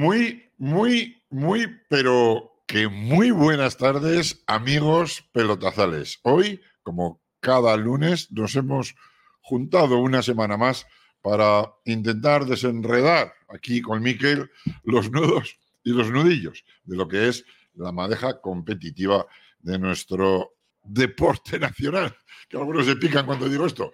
[0.00, 6.20] Muy, muy, muy, pero que muy buenas tardes, amigos pelotazales.
[6.22, 8.94] Hoy, como cada lunes, nos hemos
[9.42, 10.86] juntado una semana más
[11.20, 14.50] para intentar desenredar aquí con Miquel
[14.84, 19.26] los nudos y los nudillos de lo que es la madeja competitiva
[19.58, 22.16] de nuestro deporte nacional.
[22.48, 23.92] Que algunos se pican cuando digo esto.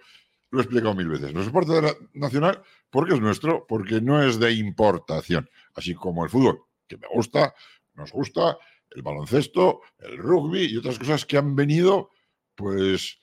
[0.51, 1.33] Lo he explicado mil veces.
[1.33, 5.49] Nuestro deporte nacional, porque es nuestro, porque no es de importación.
[5.77, 7.53] Así como el fútbol, que me gusta,
[7.93, 8.57] nos gusta,
[8.89, 12.09] el baloncesto, el rugby y otras cosas que han venido,
[12.55, 13.19] pues,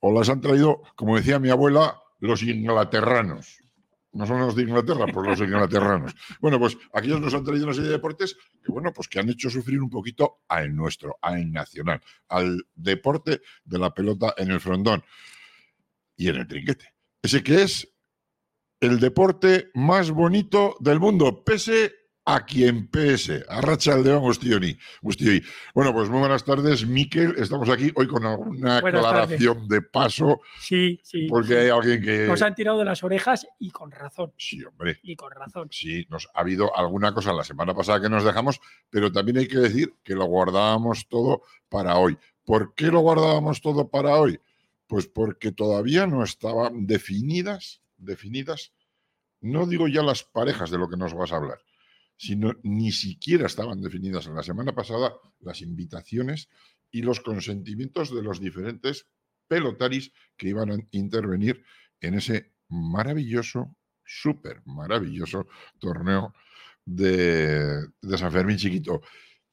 [0.00, 3.58] o las han traído, como decía mi abuela, los inglaterranos.
[4.12, 6.14] No son los de Inglaterra, pues los inglaterranos.
[6.40, 9.30] Bueno, pues aquellos nos han traído una serie de deportes que, bueno, pues que han
[9.30, 14.60] hecho sufrir un poquito al nuestro, al nacional, al deporte de la pelota en el
[14.60, 15.02] frondón
[16.16, 16.94] y en el trinquete.
[17.22, 17.93] Ese que es
[18.84, 21.92] el deporte más bonito del mundo, pese
[22.26, 23.44] a quien pese.
[23.48, 24.76] Arracha el León, Ustioni.
[25.74, 27.34] Bueno, pues muy buenas tardes, Miquel.
[27.38, 30.40] Estamos aquí hoy con una aclaración de paso.
[30.58, 31.26] Sí, sí.
[31.28, 32.26] Porque hay alguien que.
[32.26, 34.32] Nos han tirado de las orejas y con razón.
[34.38, 34.98] Sí, hombre.
[35.02, 35.68] Y con razón.
[35.70, 38.60] Sí, nos ha habido alguna cosa la semana pasada que nos dejamos,
[38.90, 42.16] pero también hay que decir que lo guardábamos todo para hoy.
[42.44, 44.38] ¿Por qué lo guardábamos todo para hoy?
[44.86, 48.72] Pues porque todavía no estaban definidas, definidas,
[49.40, 51.60] no digo ya las parejas de lo que nos vas a hablar,
[52.16, 54.26] sino ni siquiera estaban definidas.
[54.26, 56.48] En la semana pasada las invitaciones
[56.90, 59.06] y los consentimientos de los diferentes
[59.48, 61.64] pelotaris que iban a intervenir
[62.00, 65.46] en ese maravilloso, súper maravilloso
[65.78, 66.34] torneo
[66.84, 69.02] de, de San Fermín Chiquito,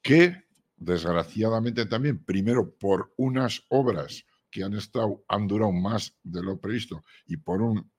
[0.00, 0.44] que
[0.76, 7.04] desgraciadamente también, primero por unas obras que han estado, han durado más de lo previsto
[7.26, 7.90] y por un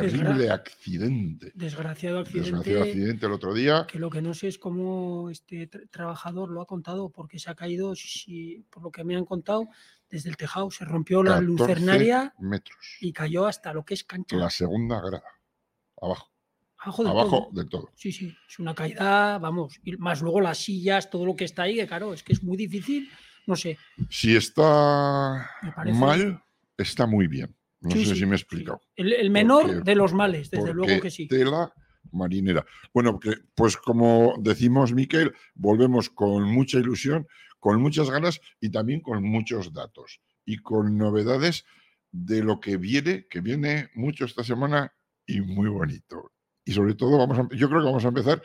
[0.00, 1.52] terrible accidente.
[1.54, 2.50] Desgraciado accidente.
[2.50, 3.86] Desgraciado accidente el otro día.
[3.86, 7.54] Que lo que no sé es cómo este trabajador lo ha contado, porque se ha
[7.54, 9.68] caído, si, por lo que me han contado,
[10.10, 10.70] desde el tejado.
[10.70, 12.98] Se rompió la lucernaria metros.
[13.00, 14.36] y cayó hasta lo que es cancha.
[14.36, 15.22] La segunda grada,
[16.00, 16.30] abajo.
[16.78, 17.68] Abajo, del, abajo todo.
[17.68, 17.90] todo.
[17.94, 21.62] Sí, sí, es una caída, vamos, y más luego las sillas, todo lo que está
[21.62, 23.08] ahí, que claro, es que es muy difícil
[23.46, 23.78] no sé.
[24.08, 25.50] Si está
[25.92, 26.42] mal,
[26.76, 27.54] está muy bien.
[27.82, 28.80] No sé si me he explicado.
[28.96, 31.26] El, menor de los males, desde luego que sí.
[31.26, 31.72] Tela
[32.12, 32.64] marinera.
[32.92, 33.18] Bueno,
[33.54, 37.26] pues como decimos, Miquel, volvemos con mucha ilusión,
[37.58, 41.64] con muchas ganas y también con muchos datos y con novedades
[42.10, 44.92] de lo que viene, que viene mucho esta semana
[45.26, 46.32] y muy bonito.
[46.64, 48.42] Y sobre todo, vamos yo creo que vamos a empezar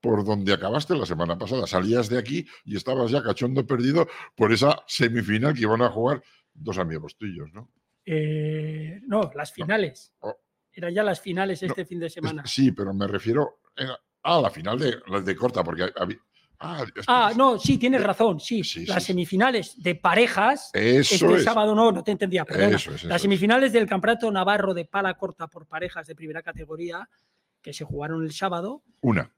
[0.00, 1.66] por donde acabaste la semana pasada.
[1.66, 4.06] Salías de aquí y estabas ya cachondo perdido
[4.36, 6.22] por esa semifinal que iban a jugar
[6.54, 7.70] dos amigos tuyos, ¿no?
[8.10, 10.14] Eh, no, las finales.
[10.20, 10.34] Oh.
[10.72, 12.46] Eran ya las finales este fin de semana.
[12.46, 13.60] Sí, pero me refiero
[14.22, 15.90] a la final de, de corta, porque
[16.60, 18.62] Ah, ah, no, sí, tienes razón, sí.
[18.86, 22.76] las semifinales de parejas, este sábado no, no te entendía, perdona.
[23.04, 27.08] las semifinales del Campeonato Navarro de pala corta por parejas de primera categoría,
[27.62, 28.82] que se jugaron el sábado.
[29.02, 29.32] Una.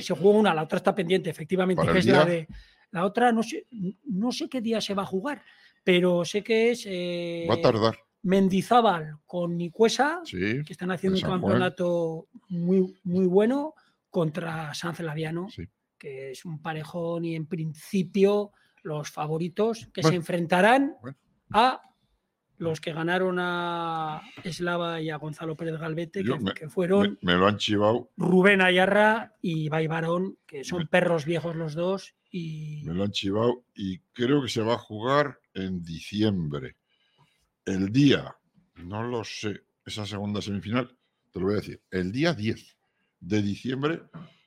[0.00, 2.46] Se, jugó una, la otra está pendiente, efectivamente, que es la de.
[2.92, 3.66] La otra no sé,
[4.04, 5.42] no sé qué día se va a jugar,
[5.82, 6.84] pero sé que es.
[6.86, 7.98] Eh, va a tardar.
[8.22, 13.74] Mendizábal con Nicuesa, que están haciendo un campeonato muy, muy bueno
[14.10, 15.48] contra San Celaviano,
[15.96, 20.96] que es un parejón y en principio los favoritos que se enfrentarán
[21.52, 21.80] a
[22.60, 26.22] los que ganaron a Eslava y a Gonzalo Pérez Galvete,
[26.54, 28.10] que, fueron me, lo han chivado.
[28.18, 32.14] Rubén Ayarra y Bay Barón, que son perros viejos los dos.
[32.30, 32.82] Y...
[32.84, 36.76] Me lo han chivado y creo que se va a jugar en diciembre.
[37.70, 38.36] El día,
[38.76, 40.96] no lo sé, esa segunda semifinal,
[41.30, 42.76] te lo voy a decir, el día 10
[43.20, 44.02] de diciembre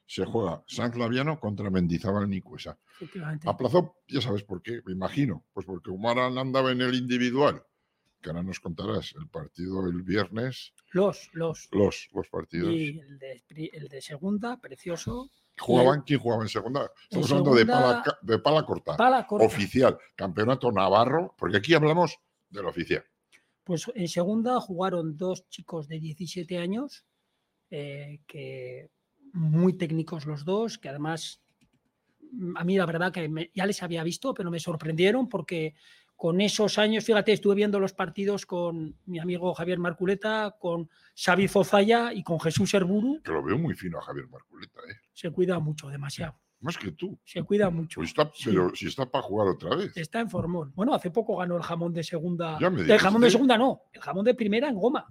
[0.05, 2.77] se juega San Claviano contra Mendizábal Nicuesa.
[3.45, 7.63] Aplazó, ya sabes por qué, me imagino, pues porque Umar andaba en el individual
[8.23, 10.73] que ahora nos contarás, el partido el viernes.
[10.91, 11.67] Los, los.
[11.71, 12.71] Los, los partidos.
[12.73, 13.43] Y el de,
[13.73, 15.29] el de segunda, precioso.
[15.59, 16.01] ¿Jugaban?
[16.01, 16.89] ¿Quién jugaba en segunda?
[17.03, 18.97] Estamos hablando de, pala, de pala corta.
[18.97, 19.45] Pala corta.
[19.45, 22.17] Oficial, campeonato navarro, porque aquí hablamos
[22.49, 23.03] del oficial.
[23.63, 27.05] Pues en segunda jugaron dos chicos de 17 años,
[27.69, 28.89] eh, que
[29.33, 31.41] muy técnicos los dos, que además
[32.55, 35.75] a mí la verdad que ya les había visto, pero me sorprendieron porque
[36.15, 41.47] con esos años, fíjate, estuve viendo los partidos con mi amigo Javier Marculeta, con Xavi
[41.47, 43.21] Zozaya y con Jesús Herburu.
[43.21, 44.95] Que lo veo muy fino a Javier Marculeta, ¿eh?
[45.11, 46.35] Se cuida mucho, demasiado.
[46.63, 47.19] Más que tú.
[47.25, 47.99] Se cuida mucho.
[47.99, 48.13] Pues
[48.43, 49.95] pero si está para jugar otra vez.
[49.97, 50.71] Está en formón.
[50.75, 52.57] Bueno, hace poco ganó el jamón de segunda.
[52.57, 55.05] el jamón de segunda no, el jamón de primera en goma.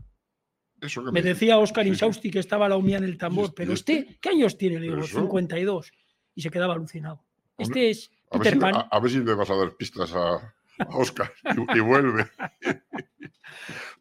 [0.80, 1.90] Eso que Me decía Oscar Sí.
[1.90, 4.18] Insausti que estaba la humía en el tambor, este- pero este?
[4.20, 4.80] ¿qué años tiene?
[4.80, 5.20] Le digo, Eso.
[5.20, 5.92] 52.
[6.34, 7.22] Y se quedaba alucinado.
[7.58, 8.74] Este es A ver, si, Pan.
[8.74, 10.36] a, a ver si le vas a dar pistas a,
[10.78, 11.30] a Oscar
[11.74, 12.26] y, y vuelve.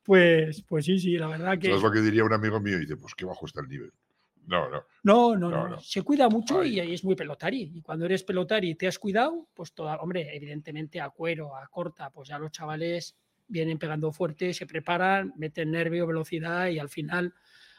[0.03, 1.67] Pues, pues sí, sí, la verdad que.
[1.67, 2.77] ¿Sabes lo que diría un amigo mío?
[2.77, 3.91] Y dice, pues qué bajo está el nivel.
[4.47, 4.83] No, no.
[5.03, 5.79] No, no, No, no.
[5.79, 7.71] Se cuida mucho y, y es muy pelotari.
[7.75, 11.67] Y cuando eres pelotari y te has cuidado, pues toda, hombre, evidentemente a cuero, a
[11.67, 13.17] corta, pues ya los chavales
[13.47, 17.33] vienen pegando fuerte, se preparan, meten nervio, velocidad y al final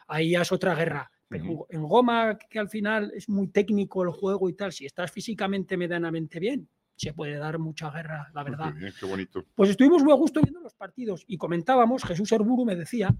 [0.07, 1.09] ahí ya es otra guerra.
[1.29, 1.67] Pero Ujú.
[1.69, 5.77] en goma, que al final es muy técnico el juego y tal, si estás físicamente
[5.77, 8.73] medianamente bien, se puede dar mucha guerra, la Qué verdad.
[8.75, 9.43] bien, qué bonito.
[9.55, 13.15] Pues estuvimos muy a gusto viendo los partidos y comentábamos, Jesús Herburu me decía,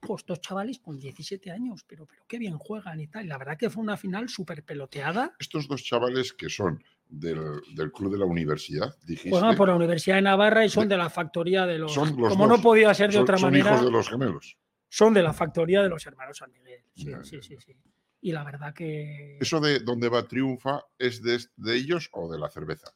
[0.00, 3.24] pues estos chavales con 17 años, pero, pero qué bien juegan y tal.
[3.24, 5.34] Y la verdad que fue una final súper peloteada.
[5.38, 7.40] Estos dos chavales que son del,
[7.74, 9.30] del club de la universidad, dijiste.
[9.30, 11.92] Juegan por la Universidad de Navarra y son De- de la factoría de los...
[11.92, 12.56] son los como dos.
[12.58, 14.56] no podía ser de son, otra son manera, hijos de los gemelos.
[14.88, 16.82] son de la factoría de los hermanos San Miguel.
[16.94, 17.76] Sí, sí, sí, sí.
[18.22, 19.38] Y la verdad que...
[19.40, 22.90] ¿Eso de dónde va triunfa es de, de ellos o de la cerveza?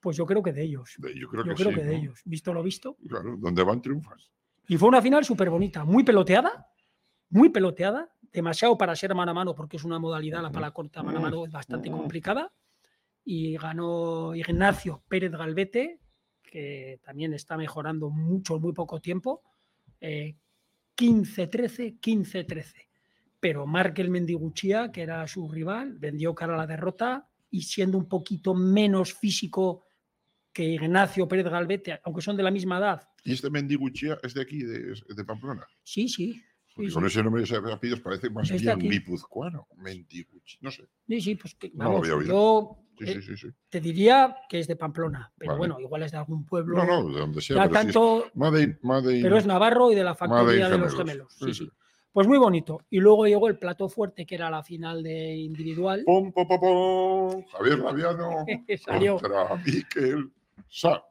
[0.00, 0.94] Pues yo creo que de ellos.
[0.98, 1.74] Yo creo yo que creo sí.
[1.76, 2.20] que de ellos.
[2.24, 2.96] Visto lo visto.
[3.08, 4.30] Claro, donde van triunfas.
[4.68, 6.70] Y fue una final súper bonita, muy peloteada,
[7.30, 11.02] muy peloteada, demasiado para ser mano a mano, porque es una modalidad, la pala corta
[11.02, 12.52] mano a mano es bastante complicada.
[13.24, 16.00] Y ganó Ignacio Pérez Galvete,
[16.42, 19.42] que también está mejorando mucho en muy poco tiempo.
[20.00, 20.36] eh,
[20.96, 22.88] 15-13, 15-13.
[23.40, 28.08] Pero Markel Mendiguchía, que era su rival, vendió cara a la derrota y siendo un
[28.08, 29.84] poquito menos físico
[30.52, 34.42] que Ignacio Pérez Galvete, aunque son de la misma edad, ¿Y este Mendiguchía es de
[34.42, 35.66] aquí, de, de Pamplona?
[35.82, 36.42] sí, sí.
[36.74, 38.88] Porque sí, con ese nombre de ese apellidos parece más bien aquí.
[38.88, 39.66] guipuzcoano.
[39.78, 40.84] Mendiguchi, no sé.
[41.08, 42.28] Sí, sí, pues que, No lo vamos, había oído.
[42.28, 43.48] yo eh, sí, sí, sí.
[43.68, 45.58] te diría que es de Pamplona, pero Vale.
[45.58, 46.76] bueno, igual es de algún pueblo.
[46.76, 47.56] No, no, de donde sea.
[47.56, 48.78] ya pero sí es tanto, Made
[49.22, 51.34] pero es Navarro y de la factoría de los gemelos.
[51.36, 51.68] Sí, sí.
[52.12, 52.80] Pues muy bonito.
[52.90, 56.02] Y luego llegó el plato fuerte, que era la final de individual.
[56.06, 57.44] Pom, pom, pom, pom.
[57.52, 58.44] Javier Laviano
[58.84, 59.18] Salió.
[59.18, 60.30] contra Miquel
[60.68, 61.02] Sa.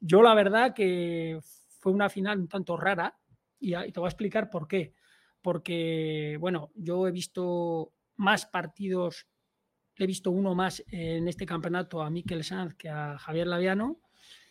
[0.00, 1.38] Yo la verdad que
[1.78, 3.16] fue una final un tanto rara
[3.58, 4.94] y te voy a explicar por qué.
[5.42, 9.26] Porque, bueno, yo he visto más partidos,
[9.96, 14.00] he visto uno más en este campeonato a Miquel Sanz que a Javier Laviano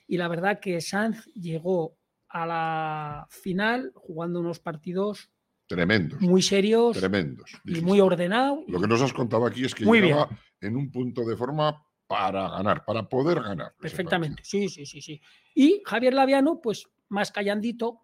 [0.07, 1.97] y la verdad que Sanz llegó
[2.29, 5.31] a la final jugando unos partidos
[5.67, 7.51] Tremendos, muy serios tremendos.
[7.63, 8.63] y muy ordenados.
[8.67, 10.29] Lo que nos has contado aquí es que Muy llegaba
[10.61, 13.73] en un punto de forma para ganar, para poder ganar.
[13.79, 15.21] Perfectamente, sí, sí, sí, sí.
[15.53, 18.01] Y Javier Laviano, pues más callandito,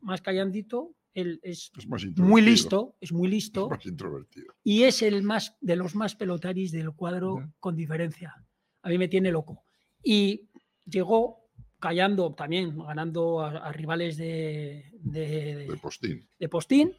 [0.00, 1.72] más callandito, él es.
[1.76, 4.54] Es más muy listo, es muy es listo más introvertido.
[4.62, 8.34] y es el más de los más pelotaris del cuadro con diferencia.
[8.82, 9.64] A mí me tiene loco.
[10.02, 10.48] Y
[10.86, 11.48] llegó
[11.80, 16.28] callando también, ganando a, a rivales de, de- De postín.
[16.38, 16.96] de postín.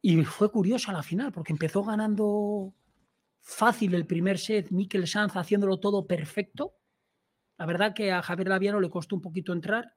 [0.00, 2.74] Y fue curiosa la final, porque empezó ganando
[3.42, 6.74] fácil el primer set, Mikel Sanz haciéndolo todo perfecto.
[7.58, 9.94] La verdad que a Javier Laviano le costó un poquito entrar,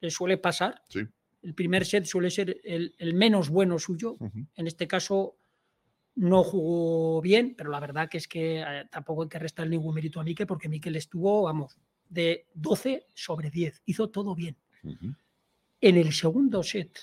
[0.00, 0.82] le suele pasar.
[0.88, 1.00] Sí.
[1.42, 4.16] El primer set suele ser el, el menos bueno suyo.
[4.54, 5.36] En este caso
[6.14, 9.94] no jugó bien, pero la verdad que es que eh, tampoco hay que restar ningún
[9.94, 11.76] mérito a Mikel, porque Mikel estuvo, vamos,
[12.08, 13.82] de 12 sobre 10.
[13.86, 14.56] Hizo todo bien.
[15.80, 16.98] En el segundo set,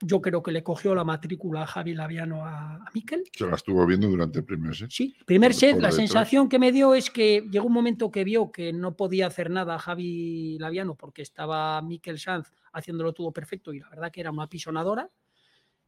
[0.00, 3.22] yo creo que le cogió la matrícula a Javi Laviano a, a Mikel.
[3.32, 4.90] Se la estuvo viendo durante el primer set.
[4.90, 5.94] Sí, primer set, la detrás.
[5.96, 9.50] sensación que me dio es que llegó un momento que vio que no podía hacer
[9.50, 14.30] nada Javi Laviano porque estaba Mikel Sanz haciéndolo todo perfecto y la verdad que era
[14.30, 15.08] una pisonadora.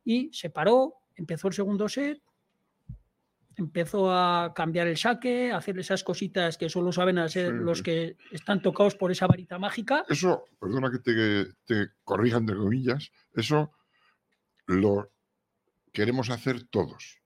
[0.04, 2.22] Y se paró, empezó el segundo set,
[3.56, 7.78] empezó a cambiar el saque, a hacer esas cositas que solo saben hacer Sí, los
[7.78, 7.84] sí.
[7.84, 10.04] que están tocados por esa varita mágica.
[10.08, 13.72] Eso, perdona que te, te corrija entre comillas, eso
[14.66, 15.10] lo
[15.92, 17.20] queremos hacer todos,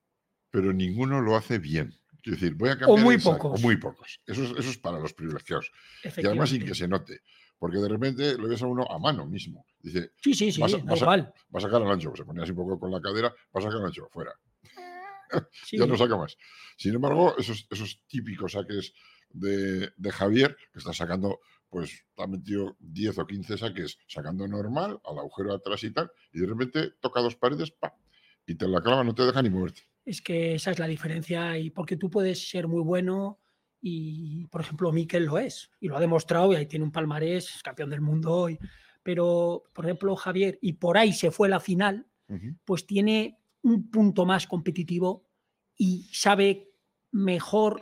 [0.50, 1.98] pero ninguno lo hace bien.
[2.22, 3.58] Quiero decir, voy a cambiar muy el saque, pocos.
[3.58, 4.20] O muy pocos.
[4.26, 5.72] Eso es, eso es para los privilegiados.
[6.04, 7.20] Y además sin que se note.
[7.58, 9.66] Porque de repente lo ves a uno a mano mismo.
[9.80, 12.12] Dice, Sí, sí, sí, vas vas a- va a sacar al ancho.
[12.16, 14.08] Se ponía así un poco con la cadera, va a sacar al ancho.
[14.10, 14.32] Fuera.
[15.64, 15.78] Sí.
[15.78, 16.36] Ya no saca más.
[16.76, 18.92] Sin embargo, esos, esos típicos saques
[19.30, 21.38] de, de Javier, que está sacando,
[21.70, 26.40] pues, ha metido 10 o 15 saques sacando normal, al agujero atrás y tal, y
[26.40, 27.96] de repente toca dos paredes, ¡pa!
[28.46, 29.82] y te la clava, no te deja ni moverte.
[30.04, 33.38] Es que esa es la diferencia y porque tú puedes ser muy bueno
[33.80, 37.54] y, por ejemplo, Mikel lo es y lo ha demostrado y ahí tiene un palmarés,
[37.56, 38.48] es campeón del mundo.
[38.50, 38.58] y-
[39.02, 42.06] pero, por ejemplo, Javier, y por ahí se fue la final,
[42.64, 45.26] pues tiene un punto más competitivo
[45.76, 46.70] y sabe
[47.12, 47.80] mejor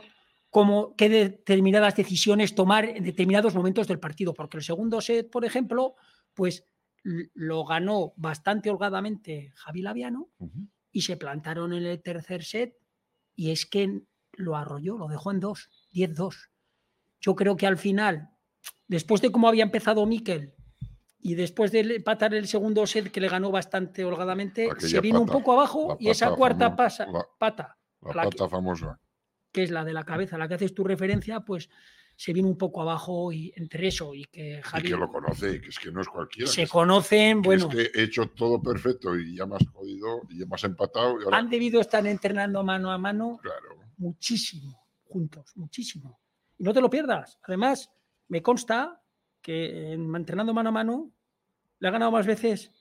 [0.49, 4.33] cómo, qué determinadas decisiones tomar en determinados momentos del partido.
[4.33, 5.95] Porque el segundo set, por ejemplo,
[6.33, 6.65] pues
[7.03, 10.29] lo ganó bastante holgadamente Javi Laviano
[10.91, 12.77] y se plantaron en el tercer set
[13.35, 14.01] y es que
[14.33, 16.49] lo arrolló, lo dejó en dos, 10-2.
[17.21, 18.31] Yo creo que al final,
[18.87, 20.53] después de cómo había empezado Mikel
[21.21, 25.27] y después de empatar el segundo set que le ganó bastante holgadamente, se vino un
[25.27, 28.99] poco abajo y esa cuarta pasa, pata, La pata famosa.
[29.51, 31.69] Que es la de la cabeza, la que haces tu referencia, pues
[32.15, 35.61] se vino un poco abajo y entre eso y que Y Javi que lo conoce,
[35.61, 36.51] que es que no es cualquiera.
[36.51, 40.39] se conocen, bueno, Es que he hecho todo perfecto y ya me has jodido y
[40.39, 41.19] ya me has empatado.
[41.19, 43.77] Y ahora, han debido estar entrenando mano a mano claro.
[43.97, 46.19] muchísimo juntos, muchísimo.
[46.57, 47.39] Y no te lo pierdas.
[47.43, 47.91] Además,
[48.27, 49.01] me consta
[49.41, 51.11] que en, entrenando mano a mano
[51.79, 52.71] le ha ganado más veces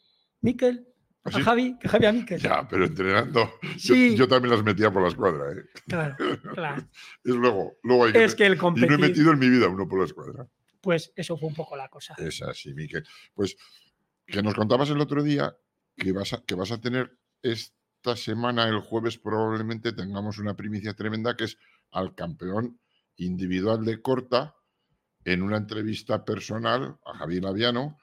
[0.40, 0.86] Miquel
[1.24, 1.42] a ¿Así?
[1.42, 2.40] Javi que Javi a Miquel.
[2.40, 3.50] Ya, pero entrenando.
[3.62, 4.16] yo- Sí.
[4.16, 5.52] Yo, también las metía por la escuadra.
[5.52, 5.64] ¿eh?
[5.86, 6.16] Claro,
[6.54, 6.82] claro.
[7.24, 8.24] Es luego, luego hay que.
[8.24, 10.46] Es que el y no he competir, metido en mi vida uno por la escuadra.
[10.80, 12.14] pues eso fue un poco la cosa.
[12.18, 13.04] Es así, Miquel.
[13.34, 13.56] Pues
[14.26, 15.56] que nos contabas el otro día
[15.96, 20.94] que vas a, que vas a tener esta semana, el jueves, probablemente tengamos una primicia
[20.94, 21.58] tremenda que es
[21.90, 22.78] al campeón
[23.16, 24.54] individual de corta
[25.24, 27.98] en una entrevista personal a Javier Laviano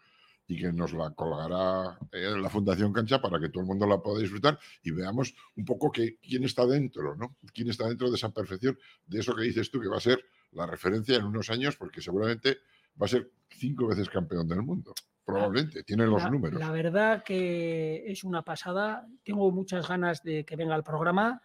[0.47, 3.99] y que nos la colgará en la Fundación Cancha para que todo el mundo la
[4.01, 7.35] pueda disfrutar y veamos un poco que, quién está dentro, ¿no?
[7.53, 10.23] Quién está dentro de esa perfección, de eso que dices tú, que va a ser
[10.51, 12.57] la referencia en unos años, porque seguramente
[13.01, 14.93] va a ser cinco veces campeón del mundo.
[15.25, 16.59] Probablemente, tiene los la, números.
[16.59, 19.07] la verdad que es una pasada.
[19.23, 21.41] Tengo muchas ganas de que venga al programa,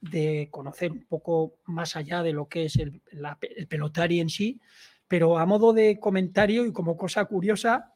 [0.00, 4.28] de conocer un poco más allá de lo que es el, la- el pelotari en
[4.28, 4.60] sí.
[5.06, 7.94] Pero a modo de comentario y como cosa curiosa,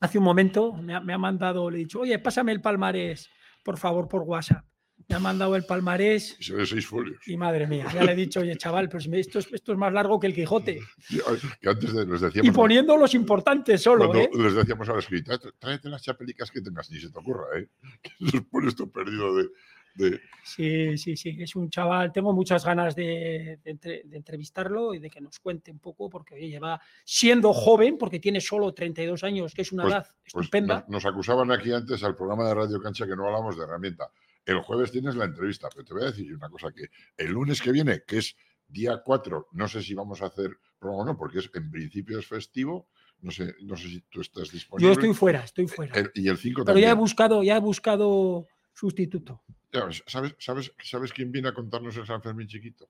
[0.00, 3.28] hace un momento me ha, me ha mandado, le he dicho, oye, pásame el palmarés,
[3.64, 4.64] por favor, por WhatsApp.
[5.08, 7.18] Me ha mandado el palmarés Y se ve seis folios.
[7.26, 9.92] y madre mía, ya le he dicho, oye, chaval, pero esto, es, esto es más
[9.92, 10.78] largo que el Quijote.
[11.10, 14.30] Y, ay, Que antes de- les Y decíamos, poniendo los importantes solo, cuando ¿eh?
[14.42, 17.68] les decíamos a la escrita, tráete las chapelicas que tengas, ni se te ocurra, ¿eh?
[18.02, 19.48] Que nos pones tú perdido de,
[19.94, 22.12] de- Sí, sí, sí, es un chaval.
[22.12, 26.10] Tengo muchas ganas de, de entre- de entrevistarlo y de que nos cuente un poco,
[26.10, 30.06] porque oye, lleva siendo joven, porque tiene solo 32 años, que es una Pues- edad
[30.32, 30.80] Pues estupenda.
[30.80, 34.10] nos, nos acusaban aquí antes al programa de Radio Cancha que no hablamos de herramienta.
[34.44, 37.62] El jueves tienes la entrevista, pero te voy a decir una cosa, que el lunes
[37.62, 38.36] que viene, que es
[38.68, 42.18] día 4, no sé si vamos a hacer programa o no, porque es, en principio
[42.18, 42.88] es festivo,
[43.22, 44.88] no sé, no sé si tú estás disponible.
[44.88, 45.94] Yo estoy fuera, estoy fuera.
[45.98, 49.42] El- y el 5 Pero ya he buscado, ya he buscado sustituto.
[49.74, 52.88] Ya ¿Sabes, sabes, ¿Sabes quién viene a contarnos el San Fermín chiquito?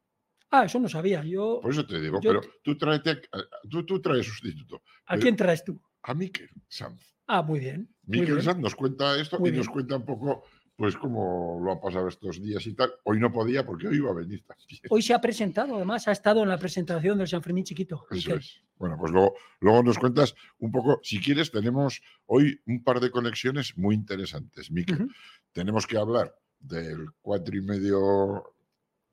[0.50, 1.24] Ah, eso no sabía.
[1.24, 3.22] Yo, Por eso te digo, Yo pero tú, tráete,
[3.70, 4.82] tú, tú traes sustituto.
[5.06, 5.80] ¿A quién traes tú?
[6.02, 7.02] A Miquel Sanz.
[7.26, 7.88] Ah, muy bien.
[8.04, 8.42] Miquel.
[8.42, 10.44] Sanz nos cuenta esto Muy y nos cuenta un poco
[10.76, 12.92] pues cómo lo ha pasado estos días y tal.
[13.04, 14.80] Hoy no podía porque hoy iba a venir también.
[14.90, 18.06] Hoy se ha presentado, además, ha estado en la presentación del San Fermín Chiquito.
[18.10, 18.60] Eso es.
[18.76, 23.10] Bueno, pues luego, luego nos cuentas un poco, si quieres, tenemos hoy un par de
[23.10, 25.08] conexiones muy interesantes, Miquel.
[25.52, 28.44] Tenemos que hablar del cuatro y medio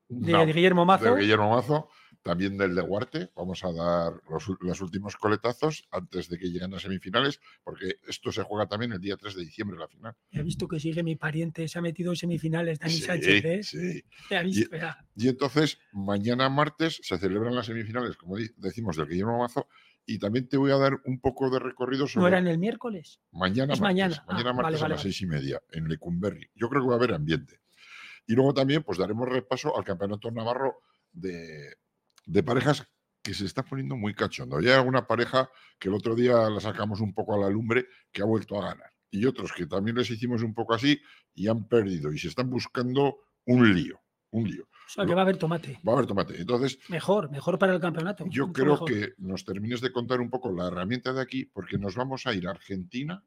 [0.07, 1.15] De, no, Guillermo Mazo.
[1.15, 1.89] de Guillermo Mazo,
[2.21, 3.31] también del de Guarte.
[3.35, 8.31] Vamos a dar los, los últimos coletazos antes de que lleguen a semifinales, porque esto
[8.31, 10.15] se juega también el día 3 de diciembre, la final.
[10.31, 13.45] He visto que sigue mi pariente, se ha metido en semifinales, Dani Sí, Sánchez.
[13.45, 13.63] ¿eh?
[13.63, 14.03] sí.
[14.29, 15.05] Te ha visto, ya.
[15.15, 19.67] Y entonces, mañana martes se celebran las semifinales, como decimos, del Guillermo Mazo.
[20.05, 22.57] Y también te voy a dar un poco de recorrido ¿No sobre era en el
[22.57, 23.19] miércoles?
[23.31, 24.15] mañana, es martes, mañana.
[24.27, 25.01] Ah, mañana vale, martes vale, a las vale.
[25.03, 26.49] seis y media en Lecumberri.
[26.55, 27.59] Yo creo que va a haber ambiente.
[28.27, 30.81] Y luego también, pues daremos repaso al campeonato navarro
[31.11, 31.75] de,
[32.25, 32.87] de parejas
[33.21, 34.59] que se está poniendo muy cachondo.
[34.59, 37.85] Ya hay alguna pareja que el otro día la sacamos un poco a la lumbre
[38.11, 38.91] que ha vuelto a ganar.
[39.11, 40.99] Y otros que también les hicimos un poco así
[41.35, 42.11] y han perdido.
[42.11, 43.99] Y se están buscando un lío.
[44.31, 44.63] Un lío.
[44.63, 45.79] O sea, que Lo- va a haber tomate.
[45.87, 46.39] Va a haber tomate.
[46.41, 48.25] Entonces, Mejor, mejor para el campeonato.
[48.29, 48.89] yo creo mejor.
[48.89, 52.33] que nos termines de contar un poco la herramienta de aquí, porque nos vamos a
[52.33, 53.23] ir a Argentina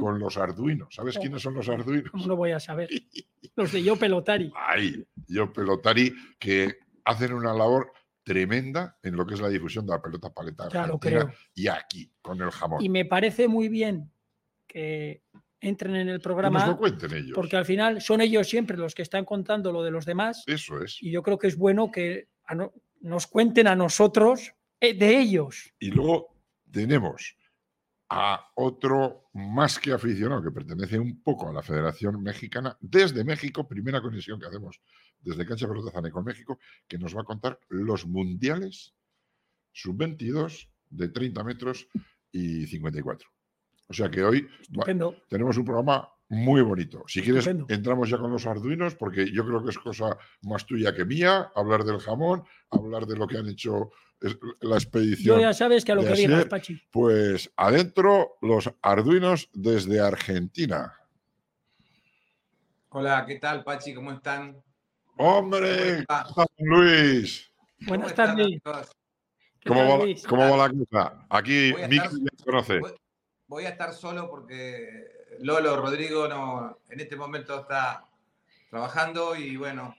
[0.00, 0.92] con los arduinos.
[0.94, 1.20] ¿Sabes Oh.
[1.20, 2.10] quiénes son los arduinos?
[2.10, 2.88] ¿Cómo no voy a saber?
[3.56, 4.52] Los de Yo Pelotari.
[4.56, 7.92] Ay, yo pelotari que hacen una labor
[8.24, 11.32] tremenda en lo que es la difusión de la pelota paleta lo argentina creo.
[11.54, 12.82] y aquí con el jamón.
[12.84, 14.10] Y me parece muy bien
[14.66, 15.22] que
[15.60, 17.32] entren en el Que nos lo programa, cuenten ellos.
[17.34, 20.44] porque al final son ellos siempre los que están contando lo de los demás.
[20.46, 21.02] Eso es.
[21.02, 25.72] Y yo creo que es bueno que no- nos cuenten a nosotros eh, de ellos.
[25.80, 26.36] Y luego
[26.70, 27.36] tenemos
[28.10, 33.68] a otro más que aficionado que pertenece un poco a la Federación Mexicana, desde México,
[33.68, 34.80] primera conexión que hacemos
[35.20, 38.94] desde Cancha Pelota con México, que nos va a contar los mundiales
[39.72, 41.86] sub-22 de 30 metros
[42.32, 43.28] y 54.
[43.88, 44.46] O sea que hoy
[45.28, 47.04] tenemos un programa muy bonito.
[47.06, 47.72] Si quieres, Estupendo.
[47.74, 51.50] entramos ya con los arduinos, porque yo creo que es cosa más tuya que mía,
[51.54, 53.90] hablar del jamón, hablar de lo que han hecho
[54.20, 54.30] la
[54.60, 55.40] Yo expedición.
[55.40, 56.78] ya sabes que a lo que digas, Pachi.
[56.90, 60.92] Pues adentro, los arduinos desde Argentina.
[62.90, 63.94] Hola, ¿qué tal, Pachi?
[63.94, 64.56] ¿Cómo están?
[65.16, 66.04] ¡Hombre!
[66.06, 67.52] ¿Cómo ¿cómo estás, Luis?
[67.86, 68.60] Buenas tardes.
[69.66, 70.26] ¿Cómo va, la- Luis?
[70.26, 71.26] cómo va la cosa?
[71.30, 72.80] Aquí Miki te conoce.
[72.80, 72.92] Voy,
[73.48, 75.08] voy a estar solo porque
[75.40, 78.06] Lolo Rodrigo no, en este momento está
[78.70, 79.96] trabajando y bueno,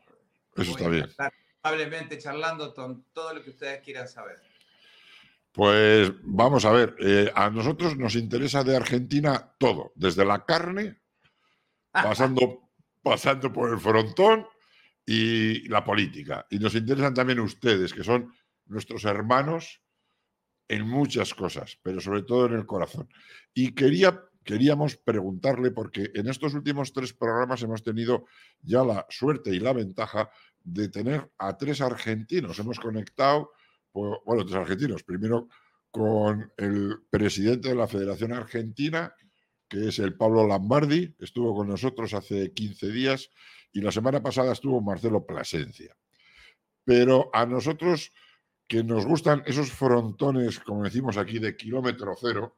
[0.56, 1.06] Eso voy está a bien.
[1.06, 4.38] estar amablemente charlando con todo lo que ustedes quieran saber.
[5.51, 11.01] Pues vamos a ver, eh, a nosotros nos interesa de Argentina todo, desde la carne,
[11.91, 12.70] pasando,
[13.01, 14.48] pasando por el frontón
[15.06, 16.46] y la política.
[16.51, 18.32] Y nos interesan también ustedes, que son
[18.68, 19.82] nuestros hermanos
[20.70, 23.10] en muchas cosas, pero sobre todo en el corazón.
[23.54, 28.26] Y quería, queríamos preguntarle, porque en estos últimos tres programas hemos tenido
[28.62, 30.30] ya la suerte y la ventaja
[30.64, 32.60] de tener a tres argentinos.
[32.60, 33.52] Hemos conectado,
[33.92, 35.04] pues, bueno, tres argentinos.
[35.04, 35.50] Primero
[35.92, 39.14] con el presidente de la Federación Argentina,
[39.68, 43.32] que es el Pablo Lambardi, estuvo con nosotros hace 15 días
[43.72, 45.96] y la semana pasada estuvo Marcelo Plasencia.
[46.86, 48.12] Pero a nosotros
[48.70, 52.56] que nos gustan esos frontones, como decimos aquí, de kilómetro cero,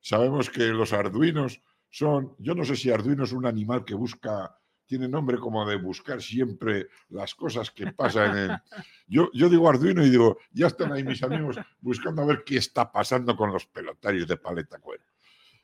[0.00, 1.60] sabemos que los arduinos
[1.90, 5.76] son, yo no sé si arduino es un animal que busca, tiene nombre como de
[5.76, 8.50] buscar siempre las cosas que pasan en...
[9.08, 12.56] Yo, yo digo arduino y digo, ya están ahí mis amigos buscando a ver qué
[12.58, 15.04] está pasando con los pelotarios de paleta cuero.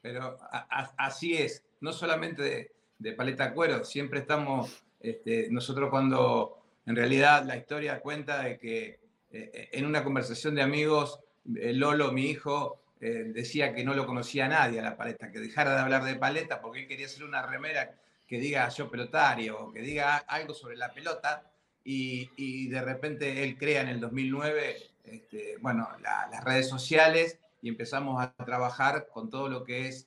[0.00, 5.90] Pero a- a- así es, no solamente de, de paleta cuero, siempre estamos, este, nosotros
[5.90, 6.56] cuando
[6.86, 9.00] en realidad la historia cuenta de que
[9.32, 11.20] eh, en una conversación de amigos,
[11.56, 15.30] eh, Lolo, mi hijo, eh, decía que no lo conocía a nadie a la paleta,
[15.32, 17.94] que dejara de hablar de paleta porque él quería hacer una remera
[18.28, 21.50] que diga yo pelotario, o que diga algo sobre la pelota,
[21.84, 27.68] y, de repente él crea en el 2009, este, bueno, la- las redes sociales y
[27.68, 30.06] empezamos a trabajar con todo lo que es,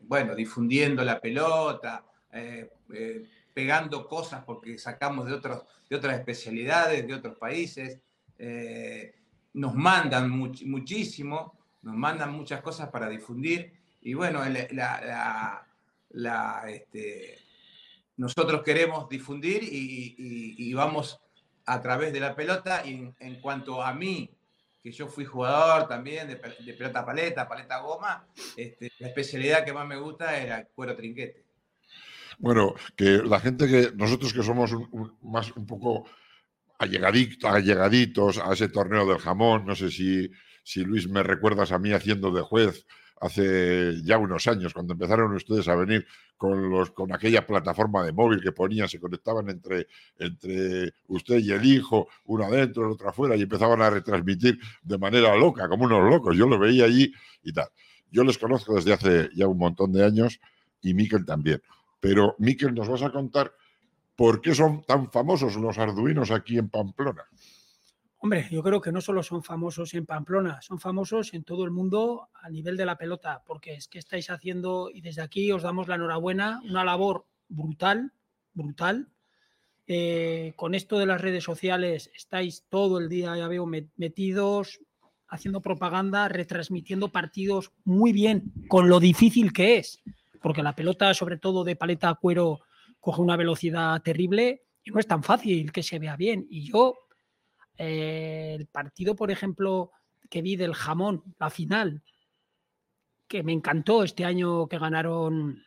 [0.00, 2.04] bueno, difundiendo la pelota,
[3.56, 7.98] pegando cosas porque sacamos de, otros, de otras especialidades, de otros países.
[8.38, 9.14] Eh,
[9.54, 13.72] nos mandan much- muchísimo, nos mandan muchas cosas para difundir
[14.02, 14.42] y bueno,
[16.68, 17.38] este,
[18.16, 21.20] nosotros queremos difundir y, vamos
[21.66, 24.30] a través de la pelota y en, cuanto a mí,
[24.82, 29.64] que yo fui jugador también de, pe- de pelota paleta, paleta goma, este, la especialidad
[29.64, 31.44] que más me gusta era el cuero trinquete.
[32.38, 34.70] Bueno, que la gente que nosotros que somos
[35.22, 36.04] más un poco
[36.78, 40.30] allegaditos, allegaditos a ese torneo del jamón, no sé si,
[40.62, 42.86] si Luis me recuerdas a mí haciendo de juez
[43.20, 48.12] hace ya unos años, cuando empezaron ustedes a venir con, los, con aquella plataforma de
[48.12, 49.86] móvil que ponían, se conectaban entre,
[50.18, 54.98] entre usted y el hijo, uno adentro, el otro afuera, y empezaban a retransmitir de
[54.98, 56.36] manera loca, como unos locos.
[56.36, 57.12] Yo lo veía allí
[57.42, 57.68] y tal.
[58.10, 60.38] Yo les conozco desde hace ya un montón de años
[60.82, 61.62] y Miquel también.
[62.00, 63.52] Pero Miquel, nos vas a contar
[64.16, 67.24] por qué son tan famosos los arduinos aquí en Pamplona.
[68.18, 71.70] Hombre, yo creo que no solo son famosos en Pamplona, son famosos en todo el
[71.70, 75.62] mundo a nivel de la pelota, porque es que estáis haciendo, y desde aquí os
[75.62, 78.12] damos la enhorabuena, una labor brutal,
[78.54, 79.08] brutal.
[79.86, 84.80] Eh, con esto de las redes sociales estáis todo el día, ya veo, met- metidos,
[85.28, 90.02] haciendo propaganda, retransmitiendo partidos muy bien, con lo difícil que es,
[90.40, 92.60] porque la pelota, sobre todo de paleta a cuero,
[93.00, 96.46] coge una velocidad terrible y no es tan fácil que se vea bien.
[96.48, 96.94] Y yo
[97.78, 99.92] eh, el partido, por ejemplo,
[100.30, 102.02] que vi del jamón, la final,
[103.28, 105.62] que me encantó este año que ganaron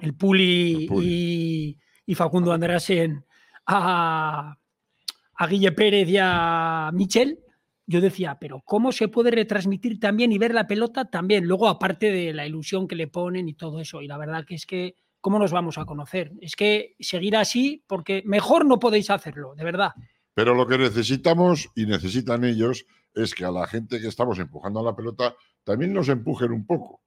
[0.00, 3.24] el Puli, El Y, y Facundo Andrásen
[3.66, 4.56] a,
[5.34, 7.40] a Guille Pérez y a Michel.
[7.86, 11.46] Yo decía, pero ¿cómo se puede retransmitir también y ver la pelota también?
[11.46, 14.00] Luego, aparte de la ilusión que le ponen y todo eso.
[14.00, 16.32] Y la verdad que es que, ¿cómo nos vamos a conocer?
[16.42, 19.92] Es que seguir así, porque mejor no podéis hacerlo, de verdad.
[20.34, 22.84] Pero lo que necesitamos y necesitan ellos
[23.14, 25.34] es que a la gente que estamos empujando a la pelota
[25.64, 27.00] también nos empujen un poco,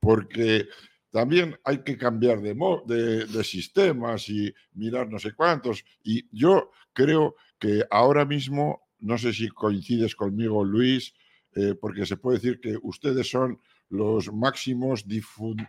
[0.00, 0.66] porque
[1.12, 2.56] también hay que cambiar de,
[2.86, 5.84] de, de sistemas y mirar no sé cuántos.
[6.02, 11.14] Y yo creo que ahora mismo, no sé si coincides conmigo, Luis,
[11.54, 15.68] eh, porque se puede decir que ustedes son los máximos difun-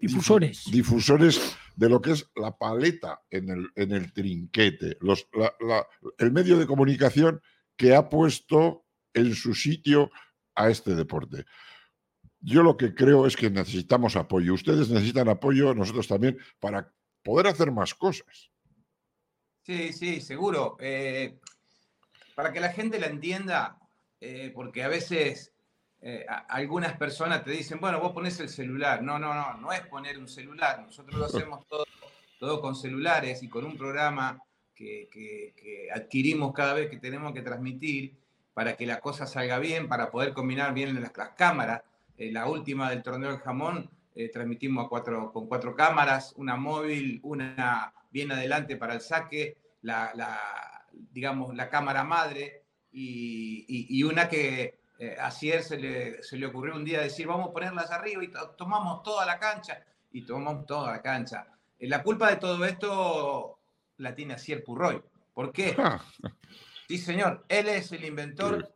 [0.00, 0.64] Difusores.
[0.70, 5.86] difusores de lo que es la paleta en el, en el trinquete, los- la- la-
[6.18, 7.40] el medio de comunicación
[7.76, 10.10] que ha puesto en su sitio
[10.54, 11.44] a este deporte.
[12.42, 14.54] yo lo que creo es que necesitamos apoyo.
[14.54, 16.90] Ustedes necesitan apoyo, nosotros también, para
[17.22, 18.50] poder hacer más cosas.
[19.62, 20.78] Sí, sí, seguro.
[20.80, 21.38] Eh,
[22.34, 23.78] para que la gente la entienda,
[24.20, 25.52] eh, porque a veces
[26.02, 29.02] eh, algunas personas te dicen, bueno, vos pones el celular.
[29.02, 30.82] No, no, no, no es poner un celular.
[30.82, 31.84] Nosotros lo hacemos todo,
[32.38, 34.42] todo con celulares y con un programa
[34.74, 35.52] que,
[35.94, 38.16] adquirimos cada vez que tenemos que transmitir
[38.54, 41.82] para que la cosa salga bien, para poder combinar bien las, cámaras.
[42.16, 43.90] Eh, la última del torneo del jamón
[44.32, 50.12] transmitimos cuatro, con cuatro cámaras, una móvil, una bien adelante para el saque, la,
[51.12, 56.76] digamos, la cámara madre y una que eh, a Cier se le, se le ocurrió
[56.76, 59.82] un día decir, vamos a ponerlas arriba y tomamos toda la cancha,
[60.12, 61.46] y tomamos toda la cancha.
[61.78, 63.58] Eh, la culpa de todo esto
[63.96, 65.02] la tiene Asier Purroy.
[65.32, 65.74] ¿Por qué?
[65.78, 66.04] Ah.
[66.86, 68.74] Sí, señor, él es el inventor,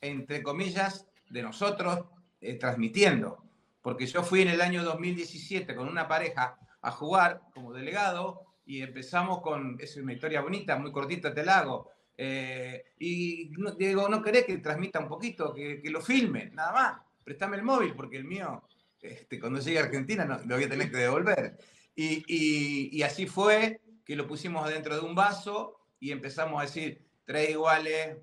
[0.00, 2.06] entre comillas, de nosotros
[2.40, 3.44] eh, transmitiendo.
[3.82, 8.82] Porque yo fui en el año 2017 con una pareja a jugar como delegado y
[8.82, 14.22] empezamos con, es una historia bonita, muy cortita te la hago, eh, y digo, ¿no
[14.22, 16.50] querés que transmita un poquito, que, lo filme?
[16.52, 18.62] Nada más, préstame el móvil, porque el mío,
[19.00, 21.58] este, cuando llegue a Argentina, no, lo voy a tener que devolver.
[21.94, 27.50] Y, así fue que lo pusimos dentro de un vaso y empezamos a decir, tres
[27.50, 28.18] iguales,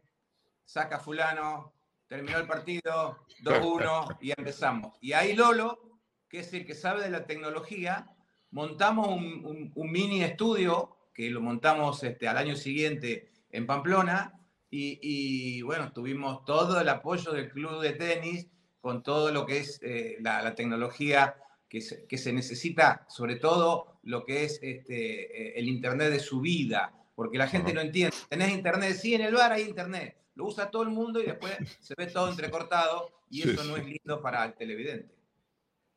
[0.65, 1.73] saca fulano,
[2.07, 4.93] terminó el partido, 2-1 y empezamos.
[5.01, 8.07] Y ahí Lolo, que es el que sabe de la tecnología,
[8.51, 14.33] montamos un, mini estudio que lo montamos este, al año siguiente en Pamplona
[14.75, 18.47] y, bueno, tuvimos todo el apoyo del club de tenis
[18.81, 21.35] con todo lo que es eh, la, tecnología
[21.69, 26.19] que se, que se, necesita, sobre todo lo que es este, eh, el Internet de
[26.19, 28.17] su vida, porque la gente no entiende.
[28.29, 31.55] Tenés Internet, sí, en el bar hay Internet, lo usa todo el mundo y después
[31.79, 35.15] se ve todo entrecortado y eso no es lindo para el televidente.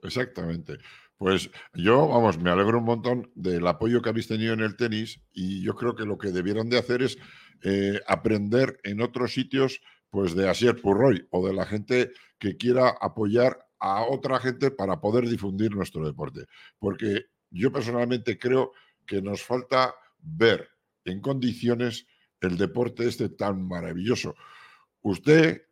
[0.02, 0.76] Exactamente.
[1.18, 5.22] Pues yo, vamos, me alegro un montón del apoyo que habéis tenido en el tenis
[5.32, 7.16] y yo creo que lo que debieron de hacer es
[7.62, 12.94] eh, aprender en otros sitios pues de Asier Purroy o de la gente que quiera
[13.00, 16.46] apoyar a otra gente para poder difundir nuestro deporte.
[16.78, 18.72] Porque yo personalmente creo
[19.06, 20.68] que nos falta ver
[21.04, 22.06] en condiciones
[22.40, 24.34] el deporte este tan maravilloso.
[25.02, 25.62] Usted,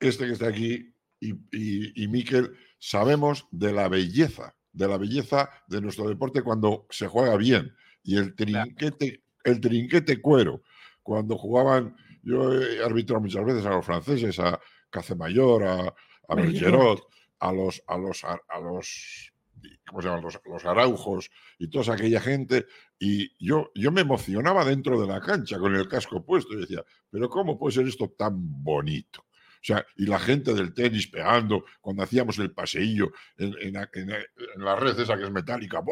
[0.00, 5.50] este que está aquí, y, y, y Miquel, sabemos de la belleza, de la belleza
[5.68, 7.74] de nuestro deporte cuando se juega bien.
[8.02, 10.62] Y el trinquete, el trinquete cuero,
[11.06, 14.58] cuando jugaban, yo he arbitrado muchas veces a los franceses, a
[14.90, 15.94] Cacemayor, a,
[16.28, 17.00] a Bergerot,
[17.38, 19.32] a los, a los, a, los
[19.86, 20.24] ¿cómo se llaman?
[20.24, 22.66] Los, araujos y toda aquella gente.
[22.98, 26.84] Y yo, yo me emocionaba dentro de la cancha con el casco puesto y decía,
[27.08, 29.20] pero ¿cómo puede ser esto tan bonito?
[29.20, 33.74] O sea, y la gente del tenis pegando cuando hacíamos el paseillo en, en,
[34.56, 35.84] la red esa que es metálica.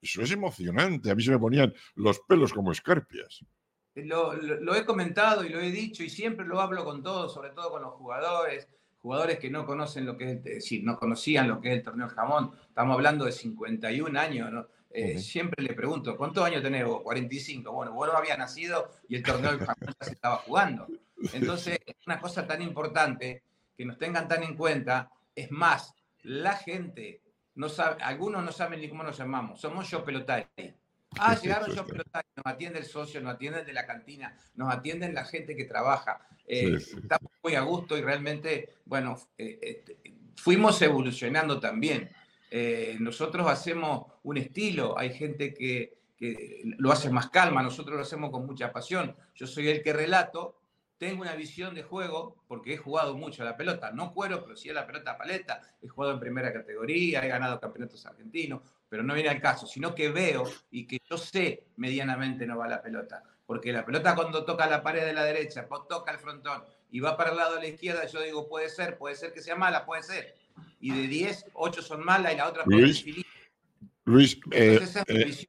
[0.00, 1.10] Eso es emocionante.
[1.10, 3.44] A mí se me ponían los pelos como escarpias.
[3.94, 7.70] Lo, he comentado y lo he dicho y siempre lo hablo con todos, sobre todo
[7.70, 11.70] con los jugadores, jugadores que no conocen lo que es, decir, no conocían lo que
[11.70, 12.52] es el torneo de jamón.
[12.68, 17.02] Estamos hablando de 51 años, eh, Siempre le pregunto, ¿cuántos años tenés vos?
[17.02, 17.70] 45.
[17.72, 20.88] Bueno, vos no había nacido y el torneo del jamón ya se estaba jugando.
[21.32, 23.44] Entonces, es una cosa tan importante
[23.76, 25.10] que nos tengan tan en cuenta.
[25.34, 27.22] Es más, la gente
[27.54, 29.60] no sabe, algunos no saben ni cómo nos llamamos.
[29.60, 30.46] Somos yo pelotari.
[31.18, 35.24] Ah, llegaron yo nos atiende el socio, nos atiende de la cantina, nos atienden la
[35.24, 36.26] gente que trabaja.
[36.46, 39.98] Eh, estamos muy a gusto y realmente, bueno, eh, este,
[40.36, 42.10] fuimos evolucionando también.
[42.50, 48.02] Eh, nosotros hacemos un estilo, hay gente que, que, lo hace más calma, nosotros lo
[48.02, 49.14] hacemos con mucha pasión.
[49.34, 50.59] Yo soy el que relato,
[51.00, 54.54] tengo una visión de juego porque he jugado mucho a la pelota, no cuero, pero
[54.54, 59.02] sí a la pelota paleta, he jugado en primera categoría, he ganado campeonatos argentinos, pero
[59.02, 62.82] no viene al caso, sino que veo y que yo sé medianamente no va la
[62.82, 63.22] pelota.
[63.46, 67.16] Porque la pelota cuando toca la pared de la derecha, toca el frontón y va
[67.16, 69.86] para el lado de la izquierda, yo digo, puede ser, puede ser que sea mala,
[69.86, 70.34] puede ser.
[70.80, 73.06] Y de 10, 8 son malas y la otra Luis,
[74.04, 75.46] Luis eh, eh,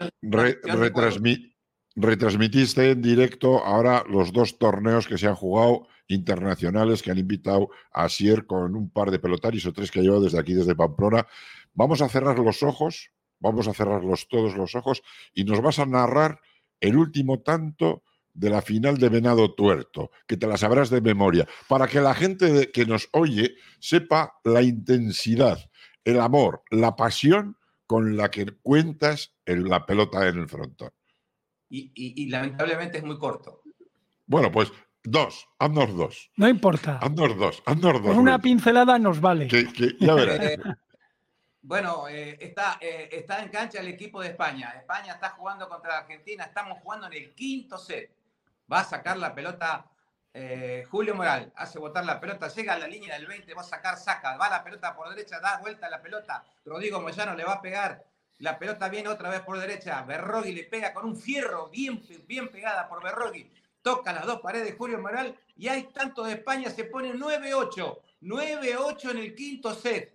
[1.96, 7.70] retransmitiste en directo ahora los dos torneos que se han jugado internacionales que han invitado
[7.92, 10.76] a Sier con un par de pelotarios o tres que ha llevado desde aquí, desde
[10.76, 11.26] Pamplona.
[11.74, 15.86] Vamos a cerrar los ojos vamos a cerrar todos los ojos y nos vas a
[15.86, 16.40] narrar
[16.80, 21.48] el último tanto de la final de Venado Tuerto, que te la sabrás de memoria,
[21.68, 25.70] para que la gente que nos oye sepa la intensidad,
[26.06, 30.92] el amor, la pasión con la que cuentas la pelota en el frontón.
[31.74, 33.62] Y, lamentablemente es muy corto.
[34.26, 34.72] Bueno, pues
[35.04, 36.30] Dos, haznos dos.
[36.36, 37.00] No importa.
[37.02, 38.02] Haznos dos, haznos dos.
[38.04, 38.44] Con una Luis.
[38.44, 39.48] pincelada nos vale.
[39.48, 40.40] Que- que- ya verás.
[40.40, 40.60] Eh,
[41.64, 44.74] Bueno, eh, está, eh, está en cancha el equipo de España.
[44.78, 46.44] España está jugando contra Argentina.
[46.44, 48.12] Estamos jugando en el quinto set.
[48.72, 49.86] Va a sacar la pelota
[50.34, 51.52] eh, Julio Moral.
[51.56, 52.48] Hace botar la pelota.
[52.50, 53.54] Llega a la línea del 20.
[53.56, 54.38] Va a sacar, saca.
[54.38, 55.40] Va la pelota por derecha.
[55.40, 56.44] Da vuelta la pelota.
[56.64, 58.04] Rodrigo Moyano le va a pegar.
[58.42, 60.02] La pelota viene otra vez por derecha.
[60.04, 63.50] Berrogui le pega con un fierro bien, bien pegada por Berrogui.
[63.82, 65.36] Toca las dos paredes Julio Moral.
[65.56, 66.70] Y hay tanto de España.
[66.72, 67.98] Se pone 9-8.
[68.22, 70.14] 9-8 en el quinto set.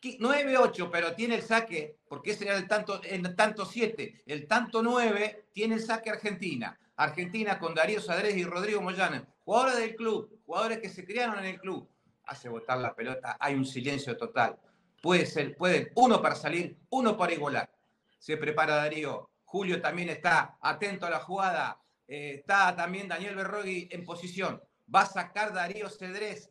[0.00, 4.22] Qui- 9-8, pero tiene el saque, porque ese era el tanto, el tanto 7.
[4.26, 6.78] El tanto 9 tiene el saque Argentina.
[6.96, 9.26] Argentina con Darío Sadrés y Rodrigo Moyano.
[9.44, 11.88] Jugadores del club, jugadores que se criaron en el club.
[12.26, 14.58] Hace botar la pelota, hay un silencio total.
[15.04, 17.70] Puede ser, pueden uno para salir, uno para igualar.
[18.16, 19.28] Se prepara Darío.
[19.44, 21.78] Julio también está atento a la jugada.
[22.08, 24.62] Eh, está también Daniel Berrogui en posición.
[24.92, 26.50] Va a sacar Darío Cedrés.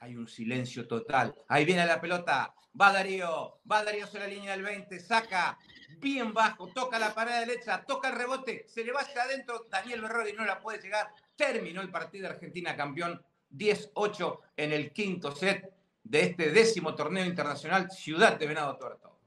[0.00, 1.32] Hay un silencio total.
[1.46, 2.52] Ahí viene la pelota.
[2.78, 3.60] Va Darío.
[3.70, 4.98] Va Darío sobre la línea del 20.
[4.98, 5.56] Saca.
[6.00, 6.66] Bien bajo.
[6.72, 7.84] Toca la pared derecha.
[7.86, 8.64] Toca el rebote.
[8.66, 9.68] Se le va hacia adentro.
[9.70, 11.08] Daniel Berrogui no la puede llegar.
[11.36, 13.24] Terminó el partido Argentina campeón.
[13.52, 15.72] 10-8 en el quinto set
[16.04, 19.18] de este décimo torneo internacional Ciudad de Venado Tuerto.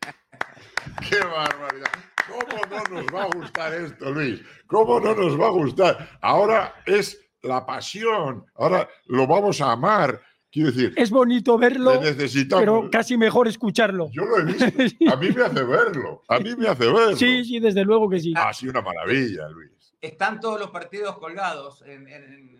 [1.10, 1.90] ¡Qué barbaridad!
[2.28, 4.40] ¿Cómo no nos va a gustar esto, Luis?
[4.66, 6.18] ¿Cómo no nos va a gustar?
[6.20, 8.44] Ahora es la pasión.
[8.54, 10.20] Ahora lo vamos a amar.
[10.50, 12.00] Quiero decir, Es bonito verlo,
[12.48, 14.08] pero casi mejor escucharlo.
[14.10, 14.64] Yo lo he visto.
[15.12, 16.22] A mí me hace verlo.
[16.28, 17.16] A mí me hace verlo.
[17.16, 18.32] Sí, sí, desde luego que sí.
[18.36, 19.70] Ha sido una maravilla, Luis.
[20.00, 22.56] están todos los partidos colgados en, en,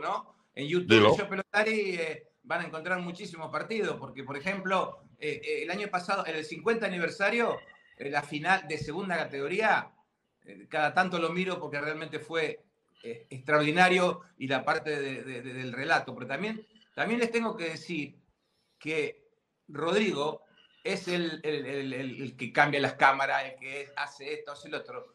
[0.00, 0.34] ¿no?
[0.56, 1.16] En YouTube, Dilo.
[1.16, 5.88] Yo Pelotari, eh, van a encontrar muchísimos partidos, porque, por ejemplo, eh, eh, el año
[5.88, 7.56] pasado, en el 50 aniversario,
[7.98, 9.92] eh, la final de segunda categoría,
[10.68, 12.62] cada tanto lo miro porque realmente fue
[13.30, 17.70] extraordinario y la parte de- de- de- del relato, pero también, también les tengo que
[17.70, 18.16] decir
[18.78, 19.28] que
[19.68, 20.42] Rodrigo
[20.82, 24.68] es el, el- el- el- el que cambia las cámaras, el que hace esto, hace
[24.68, 25.14] lo otro,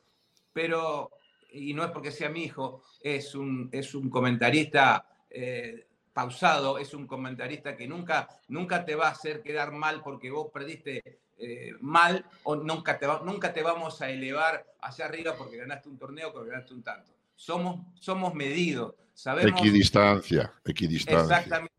[0.54, 1.12] pero,
[1.52, 6.94] y no es porque sea mi hijo, es un, es un comentarista eh, pausado, es
[6.94, 11.72] un comentarista que nunca, nunca te va a hacer quedar mal porque vos perdiste eh,
[11.80, 15.98] mal o nunca te, va- nunca te vamos a elevar hacia arriba porque ganaste un
[15.98, 17.12] torneo o ganaste un tanto.
[17.36, 19.60] Somos, somos medidos, sabemos...
[19.60, 21.22] Equidistancia, equidistancia.
[21.38, 21.74] Exactamente.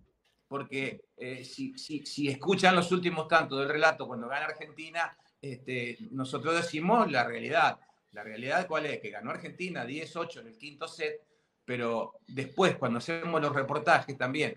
[0.49, 5.99] Porque eh, si, si- si escuchan los últimos tantos del relato cuando gana Argentina, este,
[6.11, 7.79] nosotros decimos la realidad.
[8.13, 8.99] La realidad cuál es?
[9.01, 11.21] Que ganó Argentina 10-8 en el quinto set,
[11.65, 14.57] pero después cuando hacemos los reportajes también,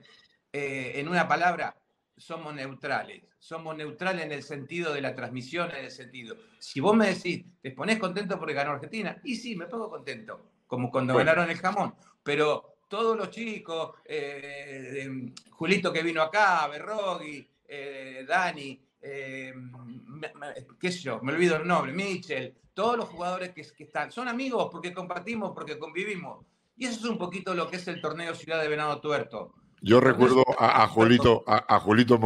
[0.51, 1.75] eh, en una palabra,
[2.17, 3.23] somos neutrales.
[3.39, 6.35] Somos neutrales en el sentido de la transmisión, en el sentido.
[6.59, 9.19] Si vos me decís, ¿te pones contento porque ganó Argentina?
[9.23, 11.29] Y sí, me pongo contento, como cuando Bueno.
[11.29, 11.93] ganaron el jamón.
[12.23, 20.33] Pero todos los chicos, eh, eh, Julito que vino acá, Berrogui, eh, Dani, eh, me-
[20.33, 24.11] me- qué sé yo, me olvido el nombre, Mitchell, todos los jugadores que, que están,
[24.11, 26.45] son amigos porque compartimos, porque convivimos.
[26.77, 29.53] Y eso es un poquito lo que es el torneo Ciudad de Venado Tuerto.
[29.81, 32.19] Yo recuerdo a, a Julito, a, a Julito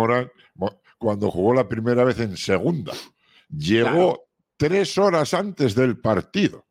[0.97, 2.93] cuando jugó la primera vez en segunda.
[3.49, 6.65] Llegó tres horas antes del partido.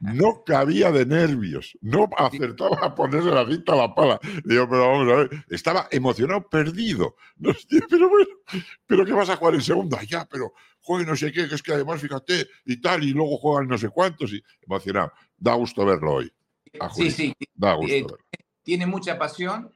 [0.00, 4.18] No cabía de nervios, no acertaba a ponerse la cinta a la pala.
[4.44, 7.16] Digo, pero vamos a ver, estaba emocionado, perdido.
[7.36, 7.52] No
[7.90, 8.30] pero bueno,
[8.86, 10.02] pero ¿qué vas a jugar en segunda?
[10.02, 13.36] Ya, pero juegue no sé qué, que es que además fíjate y tal, y luego
[13.36, 15.12] juegan no sé cuántos, y emocionado.
[15.36, 16.32] Da gusto verlo hoy.
[16.78, 18.06] A Sí, sí, Da gusto Eh,
[18.62, 19.72] tiene mucha pasión,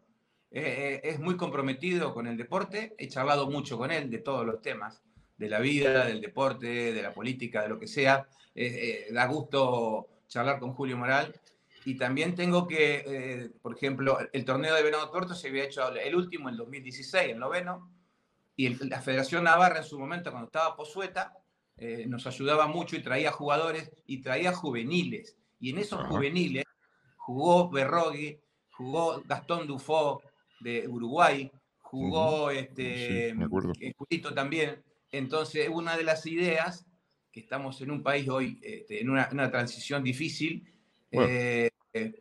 [0.51, 4.47] eh, eh, es muy comprometido con el deporte, he charlado mucho con él de todos
[4.47, 5.03] los temas,
[5.37, 8.29] de la vida, del deporte, de la política, de lo que sea.
[8.55, 11.35] Eh, eh, da gusto charlar con Julio Moral.
[11.87, 15.87] Y también tengo que, eh, por ejemplo, el torneo de Venado Tuerto se había hecho
[15.95, 17.91] el último en 2016, el noveno,
[18.57, 21.37] y el- la Federación Navarra en su momento, cuando estaba Posueta,
[21.77, 25.37] eh, nos ayudaba mucho y traía jugadores y traía juveniles.
[25.61, 26.09] Y en esos Ajá.
[26.09, 26.65] juveniles
[27.27, 28.39] jugó Berrogui,
[28.73, 30.21] jugó Gastón Dufo
[30.61, 33.73] de Uruguay, jugó este, Sí, me acuerdo.
[33.81, 34.83] eh, Julito también.
[35.11, 36.87] Entonces, una de las ideas,
[37.33, 40.65] que estamos en un país hoy este, en una, una transición difícil,
[41.11, 41.29] Bueno.
[41.31, 41.71] eh,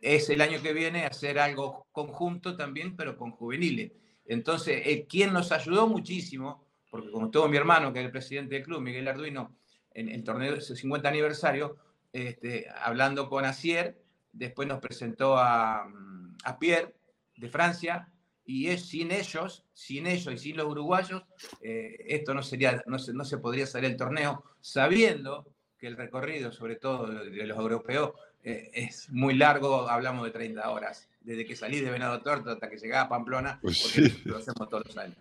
[0.00, 3.92] es el año que viene hacer algo conjunto también, pero con juveniles.
[4.26, 8.54] Entonces, eh, quien nos ayudó muchísimo, porque como estuvo mi hermano, que es el presidente
[8.54, 9.56] del club, Miguel Arduino,
[9.92, 11.76] en el torneo de su 50 aniversario,
[12.12, 14.00] este, hablando con Asier,
[14.34, 16.94] después nos presentó a, mm, a Pierre
[17.36, 18.08] de Francia,
[18.46, 21.22] y es sin ellos, sin ellos y sin los uruguayos,
[21.62, 25.46] eh, esto no, sería, no, se, no se podría salir el torneo, sabiendo
[25.78, 30.70] que el recorrido, sobre todo de, los europeos, eh, es muy largo, hablamos de 30
[30.70, 34.22] horas, desde que salí de Venado Tuerto hasta que llegaba a Pamplona, Pues sí.
[34.24, 35.16] lo hacemos todos los años.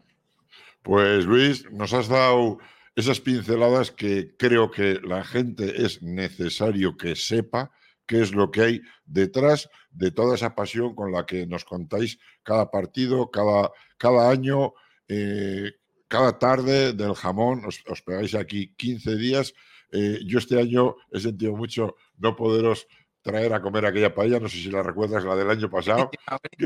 [0.81, 2.59] Pues Luis, nos has dado
[2.95, 7.71] esas pinceladas que creo que la gente es necesario que sepa
[8.05, 12.19] qué es lo que hay detrás de toda esa pasión con la que nos contáis
[12.43, 14.73] cada partido, cada, cada año,
[15.07, 15.71] eh,
[16.07, 17.63] cada tarde del jamón.
[17.65, 19.53] Os, pegáis aquí 15 días.
[19.91, 22.87] Eh, yo este año he sentido mucho no poderos
[23.23, 26.11] traer a comer aquella paella, no sé si la recuerdas, la del año pasado.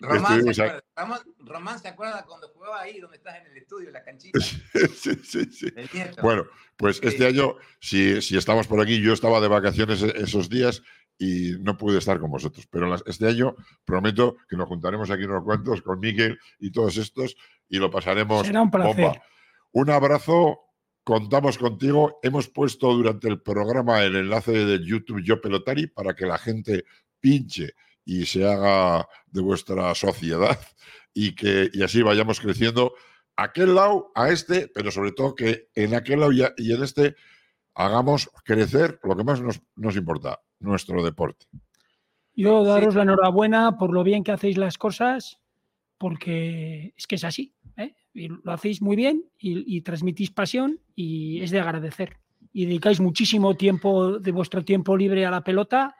[0.00, 3.56] Román, estuvimos se acuerda, Román- Román se acuerda cuando jugaba ahí, donde estás en el
[3.58, 4.40] estudio, en la canchita.
[4.40, 4.60] sí,
[5.24, 5.66] sí, sí.
[6.22, 6.44] Bueno,
[6.76, 7.08] pues Sí.
[7.08, 10.82] este año, si, si estamos por aquí, yo estaba de vacaciones e- esos días
[11.18, 12.66] y no pude estar con vosotros.
[12.70, 16.96] Pero las- este año prometo que nos juntaremos aquí unos cuantos con Miguel y todos
[16.96, 17.36] estos
[17.68, 18.96] y lo pasaremos Será un placer.
[19.04, 19.22] bomba.
[19.72, 20.60] Un abrazo,
[21.04, 22.18] contamos contigo.
[22.22, 26.84] Hemos puesto durante el programa el enlace de YouTube Yo Pelotari para que la gente
[27.20, 30.58] pinche y se haga de vuestra sociedad
[31.14, 32.94] y que y así vayamos creciendo
[33.36, 37.14] a aquel lado, a este, pero sobre todo que en aquel lado y, en este
[37.74, 41.46] hagamos crecer lo que más nos, nos importa, nuestro deporte.
[42.36, 42.66] Yo Sí.
[42.66, 45.40] daros la enhorabuena por lo bien que hacéis las cosas,
[45.98, 47.53] porque es que es así.
[48.14, 52.18] Y lo hacéis muy bien y, y transmitís pasión y es de agradecer.
[52.52, 55.96] Y dedicáis muchísimo tiempo de vuestro tiempo libre a la pelota.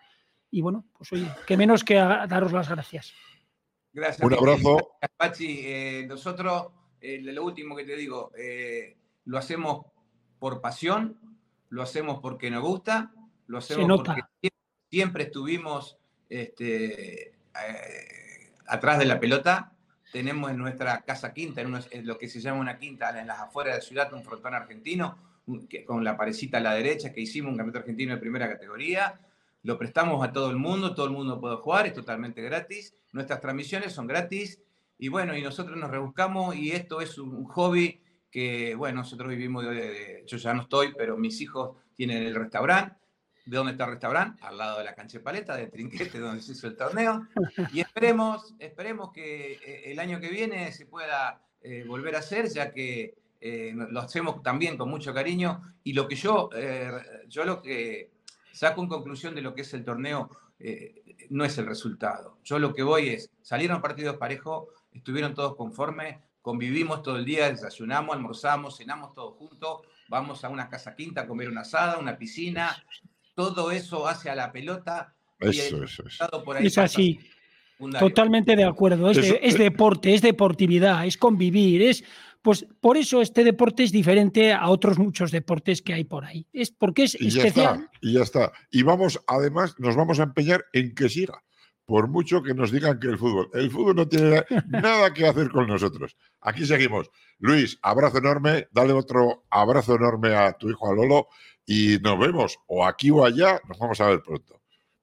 [0.50, 3.12] Y bueno, pues oye, que menos que a- daros las gracias.
[3.92, 4.24] Gracias.
[4.24, 4.92] Un abrazo.
[5.16, 6.68] Pachi, eh, nosotros,
[7.00, 9.86] eh, lo último que te digo, eh, lo hacemos
[10.38, 11.18] por pasión,
[11.70, 13.12] lo hacemos porque nos gusta,
[13.48, 14.14] lo hacemos nota.
[14.14, 15.98] porque siempre, siempre estuvimos
[16.28, 19.72] este, eh, atrás de la pelota.
[20.14, 23.40] Tenemos en nuestra casa quinta, en, en lo que se llama una quinta en las
[23.40, 25.18] afueras de la ciudad, un frontón argentino,
[25.68, 29.18] que- con la parecita a la derecha, que hicimos un campeonato argentino de primera categoría.
[29.64, 32.94] Lo prestamos a todo el mundo, todo el mundo puede jugar, es totalmente gratis.
[33.10, 34.60] Nuestras transmisiones son gratis
[34.98, 38.00] y bueno, y nosotros nos rebuscamos y esto es un hobby
[38.30, 42.36] que, bueno, nosotros vivimos, de, de- yo ya no estoy, pero mis hijos tienen el
[42.36, 42.94] restaurante.
[43.46, 44.42] ¿De dónde está el restaurante?
[44.42, 47.26] Al lado de la cancha de paleta, de Trinquete, donde se hizo el torneo.
[47.72, 52.48] Y esperemos, esperemos que eh, el año que viene se pueda eh, volver a hacer,
[52.48, 55.60] ya que eh, lo hacemos también con mucho cariño.
[55.82, 56.48] Y lo que yo,
[57.28, 58.12] yo lo que
[58.52, 60.30] saco en conclusión de lo que es el torneo
[61.30, 62.38] no es el resultado.
[62.44, 67.50] Yo lo que voy es, salieron partidos parejos, estuvieron todos conformes, convivimos todo el día,
[67.50, 72.16] desayunamos, almorzamos, cenamos todos juntos, vamos a una casa quinta a comer una asada, una
[72.16, 72.76] piscina,
[73.34, 75.14] todo eso hace a la pelota.
[75.40, 76.44] y Eso, eso, eso.
[76.44, 77.18] por ahí Es así.
[77.72, 78.08] secundario.
[78.08, 79.10] Totalmente de acuerdo.
[79.10, 81.82] Es, de- es deporte, es deportividad, es convivir.
[81.82, 82.04] Es,
[82.42, 86.46] pues por eso este deporte es diferente a otros muchos deportes que hay por ahí.
[86.52, 87.74] Es porque es Y ya especial.
[87.76, 88.52] está, y ya está.
[88.70, 91.42] Y vamos, además, nos vamos a empeñar en que siga.
[91.86, 95.50] Por mucho que nos digan que el fútbol, el fútbol no tiene nada que hacer
[95.50, 96.16] con nosotros.
[96.40, 97.10] Aquí seguimos.
[97.38, 101.28] Luis, abrazo enorme, dale otro abrazo enorme a tu hijo, a Lolo,
[101.66, 104.60] y nos vemos, o aquí o allá, nos vamos a ver pronto.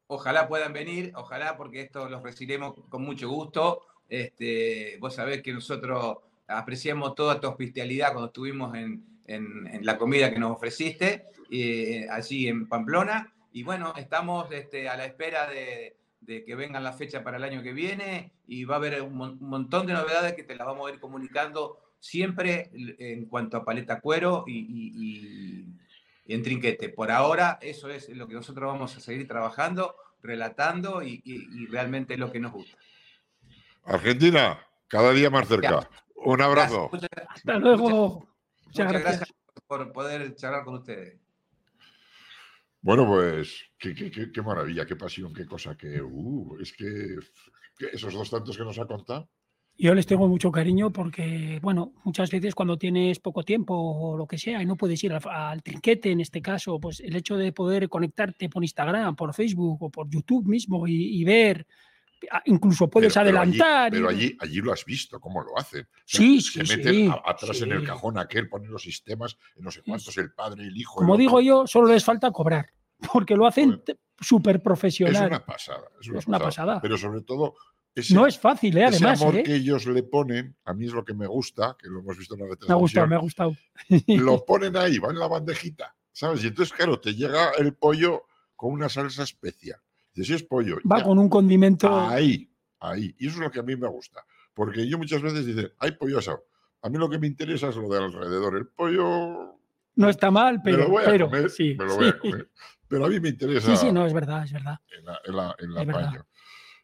[0.08, 3.82] Ojalá puedan venir, ojalá, porque esto los recibiremos con mucho gusto.
[4.10, 10.34] Este, vos sabés que nosotros apreciamos toda tu hospitalidad cuando estuvimos en, en- la comida
[10.34, 13.34] que nos ofreciste, eh, allí en Pamplona.
[13.54, 17.44] Y bueno, estamos este, a la espera de, de que vengan la fecha para el
[17.46, 20.56] año que viene y va a haber un, mon- un montón de novedades que te
[20.56, 22.70] las vamos a ir comunicando siempre
[23.00, 25.66] en cuanto a paleta cuero y-
[26.32, 26.88] y en trinquete.
[26.90, 31.66] Por ahora, eso es lo que nosotros vamos a seguir trabajando, relatando y, y- y
[31.68, 32.78] realmente es lo que nos gusta.
[33.84, 35.90] Argentina, cada día más cerca.
[36.16, 36.90] Un abrazo.
[36.92, 37.90] Gracias, muchas- Hasta luego.
[37.90, 38.28] Muchas,
[38.66, 39.18] Muchas muchas gracias.
[39.20, 41.20] gracias por poder charlar con ustedes.
[42.82, 47.18] Bueno, pues qué, qué- qué- qué maravilla, qué pasión, qué cosa, que uh, es que,
[47.78, 49.30] que esos dos tantos que nos ha contado.
[49.78, 54.28] Yo les tengo mucho cariño porque, bueno, muchas veces cuando tienes poco tiempo o lo
[54.28, 57.36] que sea y no puedes ir al, al trinquete, en este caso, pues el hecho
[57.36, 61.66] de poder conectarte por Instagram, por Facebook o por YouTube mismo y, y ver,
[62.46, 63.92] incluso puedes Pero- pero allí- adelantar.
[63.94, 65.82] y- Pero allí, allí lo has visto, cómo lo hacen.
[65.82, 67.86] O sea, Sí, se sí, meten sí, a- atrás en el sí.
[67.88, 70.96] cajón aquel, ponen los sistemas, no sé cuántos, el padre, el hijo.
[71.00, 72.68] Como digo yo, solo les falta cobrar,
[73.14, 73.82] porque lo hacen
[74.20, 75.28] súper Es profesional.
[75.28, 75.88] una pasada.
[76.00, 76.80] Es una, Es pasada.
[76.82, 77.56] Pero sobre todo,
[77.96, 78.86] ese, No es fácil, ¿eh?
[78.86, 79.22] ese además.
[79.22, 79.44] amor ¿eh?
[79.44, 82.36] que ellos le ponen, a mí es lo que me gusta, que lo hemos visto
[82.36, 83.56] en la Me ha gustado, me ha gustado.
[84.08, 86.44] Lo ponen ahí, va en la bandejita, ¿sabes?
[86.44, 88.24] Y entonces, claro, te llega el pollo
[88.56, 89.80] con una salsa especial.
[90.14, 90.78] Dices, si es pollo.
[90.90, 91.94] Va ya, con un condimento.
[92.00, 93.16] Ahí, ahí.
[93.20, 94.24] Y eso es lo que a mí me gusta.
[94.54, 96.44] Porque yo muchas veces dicen, hay pollo asado.
[96.82, 98.58] A mí lo que me interesa es lo de alrededor.
[98.58, 99.58] El pollo.
[99.96, 102.18] No, está mal, me lo pero, voy a pero comer, sí, me lo voy a
[102.20, 102.50] comer.
[102.88, 104.80] Pero a mí me interesa Sí, sí, no, es verdad, es verdad.
[104.98, 106.26] el, a- el a- el Es verdad.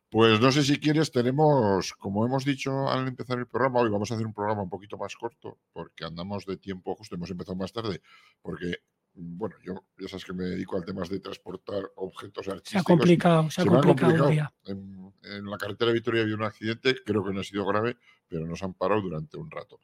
[0.10, 4.10] Pues no sé si quieres, tenemos, como hemos dicho al empezar el programa, hoy vamos
[4.10, 7.58] a hacer un programa un poquito más corto, porque andamos de tiempo justo, hemos empezado
[7.58, 8.02] más tarde,
[8.42, 8.78] porque,
[9.14, 12.86] bueno, yo ya sabes que me dedico al tema de transportar objetos Se ha artísticos.
[12.86, 14.54] complicado, se ha se complicado día.
[14.66, 17.98] En, en la carretera de Vitoria había un accidente, creo que no ha sido grave,
[18.30, 19.82] pero nos han parado durante un rato.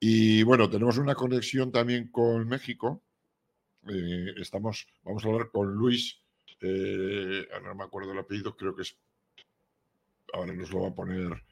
[0.00, 3.04] Y bueno, tenemos una conexión también con México.
[3.88, 6.20] Eh, estamos, vamos a hablar con Luis,
[6.60, 8.98] eh, ahora no me acuerdo el apellido, creo que es,
[10.34, 11.42] ahora nos lo va a poner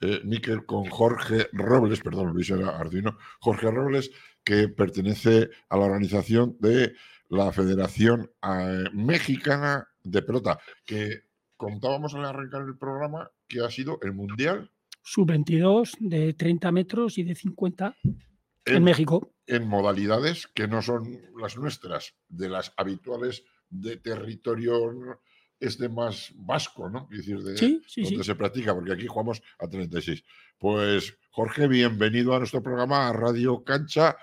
[0.00, 4.10] eh, Miquel, con Jorge Robles, perdón, Luis era Arduino, Jorge Robles,
[4.44, 6.94] que pertenece a la organización de
[7.28, 11.24] la Federación eh, Mexicana de Pelota, que
[11.56, 14.70] contábamos al arrancar el programa que ha sido el Mundial
[15.02, 19.32] Sub-22 de 30 metros y de 50 en en, México.
[19.46, 25.20] en modalidades que no son las nuestras, de las habituales de territorio
[25.60, 27.08] este más vasco, ¿no?
[27.10, 28.24] Es decir, de, Sí, sí, donde sí.
[28.24, 30.22] se practica, porque aquí jugamos a 36.
[30.58, 34.16] Pues Jorge, bienvenido a nuestro programa, a Radio Cancha.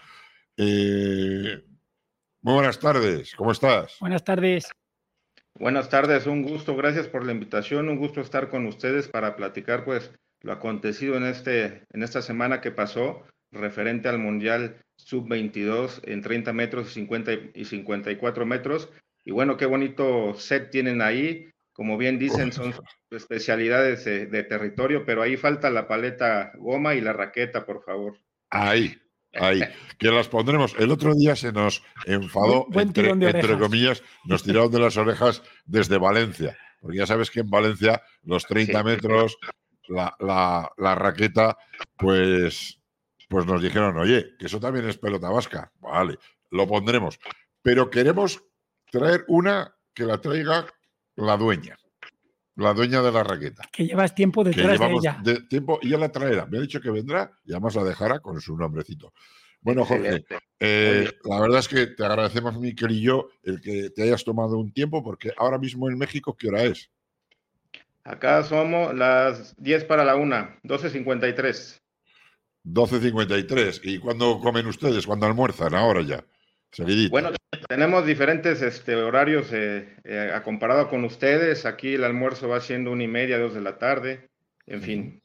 [0.58, 1.64] Eh,
[2.42, 3.98] muy buenas tardes, ¿cómo estás?
[4.00, 4.70] Buenas tardes.
[5.58, 9.86] Buenas tardes, un gusto, gracias por la invitación, un gusto estar con ustedes para platicar
[9.86, 10.12] pues
[10.42, 16.54] lo acontecido en este en esta semana que pasó referente al Mundial Sub-22 en 30
[16.54, 18.90] metros y 50 y 54 metros.
[19.26, 21.50] Y bueno, qué bonito set tienen ahí.
[21.74, 22.74] Como bien dicen, son
[23.12, 28.18] especialidades de, de territorio, pero ahí falta la paleta goma y la raqueta, por favor.
[28.50, 28.96] Ahí,
[29.34, 29.60] ahí,
[30.00, 30.74] que las pondremos.
[30.80, 34.80] El otro día se nos enfadó, Buen- entre, tirón de entre comillas, nos tiraron de
[34.80, 38.86] las orejas desde Valencia, porque ya sabes que en Valencia los 30 Sí.
[38.86, 39.38] metros,
[39.90, 41.58] la, la- la raqueta,
[41.98, 42.80] pues,
[43.28, 45.72] pues nos dijeron, oye, que eso también es pelota vasca.
[45.82, 46.18] Vale,
[46.52, 47.20] lo pondremos.
[47.62, 48.42] Pero queremos
[48.98, 50.66] traer una que la traiga
[51.16, 51.78] la dueña,
[52.56, 55.20] la dueña de la raqueta Que llevas tiempo que detrás de ella.
[55.24, 56.46] de tiempo y ya la traerá.
[56.46, 59.14] Me ha dicho que vendrá y además la dejará con su nombrecito.
[59.62, 60.24] Bueno, Jorge,
[60.60, 64.60] eh, la verdad es que te agradecemos, Miquel y yo, el que te hayas tomado
[64.60, 66.92] un tiempo, porque ahora mismo en México, ¿qué hora es?
[68.04, 71.82] Acá somos las 10 para la una, 12.53.
[72.64, 73.80] 12.53.
[73.84, 75.08] ¿Y cuándo comen ustedes?
[75.08, 75.74] ¿Cuándo almuerzan?
[75.74, 76.24] Ahora ya.
[77.10, 77.32] Bueno,
[77.70, 81.66] tenemos diferentes este, horarios eh, eh, a comparado con ustedes.
[81.66, 84.30] Aquí el almuerzo va siendo una y media, dos de la tarde.
[84.66, 85.22] En fin.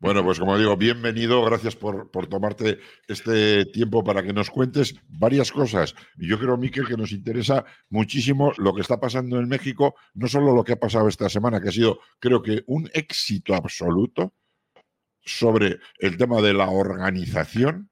[0.00, 2.78] Bueno, pues como digo, bienvenido, gracias por, por tomarte
[3.08, 5.94] este tiempo para que nos cuentes varias cosas.
[6.18, 10.28] Y yo creo, Miquel, que nos interesa muchísimo lo que está pasando en México, no
[10.28, 14.34] solo lo que ha pasado esta semana, que ha sido, creo que, un éxito absoluto
[15.24, 17.88] sobre el tema de la organización,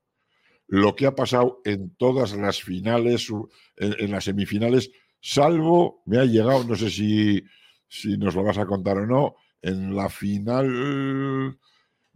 [0.72, 3.28] lo que ha pasado en todas las finales,
[3.76, 7.44] en, en las semifinales, salvo, me ha llegado, no sé si,
[7.88, 11.58] si nos lo vas a contar o no, en la final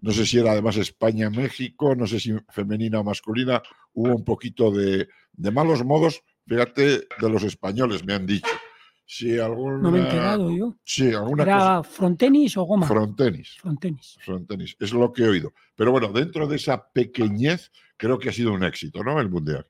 [0.01, 4.71] no sé si era además España-México, no sé si femenina o masculina, hubo un poquito
[4.71, 8.49] de, de malos modos, fíjate, de los españoles, me han dicho.
[9.05, 10.77] Si alguna, No me he enterado yo.
[10.83, 11.83] Sí, alguna ¿Era cosa.
[11.85, 12.87] frontenis o goma?
[12.87, 14.17] Frontenis, Frontenis.
[14.21, 15.53] frontenis, es lo que he oído.
[15.77, 19.21] Pero bueno, dentro de esa pequeñez, creo que ha sido un éxito, ¿no?
[19.21, 19.67] El Mundial.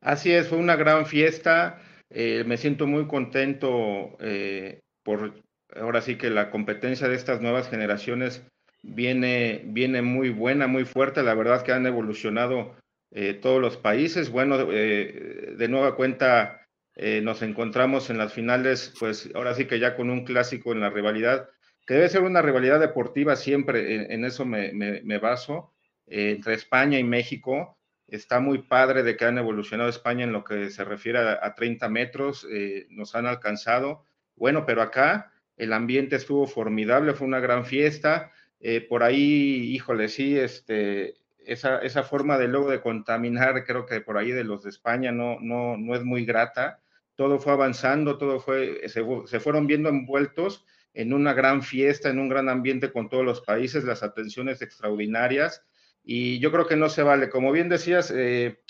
[0.00, 1.80] Así es, fue una gran fiesta.
[2.10, 5.34] eh, me siento muy contento eh, por
[5.76, 8.42] ahora sí que la competencia de estas nuevas generaciones
[8.82, 11.22] viene, viene muy buena, muy fuerte.
[11.22, 12.76] La verdad que han evolucionado
[13.10, 14.30] eh, todos los países.
[14.30, 19.78] Bueno, eh, de nueva cuenta eh, nos encontramos en las finales, pues ahora sí que
[19.78, 21.48] ya con un clásico en la rivalidad,
[21.86, 25.72] que debe ser una rivalidad deportiva siempre, en, eso me, baso,
[26.08, 27.78] entre España y México.
[28.06, 31.54] Está muy padre de que han evolucionado España en lo que se refiere a, a
[31.54, 34.04] 30 metros, eh, nos han alcanzado.
[34.34, 38.32] Bueno, pero acá el ambiente estuvo formidable, fue una gran fiesta.
[38.60, 44.00] Eh, por ahí, híjole, sí, este, esa, esa forma de luego de contaminar, creo que
[44.00, 46.80] por ahí de los de España no, no, no es muy grata.
[47.14, 52.18] Todo fue avanzando, todo fue, se, se fueron viendo envueltos en una gran fiesta, en
[52.18, 55.64] un gran ambiente con todos los países, las atenciones extraordinarias.
[56.04, 57.28] Y yo creo que no se vale.
[57.28, 58.60] Como bien decías, eh,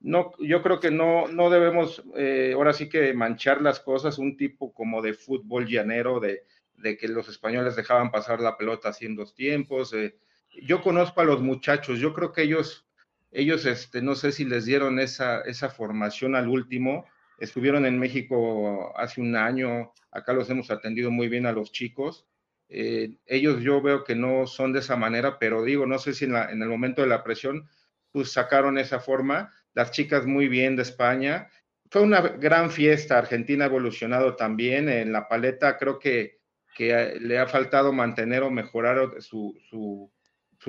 [0.00, 4.36] no, yo creo que no, no debemos eh, ahora sí que manchar las cosas, un
[4.36, 9.16] tipo como de fútbol llanero, de, de que los españoles dejaban pasar la pelota en
[9.16, 9.92] dos tiempos.
[9.92, 10.16] Eh.
[10.62, 12.86] Yo conozco a los muchachos, yo creo que ellos,
[13.32, 17.04] ellos este, no sé si les dieron esa, esa formación al último,
[17.38, 22.27] estuvieron en México hace un año, acá los hemos atendido muy bien a los chicos.
[22.68, 26.26] Eh, ellos yo veo que no son de esa manera, pero digo, no sé si
[26.26, 27.68] en, el momento de la presión,
[28.10, 31.48] pues sacaron esa forma las chicas muy bien de España.
[31.90, 36.40] Fue una gran fiesta, Argentina ha evolucionado también, en la paleta creo que,
[36.74, 40.12] que le ha faltado mantener o mejorar su, su,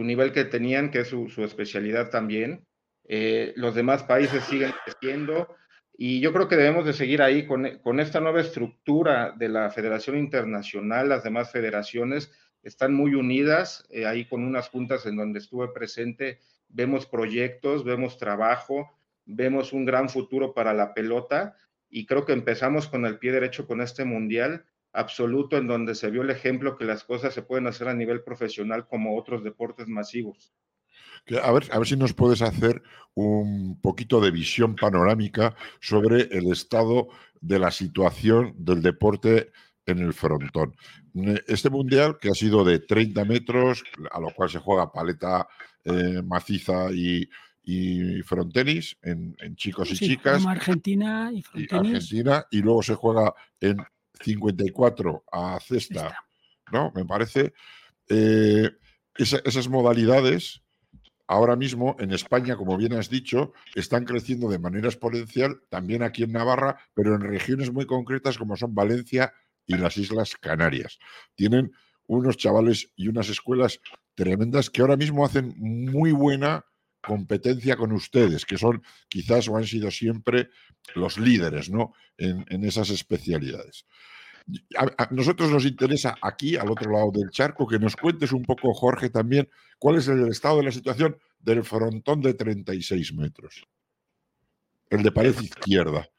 [0.03, 2.65] nivel que tenían, que es su, su especialidad también.
[3.03, 5.55] Eh, los demás países siguen creciendo
[6.01, 9.69] y yo creo que debemos de seguir ahí con, con, esta nueva estructura de la
[9.69, 12.31] Federación Internacional, las demás federaciones
[12.63, 16.39] están muy unidas, eh, ahí con unas juntas en donde estuve presente,
[16.69, 21.57] vemos proyectos, vemos trabajo, vemos un gran futuro para la pelota
[21.89, 26.09] y creo que empezamos con el pie derecho con este mundial absoluto en donde se
[26.11, 29.89] vio el ejemplo que las cosas se pueden hacer a nivel profesional como otros deportes
[29.89, 30.53] masivos.
[31.43, 32.81] A ver, a ver si nos puedes hacer
[33.15, 37.09] un poquito de visión panorámica sobre el estado
[37.41, 39.51] de la situación del deporte
[39.85, 40.75] en el frontón.
[41.47, 45.47] Este mundial, que ha sido de 30 metros, a lo cual se juega paleta
[45.83, 47.27] eh, maciza y,
[47.63, 50.37] y frontenis en, en chicos y Sí, chicas.
[50.37, 51.93] como Argentina y y frontenis.
[51.95, 53.77] Argentina, y luego se juega en
[54.21, 56.23] 54 a cesta, Esta.
[56.71, 56.91] ¿no?
[56.95, 57.53] Me parece.
[58.09, 58.69] eh,
[59.15, 60.61] esa- esas modalidades,
[61.29, 66.23] ahora mismo en España, como bien has dicho, están creciendo de manera exponencial, también aquí
[66.23, 69.31] en Navarra, pero en regiones muy concretas como son Valencia
[69.67, 70.97] y las Islas Canarias.
[71.35, 71.71] Tienen
[72.07, 73.79] unos chavales y unas escuelas
[74.15, 76.65] tremendas que ahora mismo hacen muy buena
[76.99, 80.49] competencia con ustedes, que son quizás o han sido siempre
[80.95, 81.93] los líderes ¿no?
[82.17, 83.85] en, en esas especialidades.
[84.77, 88.43] A, a nosotros nos interesa aquí, al otro lado del charco, que nos cuentes un
[88.43, 93.63] poco, Jorge, también cuál es el estado de la situación del frontón de 36 metros.
[94.89, 96.09] El de pared izquierda.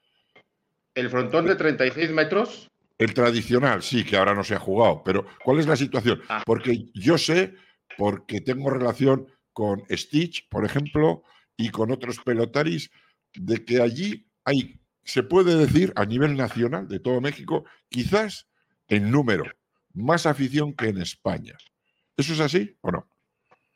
[0.94, 5.24] El frontón de 36 metros, El tradicional, sí, que ahora no se ha jugado, pero
[5.44, 6.20] ¿cuál es la situación?
[6.28, 6.42] Ah.
[6.44, 7.54] Porque yo sé,
[7.96, 11.22] porque tengo relación con Stitch, por ejemplo,
[11.56, 12.90] y con otros pelotaris,
[13.34, 18.48] de que allí hay, se puede decir a nivel nacional de todo México, quizás
[18.88, 19.44] en número,
[19.94, 21.56] más afición que en España.
[22.16, 23.08] ¿Eso es así o no?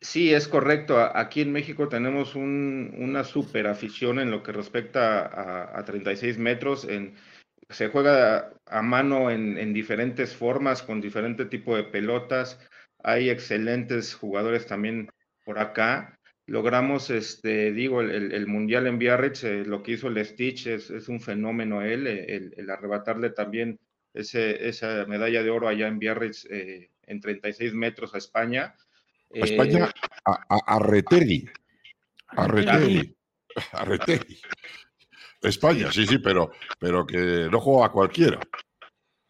[0.00, 0.98] Sí, es correcto.
[1.00, 6.36] Aquí en México tenemos un- una super afición en lo que respecta a, a 36
[6.38, 6.86] metros.
[7.70, 12.58] Se juega a mano en, en diferentes formas, con diferente tipo de pelotas.
[13.02, 15.08] Hay excelentes jugadores también
[15.44, 16.18] por acá.
[16.46, 20.66] Logramos, este, digo, el, el- el Mundial en Biarritz, eh, lo que hizo el Stitch
[20.66, 23.78] es, es un fenómeno él, eh, el, el arrebatarle también
[24.12, 28.74] ese, esa medalla de oro allá en Biarritz eh, en 36 metros a España.
[29.34, 31.48] A España, Eh, a, a, a Retegui.
[32.28, 33.16] A Retegui.
[33.72, 34.40] A Retegui.
[35.42, 38.40] España, sí, sí, pero, pero que no juega a cualquiera.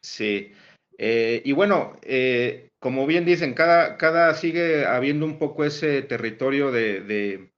[0.03, 0.53] Sí.
[0.99, 6.71] Eh, y bueno, eh, como bien dicen, cada, cada sigue habiendo un poco ese territorio
[6.71, 7.51] de, de,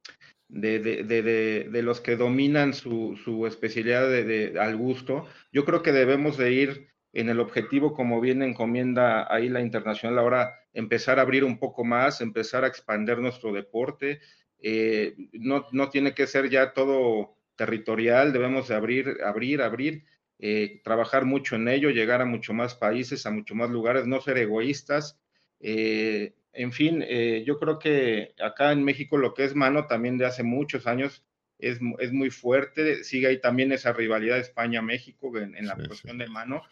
[0.49, 4.11] de, de, los que dominan su, su especialidad
[4.59, 5.26] al gusto.
[5.53, 10.18] Yo creo que debemos de ir en el objetivo, como bien encomienda ahí la internacional,
[10.18, 14.20] ahora empezar a abrir un poco más, empezar a expander nuestro deporte.
[14.59, 20.05] Eh, no, no tiene que ser ya todo territorial, debemos de abrir, abrir, abrir
[20.39, 24.20] eh, trabajar mucho en ello, llegar a mucho más países, a mucho más lugares, no
[24.20, 25.18] ser egoístas.
[25.61, 30.18] Eh, en fin, eh, yo creo que acá en México lo que es mano también
[30.18, 31.24] de hace muchos años
[31.59, 33.05] es, es muy fuerte.
[33.05, 35.89] Sigue ahí también esa rivalidad España-México en, en la Sí, sí.
[35.89, 36.62] cuestión de mano.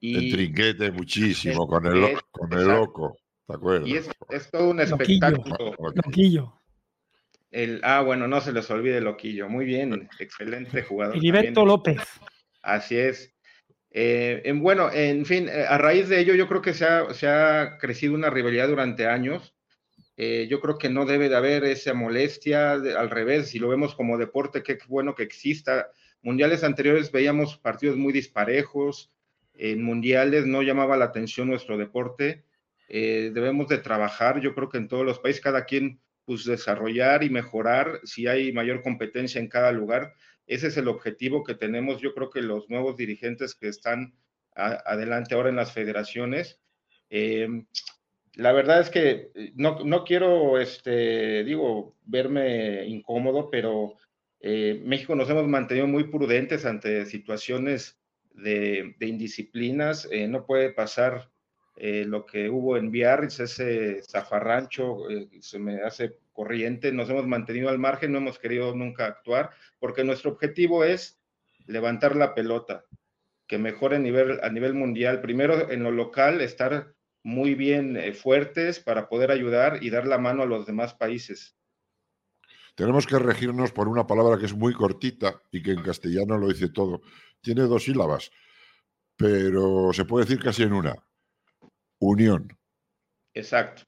[0.00, 3.16] El trinquete muchísimo con el, con el loco.
[3.46, 3.88] ¿Te acuerdas?
[3.88, 5.74] y es, es todo un espectáculo.
[5.94, 6.60] Loquillo.
[7.50, 9.48] El, ah, bueno, no se les olvide Loquillo.
[9.48, 11.16] Muy bien, excelente jugador.
[11.16, 11.64] Heriberto.
[11.64, 11.98] López.
[12.64, 13.34] Así es.
[13.90, 17.78] Eh, en, bueno, en fin, eh, a raíz de ello yo creo que se ha,
[17.78, 19.54] crecido una rivalidad durante años.
[20.16, 23.94] Eh, yo creo que no debe de haber esa molestia, al revés, si lo vemos
[23.94, 25.90] como deporte, qué bueno que exista.
[26.22, 29.12] Mundiales anteriores veíamos partidos muy disparejos,
[29.52, 32.44] en mundiales no llamaba la atención nuestro deporte.
[32.88, 37.30] Debemos de trabajar, yo creo que en todos los países, cada quien pues desarrollar y
[37.30, 40.14] mejorar si hay mayor competencia en cada lugar.
[40.46, 42.00] Ese es el objetivo que tenemos.
[42.00, 44.14] Yo creo que los nuevos dirigentes que están
[44.54, 46.60] adelante ahora en las federaciones,
[47.10, 47.48] eh,
[48.34, 53.96] la verdad es que eh, no, no quiero, este, digo, verme incómodo, pero
[54.40, 57.98] eh, México nos hemos mantenido muy prudentes ante situaciones
[58.34, 60.06] de, de indisciplinas.
[60.10, 61.30] Eh, no puede pasar
[61.76, 65.04] eh, lo que hubo en Biarritz, ese zafarrancho,
[65.40, 66.92] se me hace corriente.
[66.92, 71.18] Nos hemos mantenido al margen, no hemos querido nunca actuar, porque nuestro objetivo es
[71.66, 72.84] levantar la pelota,
[73.46, 75.22] que mejore a nivel, a nivel mundial.
[75.22, 80.18] Primero, en lo local, estar muy bien eh, fuertes para poder ayudar y dar la
[80.18, 81.56] mano a los demás países.
[82.74, 86.48] tenemos que regirnos por una palabra que es muy cortita y que en castellano lo
[86.48, 87.00] dice todo.
[87.40, 88.30] Tiene dos sílabas,
[89.16, 90.94] pero se puede decir casi en una.
[91.98, 92.58] Unión.
[93.32, 93.84] Exacto.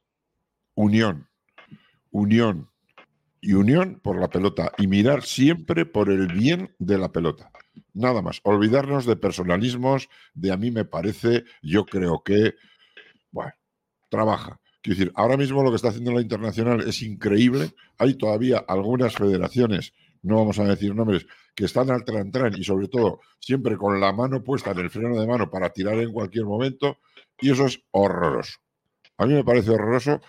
[0.74, 1.28] Unión.
[2.16, 2.70] Unión.
[3.42, 4.72] Y unión por la pelota.
[4.78, 7.50] Y mirar siempre por el bien de la pelota.
[7.92, 8.40] Nada más.
[8.42, 12.54] Olvidarnos de personalismos, de a mí me parece, yo creo que.
[13.30, 13.52] Bueno,
[14.08, 14.58] trabaja.
[14.80, 17.72] Quiero decir, ahora mismo lo que está haciendo la internacional es increíble.
[17.98, 19.92] Hay todavía algunas federaciones,
[20.22, 24.14] no vamos a decir nombres, que están al tran, y sobre todo siempre con la
[24.14, 26.96] mano puesta en el freno de mano para tirar en cualquier momento.
[27.38, 28.58] Y eso es horroroso.
[29.18, 30.22] A mí me parece horroroso.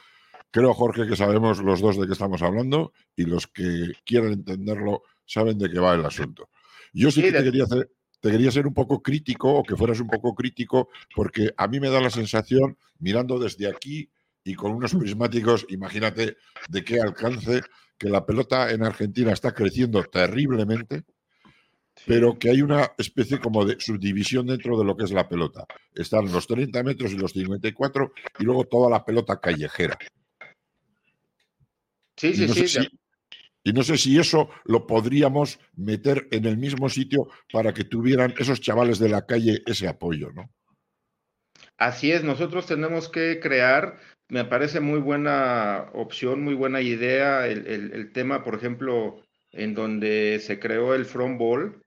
[0.51, 5.03] Creo, Jorge, que sabemos los dos de qué estamos hablando y los que quieran entenderlo
[5.25, 6.49] saben de qué va el asunto.
[6.93, 9.99] Yo sí, que te quería, hacer, te quería ser un poco crítico o que fueras
[9.99, 14.09] un poco crítico porque a mí me da la sensación, mirando desde aquí
[14.43, 14.99] y con unos mm.
[14.99, 16.37] prismáticos, imagínate
[16.69, 17.61] de qué alcance,
[17.97, 21.03] que la pelota en Argentina está creciendo terriblemente
[22.05, 25.65] pero que hay una especie como de subdivisión dentro de lo que es la pelota.
[25.93, 29.97] Están los 30 metros y los 54 y luego toda la pelota callejera.
[32.17, 32.87] Sí, sí, sí.
[33.63, 38.33] y no sé si eso lo podríamos meter en el mismo sitio para que tuvieran
[38.37, 40.49] esos chavales de la calle ese apoyo, ¿no?
[41.77, 43.99] Así es, nosotros tenemos que crear,
[44.29, 50.39] me parece muy buena opción, muy buena idea el, el tema, por ejemplo, en donde
[50.41, 51.83] se creó el front ball,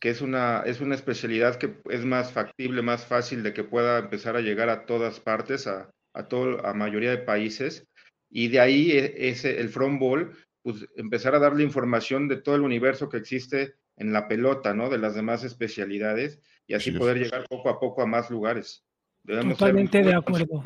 [0.00, 3.98] que es una, es una especialidad que es más factible, más fácil de que pueda
[3.98, 7.86] empezar a llegar a todas partes, a, a, todo, a mayoría de países.
[8.30, 12.54] Y de ahí e, ese, el front ball, pues empezar a darle información de todo
[12.54, 14.88] el universo que existe en la pelota, ¿no?
[14.88, 18.84] De las demás especialidades y así poder llegar poco a poco a más lugares.
[19.24, 20.62] Totalmente de acuerdo.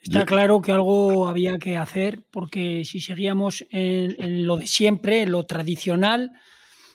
[0.00, 5.32] Está claro que algo había que hacer porque si seguíamos en, lo de siempre, en
[5.32, 6.32] lo tradicional,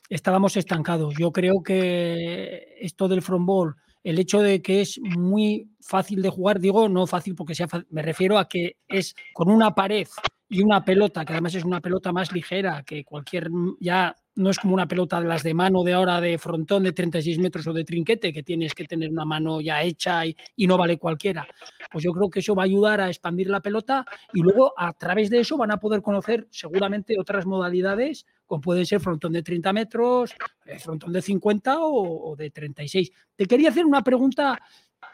[0.10, 1.16] estábamos estancados.
[1.18, 6.60] Yo creo que esto del frontball, el hecho de que es muy fácil de jugar,
[6.60, 10.08] digo, no fácil porque sea fácil, me refiero a que es con una pared
[10.50, 13.50] y una pelota, que además es una pelota más ligera que cualquier,
[13.80, 16.94] ya no es como una pelota de las de mano de ahora de frontón de
[16.94, 20.68] 36 metros o de trinquete, que tienes que tener una mano ya hecha y, y,
[20.68, 21.48] no vale cualquiera.
[21.92, 24.94] Pues yo creo que eso va a ayudar a expandir la pelota y luego a
[24.94, 29.44] través de eso van a poder conocer seguramente otras modalidades como puede ser frontón de
[29.44, 33.10] 30 metros, eh, frontón de 50 o, de 36.
[33.34, 34.62] Te quería hacer una pregunta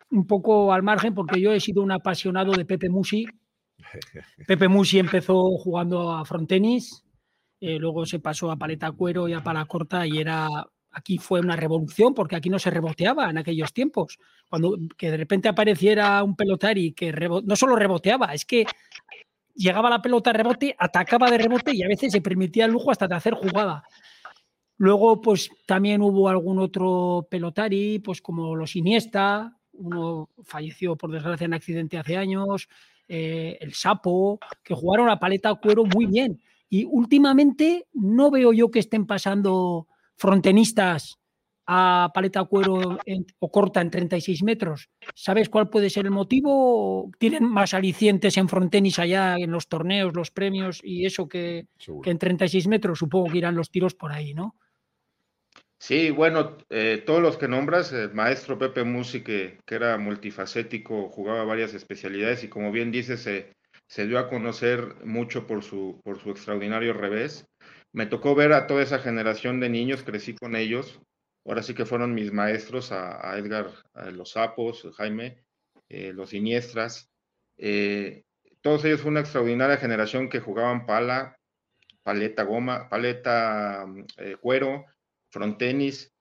[0.09, 3.27] un poco al margen, porque yo he sido un apasionado de Pepe Musi.
[4.47, 7.05] Pepe Musi empezó jugando a frontenis,
[7.59, 10.47] eh, luego se pasó a paleta cuero y a pala corta y era
[10.91, 14.19] aquí fue una revolución porque aquí no se reboteaba en aquellos tiempos.
[14.49, 18.65] Cuando que de repente apareciera un pelotari que no solo reboteaba, es que
[19.55, 22.91] llegaba la pelota a rebote, atacaba de rebote y a veces se permitía el lujo
[22.91, 23.83] hasta de hacer jugada.
[24.77, 31.45] Luego, pues también hubo algún otro pelotari, pues como los Iniesta, uno falleció por desgracia
[31.45, 32.69] en accidente hace años,
[33.07, 36.39] eh, el Sapo, que jugaron a paleta cuero muy bien.
[36.69, 41.17] Y últimamente no veo yo que estén pasando frontenistas
[41.67, 42.97] a paleta cuero
[43.39, 44.89] o corta en 36 metros.
[45.13, 47.11] ¿Sabes cuál puede ser el motivo?
[47.19, 51.67] ¿Tienen más alicientes en frontenis allá en los torneos, los premios y eso que,
[52.05, 52.99] en 36 metros?
[52.99, 54.55] Supongo que irán los tiros por ahí, ¿no?
[55.79, 61.43] Sí, bueno, eh, todos los que nombras, el maestro Pepe Musi, que, era multifacético, jugaba
[61.43, 63.56] varias especialidades y como bien dices, se,
[63.87, 67.47] se dio a conocer mucho por su, por su extraordinario revés.
[67.93, 71.01] Me tocó ver a toda esa generación de niños, crecí con ellos,
[71.45, 73.71] ahora sí que fueron mis maestros, a, Edgar,
[74.11, 75.43] los Sapos, Jaime,
[75.87, 77.09] eh, los Siniestras.
[77.57, 78.23] Eh,
[78.61, 81.37] todos ellos fue una extraordinaria generación que jugaban pala,
[82.03, 83.85] paleta goma, paleta
[84.17, 84.85] eh, cuero,
[85.29, 86.13] frontenis.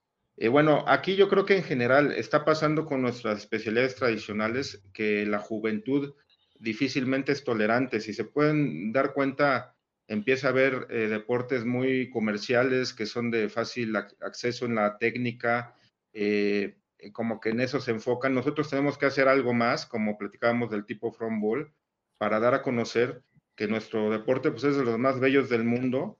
[0.50, 5.40] bueno, aquí yo creo que en general está pasando con nuestras especialidades tradicionales que la
[5.40, 6.14] juventud
[6.58, 8.00] difícilmente es tolerante.
[8.00, 9.74] Si se pueden dar cuenta,
[10.08, 15.74] empieza a haber eh, deportes muy comerciales que son de fácil acceso en la técnica,
[16.12, 16.76] eh,
[17.12, 18.34] como que en eso se enfocan.
[18.34, 21.72] Nosotros tenemos que hacer algo más, como platicábamos del tipo front ball,
[22.18, 23.22] para dar a conocer
[23.54, 26.18] que nuestro deporte pues, es de los más bellos del mundo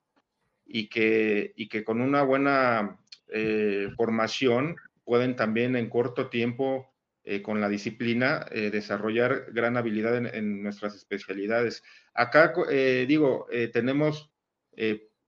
[0.64, 6.92] y que, y que con una buena eh, formación pueden también en corto tiempo
[7.28, 11.82] eh, con la disciplina, eh, desarrollar gran habilidad en, nuestras especialidades.
[12.14, 14.30] Acá, eh, digo, tenemos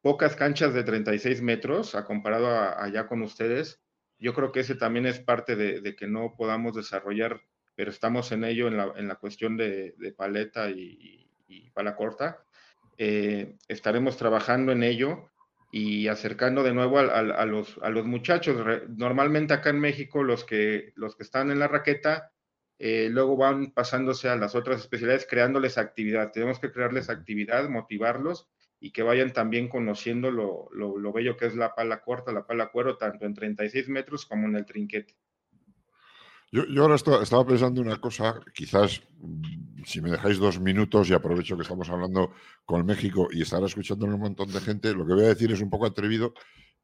[0.00, 2.46] pocas canchas de 36 metros a comparado
[2.80, 3.82] allá con ustedes.
[4.16, 7.40] Yo creo que ese también es parte de, que no podamos desarrollar,
[7.74, 11.28] pero estamos en ello en la, cuestión de, paleta y,
[11.74, 12.44] pala corta.
[12.96, 15.30] eh, estaremos trabajando en ello
[15.70, 18.56] y acercando de nuevo a, los, a los, muchachos.
[18.88, 22.32] Normalmente acá en México los que, los que están en la raqueta
[22.78, 26.30] eh, luego van pasándose a las otras especialidades creándoles actividad.
[26.32, 28.48] Tenemos que crearles actividad, motivarlos
[28.80, 32.70] y que vayan también conociendo lo, lo, bello que es la pala corta, la pala
[32.70, 35.16] cuero, tanto en 36 metros como en el trinquete.
[36.50, 41.14] Yo, yo ahora estaba pensando una cosa, quizás mm, si me dejáis dos minutos y
[41.14, 42.32] aprovecho que estamos hablando
[42.64, 45.60] con México y estará escuchando un montón de gente, lo que voy a decir es
[45.60, 46.32] un poco atrevido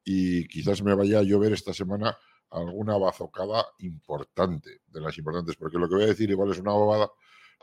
[0.04, 2.16] y quizás me vaya a llover esta semana
[2.50, 6.72] alguna bazocada importante, de las importantes, porque lo que voy a decir igual es una
[6.72, 7.10] bobada,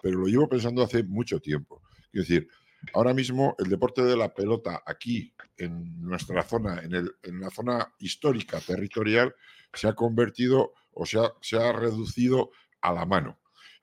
[0.02, 1.84] pero lo llevo pensando hace mucho tiempo.
[2.12, 2.48] Es decir,
[2.94, 7.52] ahora mismo el deporte de la pelota aquí, en nuestra zona, en, el, en la
[7.52, 9.36] zona histórica, territorial,
[9.74, 13.40] se ha convertido o sea, se ha reducido a la mano.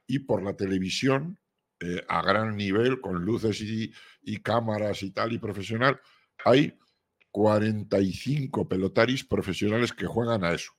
[0.07, 1.39] Y por la televisión,
[1.81, 3.93] eh, a gran nivel, con luces y,
[4.43, 6.01] cámaras y tal, y profesional,
[6.45, 6.77] hay
[7.31, 10.73] 45 pelotaris profesionales que juegan a eso.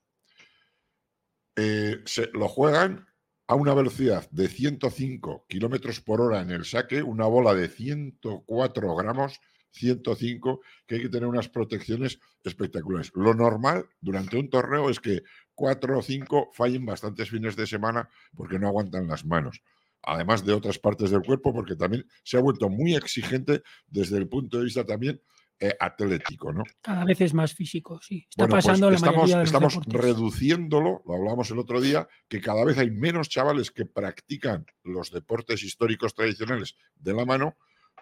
[1.55, 3.07] Eh, se, lo juegan
[3.47, 8.95] a una velocidad de 105 kilómetros por hora en el saque, una bola de 104
[8.95, 9.39] gramos,
[9.71, 13.11] 105, que hay que tener unas protecciones espectaculares.
[13.15, 15.23] Lo normal durante un torneo es que
[15.59, 19.61] cuatro o cinco fallen bastantes fines de semana porque no aguantan las manos.
[20.01, 24.29] Además de otras partes del cuerpo, porque también se ha vuelto muy exigente desde el
[24.29, 25.21] punto de vista también
[25.59, 26.63] eh, atlético, ¿no?
[26.81, 28.25] Cada vez es más físico, sí.
[28.29, 30.01] Está pues pasando la estamos, mayoría de estamos deportes.
[30.01, 35.11] reduciéndolo, lo hablamos el otro día, que cada vez hay menos chavales que practican los
[35.11, 37.57] deportes históricos tradicionales de la mano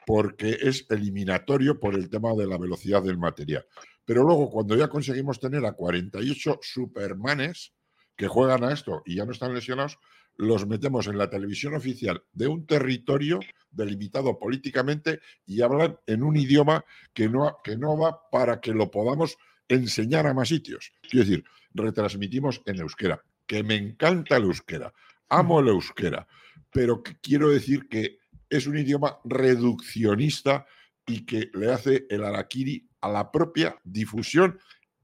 [0.07, 3.65] porque es eliminatorio por el tema de la velocidad del material.
[4.05, 7.73] Pero luego, cuando ya conseguimos tener a 48 supermanes
[8.15, 9.99] que juegan a esto y ya no están lesionados,
[10.37, 16.37] los metemos en la televisión oficial de un territorio delimitado políticamente y hablan en un
[16.37, 19.35] idioma que no, que no va para que lo podamos
[19.67, 20.93] enseñar a más sitios.
[21.01, 21.43] Quiero decir,
[21.73, 24.93] retransmitimos en euskera, que me encanta el euskera,
[25.27, 26.25] amo el euskera,
[26.71, 28.19] pero quiero decir que
[28.49, 30.65] es un idioma reduccionista
[31.05, 34.59] y que le hace el araquiri a la propia difusión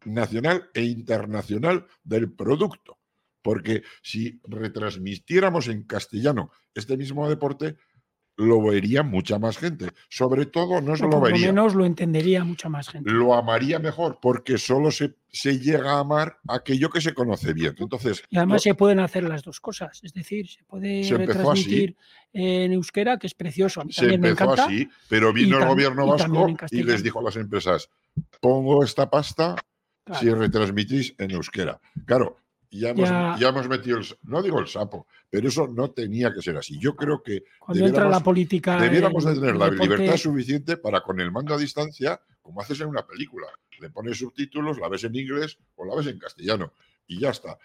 [0.05, 2.99] nacional e internacional del producto.
[3.41, 7.75] Porque si retransmitiéramos en castellano este mismo deporte,
[8.37, 9.89] lo vería mucha más gente.
[10.09, 13.11] Sobre todo, no se lo vería, menos lo entendería mucha más gente.
[13.11, 17.75] lo amaría mejor, porque solo se, se llega a amar aquello que se conoce bien.
[17.77, 19.99] Entonces, Y además no- se pueden hacer las dos cosas.
[20.03, 21.25] Es decir, se puede Se así.
[21.25, 21.95] retransmitir
[22.33, 23.81] en euskera, que es precioso.
[23.81, 24.65] A mí se me empezó encanta.
[24.65, 27.89] así, pero vino el gobierno vasco y les dijo a las empresas,
[28.41, 29.55] pongo esta pasta
[30.05, 30.19] Claro.
[30.21, 31.79] si retransmitís en euskera.
[32.05, 32.37] Claro,
[32.79, 33.35] ya hemos, Ya.
[33.39, 36.77] ya hemos metido el, no digo el sapo, pero eso no tenía que ser así.
[36.79, 38.79] Yo creo que Cuando entra la debiéramos- política.
[38.81, 42.79] debiéramos de en tener la libertad suficiente para con el mando a distancia, como haces
[42.81, 43.47] en una película.
[43.79, 46.73] Le pones subtítulos, la ves en inglés o la ves en castellano
[47.07, 47.57] y ya está.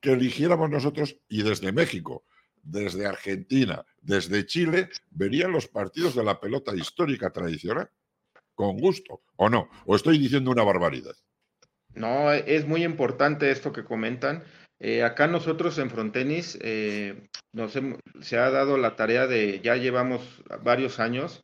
[0.00, 2.24] Que eligiéramos nosotros y desde México,
[2.62, 7.88] desde Argentina, desde Chile, verían los partidos de la pelota histórica tradicional
[8.54, 9.68] con gusto, ¿o no?
[9.86, 11.14] ¿O estoy diciendo una barbaridad?
[11.96, 14.44] No, es muy importante esto que comentan.
[14.78, 19.76] Eh, acá nosotros en Frontenis eh, nos hem- se ha dado la tarea de, ya
[19.76, 21.42] llevamos varios años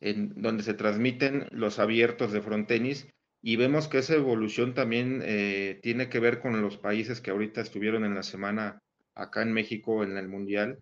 [0.00, 3.08] en donde se transmiten los abiertos de Frontenis
[3.42, 7.60] y vemos que esa evolución también eh, tiene que ver con los países que ahorita
[7.60, 8.78] estuvieron en la semana
[9.14, 10.78] acá en México en el Mundial,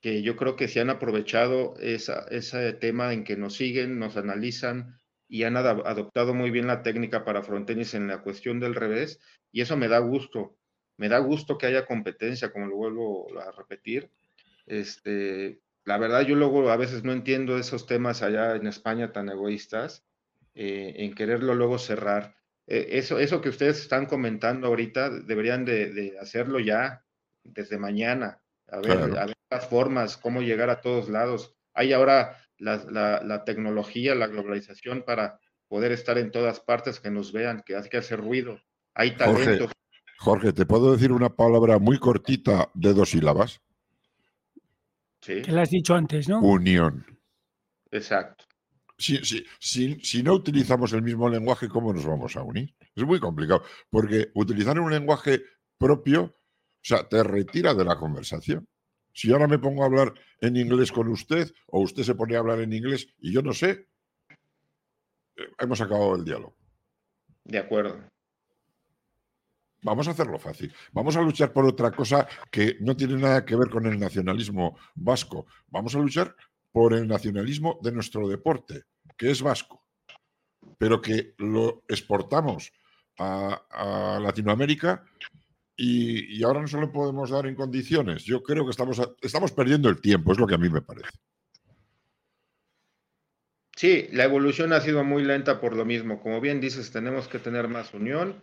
[0.00, 4.16] que yo creo que se han aprovechado esa, ese tema en que nos siguen, nos
[4.16, 8.74] analizan y han ada- adoptado muy bien la técnica para frontenis en la cuestión del
[8.74, 9.20] revés,
[9.52, 10.56] y eso me da gusto.
[10.96, 14.10] Me da gusto que haya competencia, como lo vuelvo a repetir.
[14.66, 19.28] Este, la verdad, yo luego a veces no entiendo esos temas allá en España tan
[19.28, 20.04] egoístas,
[20.54, 22.36] eh, en quererlo luego cerrar.
[22.66, 27.04] Eh, eso, eso que ustedes están comentando ahorita, deberían de, de hacerlo ya
[27.42, 28.40] desde mañana.
[28.68, 29.18] A ver, Claro.
[29.18, 31.54] a ver las formas, cómo llegar a todos lados.
[31.74, 35.38] Hay ahora la, la- la tecnología, la globalización para
[35.68, 38.60] poder estar en todas partes, que nos vean, que hay que hacer ruido.
[38.94, 39.72] Hay Jorge, talentos.
[40.18, 43.60] Jorge, ¿te puedo decir una palabra muy cortita de dos sílabas?
[45.20, 46.40] Sí, Que lo has dicho antes, ¿no?
[46.40, 47.04] Unión.
[47.90, 48.44] exacto.
[48.96, 52.74] Si, si- si- si no utilizamos el mismo lenguaje, ¿cómo nos vamos a unir?
[52.94, 55.42] Es muy complicado, porque utilizar un lenguaje
[55.78, 56.32] propio, o
[56.80, 58.68] sea, te retira de la conversación.
[59.14, 62.40] Si ahora me pongo a hablar en inglés con usted, o usted se pone a
[62.40, 63.88] hablar en inglés y yo no sé,
[65.36, 66.56] eh, hemos acabado el diálogo.
[67.44, 68.02] De acuerdo.
[69.82, 70.74] Vamos a hacerlo fácil.
[70.92, 74.78] Vamos a luchar por otra cosa que no tiene nada que ver con el nacionalismo
[74.94, 75.46] vasco.
[75.68, 76.34] Vamos a luchar
[76.72, 78.82] por el nacionalismo de nuestro deporte.
[79.16, 79.84] que es vasco,
[80.76, 82.72] pero que lo exportamos
[83.18, 85.04] a, Latinoamérica
[85.76, 88.24] y, ahora no se lo podemos dar en condiciones.
[88.24, 91.10] Yo creo que estamos, estamos perdiendo el tiempo, es lo que a mí me parece.
[93.76, 96.20] Sí, la evolución ha sido muy lenta por lo mismo.
[96.20, 98.40] Como bien dices, tenemos que tener más unión,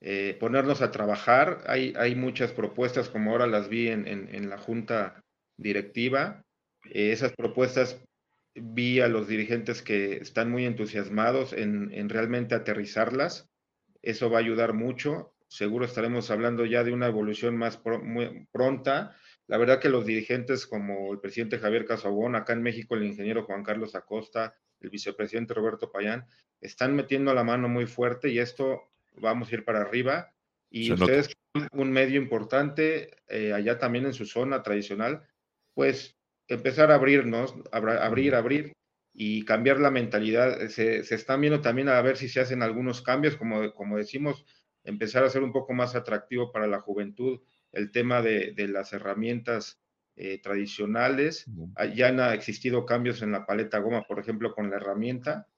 [0.00, 1.64] eh, ponernos a trabajar.
[1.66, 5.22] Hay, hay muchas propuestas, como ahora las vi en, la junta
[5.56, 6.44] directiva.
[6.90, 7.98] Eh, esas propuestas
[8.54, 13.48] vi a los dirigentes que están muy entusiasmados en, en realmente aterrizarlas.
[14.02, 15.33] Eso va a ayudar mucho.
[15.54, 17.80] Seguro estaremos hablando ya de una evolución más
[18.50, 19.14] pronta.
[19.46, 23.44] La verdad que los dirigentes como el presidente Javier Casabón, acá en México el ingeniero
[23.44, 26.26] Juan Carlos Acosta, el vicepresidente Roberto Payán,
[26.60, 30.34] están metiendo la mano muy fuerte y esto vamos a ir para arriba.
[30.70, 31.32] Y ustedes,
[31.70, 35.22] un medio importante eh, allá también en su zona tradicional,
[35.72, 38.72] pues empezar a abrirnos, abrir, abrir
[39.12, 40.66] y cambiar la mentalidad.
[40.66, 44.44] Se, están viendo también a ver si se hacen algunos cambios, como, como decimos,
[44.84, 47.40] empezar a ser un poco más atractivo para la juventud
[47.72, 49.80] el tema de, de las herramientas
[50.16, 51.46] eh, tradicionales.
[51.74, 55.48] Ah, ya han existido cambios en la paleta goma, por ejemplo, con la herramienta.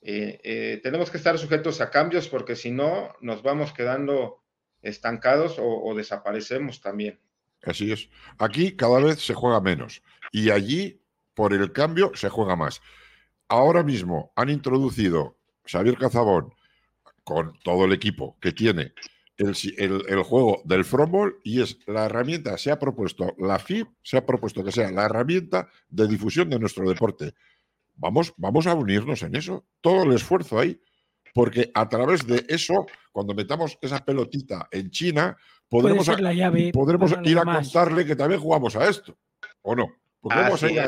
[0.00, 4.42] Eh, eh, tenemos que estar sujetos a cambios porque si no, nos vamos quedando
[4.80, 7.20] estancados o, o desaparecemos también.
[7.62, 8.08] Así es.
[8.38, 11.02] Aquí cada vez se juega menos y allí,
[11.34, 12.80] por el cambio, se juega más
[13.48, 16.54] ahora mismo han introducido Xavier Cazabón
[17.26, 18.92] con todo el equipo que tiene
[19.36, 24.24] el, juego del frontball y es la herramienta, se ha propuesto, la FIB se ha
[24.24, 27.34] propuesto que sea la herramienta de difusión de nuestro deporte.
[27.96, 30.80] Vamos, vamos a unirnos en eso, todo el esfuerzo ahí,
[31.34, 35.36] porque a través de eso, cuando metamos esa pelotita en China,
[35.68, 36.06] podremos,
[36.72, 39.18] podremos ir a contarle que también jugamos a esto,
[39.62, 39.88] ¿o no?
[40.20, 40.86] Porque vamos a ir a,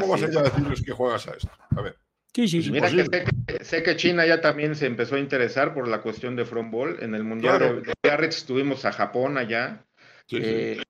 [0.00, 1.50] ¿Cómo vas a ir a decirles que juegas a esto?
[1.76, 2.05] A ver.
[2.36, 6.02] Sí, sí, Mira que sé, que China ya también se empezó a interesar por la
[6.02, 6.98] cuestión de frontball.
[7.00, 9.86] En el Mundial de, Biarritz estuvimos a Japón allá.
[10.30, 10.82] Eh,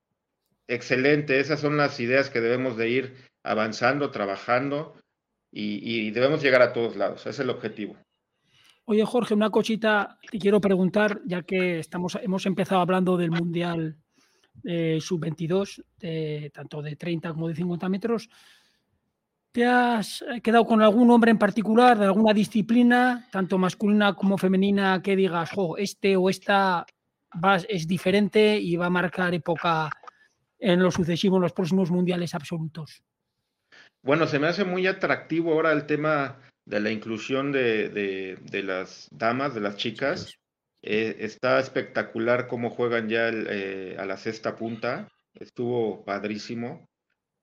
[0.67, 4.97] excelente, esas son las ideas que debemos de ir avanzando, trabajando
[5.53, 7.21] y, debemos llegar a todos lados.
[7.21, 7.97] Ese es el objetivo.
[8.87, 13.97] Oye, Jorge, una cosita te quiero preguntar, ya que estamos, hemos empezado hablando del Mundial
[14.65, 18.29] eh, Sub-22, tanto de 30 como de 50 metros.
[19.57, 24.37] ¿Te has eh, quedado con algún hombre en particular de alguna disciplina, tanto masculina como
[24.37, 25.49] femenina, que digas,
[25.79, 26.85] este o esta
[27.67, 29.89] es diferente y va a marcar época
[30.59, 33.03] en lo sucesivo, en los próximos mundiales absolutos?
[34.03, 39.55] Bueno, se me hace muy atractivo ahora el tema de la inclusión de, las damas,
[39.55, 40.35] de las chicas.
[40.83, 45.09] Eh, está espectacular cómo juegan ya eh, a la sexta punta.
[45.33, 46.85] Estuvo padrísimo.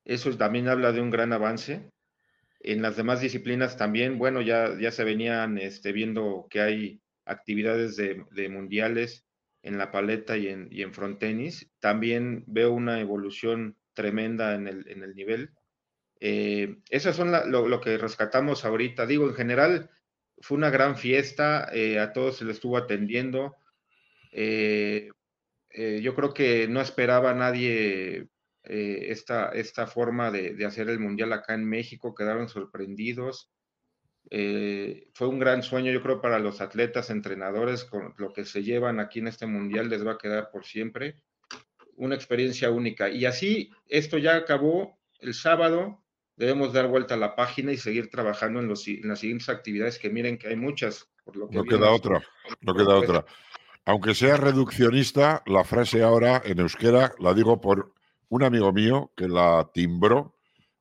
[0.05, 1.89] Eso también habla de un gran avance.
[2.64, 7.97] En las demás disciplinas también, bueno, ya, ya se venían este, viendo que hay actividades
[7.97, 9.26] de, mundiales
[9.64, 11.70] en la paleta y en, y en frontenis.
[11.82, 15.51] También veo una evolución tremenda en el, en el nivel.
[16.22, 19.05] Eh, esas son lo, que rescatamos ahorita.
[19.05, 19.89] Digo, en general,
[20.39, 23.57] fue una gran fiesta, eh, a todos se les estuvo atendiendo.
[24.32, 25.09] Eh,
[26.01, 28.30] yo creo que no esperaba nadie
[28.66, 33.51] eh, esta, esta forma de, hacer el Mundial acá en México, quedaron sorprendidos.
[34.30, 38.64] Eh, fue un gran sueño, yo creo, para los atletas, entrenadores, con lo que se
[38.64, 41.22] llevan aquí en este Mundial les va a quedar por siempre.
[41.97, 43.09] Una experiencia única.
[43.09, 46.01] Y así, esto ya acabó el sábado.
[46.38, 50.09] Debemos dar vuelta a la página y seguir trabajando en, los, las siguientes actividades, que
[50.09, 51.09] miren que hay muchas.
[51.26, 52.22] Por lo que no queda otra,
[52.61, 53.26] no queda otra.
[53.86, 57.93] Aunque sea reduccionista, la frase ahora en euskera la digo por
[58.34, 60.36] un amigo mío que la timbró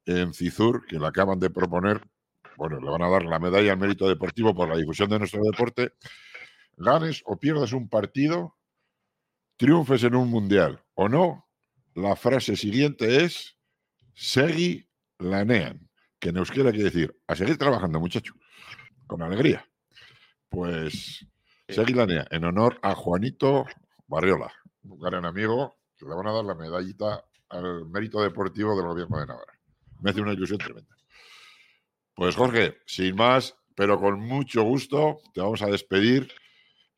[0.07, 2.01] en Cizur, que la acaban de proponer,
[2.57, 5.43] bueno, le van a dar la medalla al mérito deportivo por la difusión de nuestro
[5.43, 5.93] deporte,
[6.79, 8.57] ganes o pierdas un partido,
[9.59, 10.83] triunfes en un mundial.
[10.95, 11.47] O no,
[11.95, 13.59] la frase siguiente es
[14.15, 14.89] Segui
[15.19, 18.33] lanean, que euskera quiere decir a seguir trabajando, muchacho,
[19.07, 19.63] con alegría.
[20.49, 21.27] Pues
[21.69, 23.67] Segui lanean, en honor a Juanito
[24.07, 24.51] Barriola,
[24.85, 27.23] un gran amigo, que le van a dar la medallita
[27.53, 29.59] al mérito deportivo del gobierno de Navarra.
[30.01, 30.97] Me hace una ilusión tremenda.
[32.15, 36.33] Pues Jorge, sin más, pero con mucho gusto, te vamos a despedir.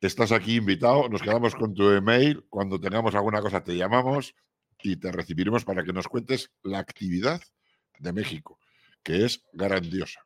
[0.01, 2.45] Estás aquí invitado, nos quedamos con tu email.
[2.49, 4.35] Cuando tengamos alguna cosa te llamamos
[4.81, 7.41] y te recibiremos para que nos cuentes la actividad
[7.99, 8.59] de México,
[9.03, 10.21] que es grandiosa.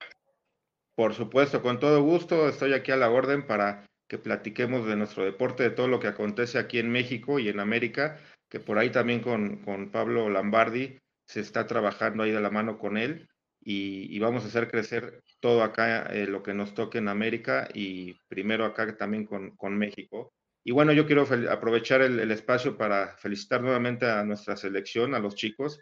[0.96, 5.24] Por supuesto, con todo gusto, estoy aquí a la orden para que platiquemos de nuestro
[5.24, 8.20] deporte, de todo lo que acontece aquí en México y en América
[8.50, 12.98] que por ahí también con, Pablo Lambardi se está trabajando ahí de la mano con
[12.98, 13.30] él
[13.62, 18.14] y, vamos a hacer crecer todo acá, eh, lo que nos toque en América y
[18.28, 20.34] primero acá también con, con México.
[20.64, 25.36] Y bueno, yo quiero aprovechar el, espacio para felicitar nuevamente a nuestra selección, a los
[25.36, 25.80] chicos,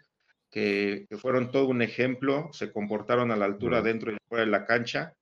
[0.50, 4.50] que, que, fueron todo un ejemplo, se comportaron a la altura dentro y fuera de
[4.50, 5.14] la cancha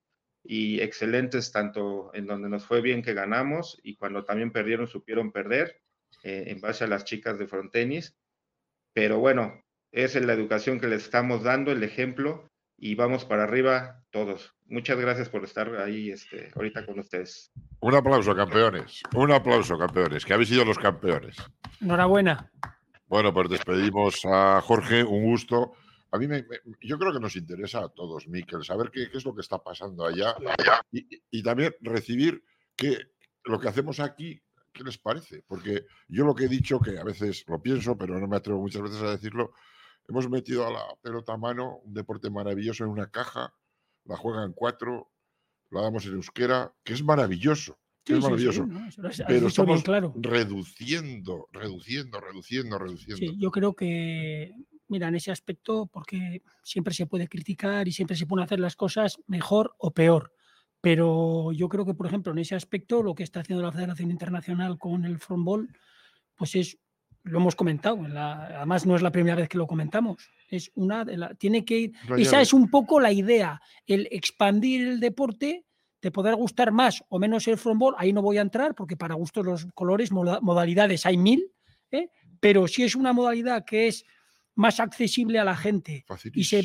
[0.43, 5.31] y excelentes tanto en donde nos fue bien que ganamos y cuando también perdieron supieron
[5.31, 5.81] perder
[6.27, 8.17] eh, en base a las chicas de frontenis.
[8.93, 14.03] Pero bueno, es la educación que les estamos dando, el ejemplo y vamos para arriba
[14.11, 14.53] todos.
[14.65, 17.51] Muchas gracias por estar ahí este, ahorita con ustedes.
[17.79, 19.01] Un aplauso, campeones.
[19.15, 21.37] Un aplauso, campeones, que habéis sido los campeones.
[21.79, 22.51] Enhorabuena.
[23.07, 25.71] Bueno, pues despedimos a Jorge, un gusto.
[26.11, 26.45] A mí me,
[26.81, 30.05] yo creo que nos interesa a todos, Miquel, saber qué, es lo que está pasando
[30.05, 30.35] allá
[30.91, 32.43] y, también recibir
[32.75, 32.97] que
[33.45, 34.41] lo que hacemos aquí,
[34.77, 35.43] ¿qué les parece?
[35.47, 38.61] Porque yo lo que he dicho, que a veces lo pienso, pero no me atrevo
[38.61, 39.51] muchas veces a decirlo,
[40.07, 43.53] hemos metido a la pelota a mano, un deporte maravilloso en una caja,
[44.05, 45.11] la juegan cuatro,
[45.71, 47.77] la damos en euskera, que es maravilloso.
[48.05, 48.67] es maravilloso.
[49.27, 49.83] pero estamos
[50.15, 53.17] reduciendo, reduciendo, reduciendo, reduciendo.
[53.17, 54.53] Sí, yo creo que
[54.87, 58.75] mira, en ese aspecto, porque siempre se puede criticar y siempre se pueden hacer las
[58.75, 60.33] cosas mejor o peor.
[60.87, 64.09] Pero yo creo que, por ejemplo, en ese aspecto, lo que está haciendo la Federación
[64.09, 65.67] Internacional con el frontball,
[66.33, 66.79] pues es,
[67.23, 71.17] lo hemos comentado, además no es la primera vez que lo comentamos, es una de
[71.17, 75.65] la, tiene que ir, esa es un poco la idea, el expandir el deporte,
[75.99, 79.15] te podrá gustar más o menos el frontball, ahí no voy a entrar porque para
[79.15, 81.51] gustos los colores, modalidades hay mil,
[81.91, 82.07] ¿eh?
[82.39, 84.05] pero si es una modalidad que es
[84.55, 86.63] más accesible a la gente y se,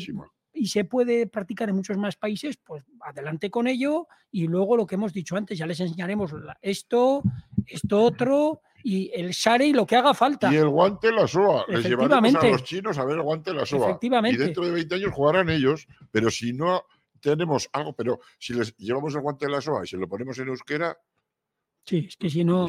[0.63, 4.87] y se puede practicar en muchos más países, pues adelante con ello y luego lo
[4.87, 7.21] que hemos dicho antes, ya les enseñaremos esto,
[7.67, 10.53] esto otro y el share y lo que haga falta.
[10.53, 11.65] Y el guante la soa.
[11.67, 13.99] Les llevaremos a los chinos a ver el guante la soa.
[14.01, 16.85] Y dentro de 20 años jugarán ellos, pero si no
[17.19, 20.39] tenemos algo, pero si les llevamos el guante de la soa y se lo ponemos
[20.39, 20.97] en euskera,
[21.85, 22.67] Sí, es que si no,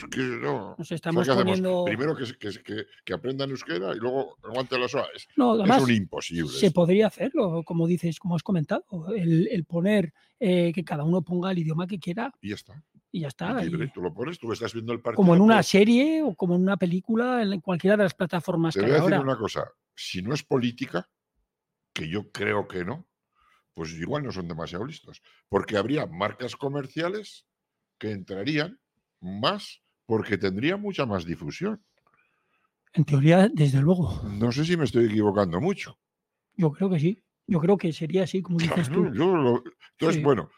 [0.77, 1.85] nos estamos poniendo.
[1.85, 5.29] Primero que, que, que, aprendan euskera y luego aguante las horas.
[5.37, 6.51] No, es un imposible.
[6.51, 8.85] Se podría hacerlo, como dices, como has comentado,
[9.15, 12.33] el, poner eh, que cada uno ponga el idioma que quiera.
[12.41, 12.83] Y ya está.
[13.12, 13.65] Y ya está.
[13.65, 15.17] Y, tú lo pones, tú estás viendo el partido.
[15.17, 18.83] Como en una serie o como en una película, en cualquiera de las plataformas Te
[18.83, 21.09] voy a decir una cosa: si no es política,
[21.93, 23.07] que yo creo que no,
[23.75, 25.23] pues igual no son demasiado listos.
[25.49, 27.47] Porque habría marcas comerciales
[27.97, 28.81] que entrarían
[29.25, 31.83] más porque tendría mucha más difusión.
[32.93, 34.22] En teoría, desde luego.
[34.29, 35.99] No sé si me estoy equivocando mucho.
[36.57, 37.25] Yo creo que sí.
[37.47, 39.05] Yo creo que sería así, como dices tú.
[39.07, 40.51] entonces, bueno,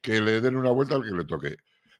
[0.00, 1.56] que le den una vuelta al que le toque.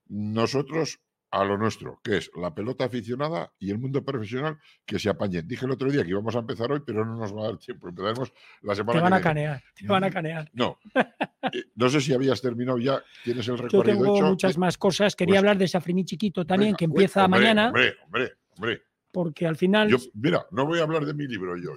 [0.07, 1.01] Nosotros
[1.35, 4.57] a lo nuestro, que es la pelota aficionada y el mundo profesional
[4.87, 5.49] que se apañen.
[5.49, 7.59] Dije el otro día que íbamos a empezar hoy, pero no nos va a dar
[7.59, 7.89] tiempo.
[7.89, 8.33] Empezaremos
[8.63, 10.51] la semana te van a canear, te van a canear.
[10.53, 10.79] No.
[11.53, 14.79] Eh, no sé si habías terminado ya, tienes el recorrido Yo tengo muchas eh, más
[14.79, 15.15] cosas.
[15.17, 17.67] Quería pues hablar de Safrini Chiquito también, que empieza mañana.
[17.67, 18.83] Hombre, hombre, hombre.
[19.11, 19.95] Porque al final.
[20.15, 21.73] mira, no voy a hablar de mi libro yo.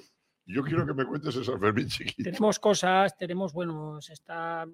[0.45, 2.29] Yo quiero que me cuentes esa Fermín Chiquito.
[2.29, 4.65] Tenemos cosas, tenemos, bueno, se está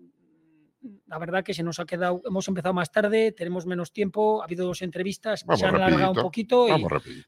[1.07, 4.45] la verdad que se nos ha quedado, hemos empezado más tarde, tenemos menos tiempo, ha
[4.45, 6.67] habido dos entrevistas, se han alargado un poquito,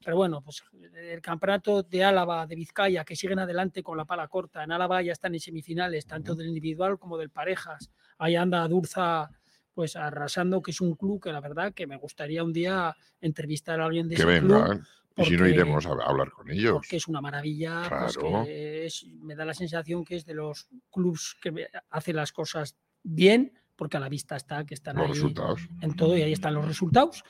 [0.04, 4.28] pero bueno, pues el campeonato de Álava, de Vizcaya, que siguen adelante con la pala
[4.28, 8.68] corta, en Álava ya están en semifinales, tanto del individual como del parejas, ahí anda
[8.68, 9.30] Durza
[9.74, 13.82] pues arrasando, que es un club que la verdad que me gustaría un día entrevistar
[13.82, 14.82] a alguien de ese club.
[15.18, 16.76] y si no iremos a hablar con ellos.
[16.76, 17.82] Porque es una maravilla.
[17.90, 23.54] Pues me da la sensación que es de los clubs que hace las cosas bien,
[23.76, 25.62] porque a la vista está que están los resultados.
[25.82, 27.24] en todo y ahí están los resultados.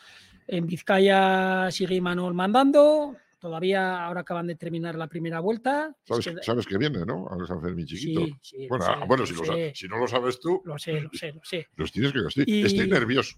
[0.48, 5.96] En Vizcaya sigue Imanol mandando, todavía ahora acaban de terminar la primera vuelta.
[6.42, 7.28] Sabes que, viene, ¿no?
[7.28, 8.26] A San Fermín chiquito.
[8.26, 10.62] Sí, sí, bueno, ah, bueno si, no lo sabes tú.
[10.66, 11.68] Lo sé, lo sé, lo sé.
[11.76, 13.38] Los tienes que Estoy, estoy nervioso.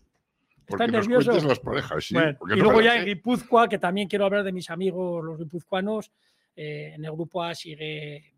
[0.66, 1.32] Porque nos nervioso?
[1.32, 2.16] cuentes las parejas, sí.
[2.16, 6.12] y luego ya en Guipúzcoa, que también quiero hablar de mis amigos los guipuzcoanos.
[6.54, 8.34] Eh, en el grupo A sigue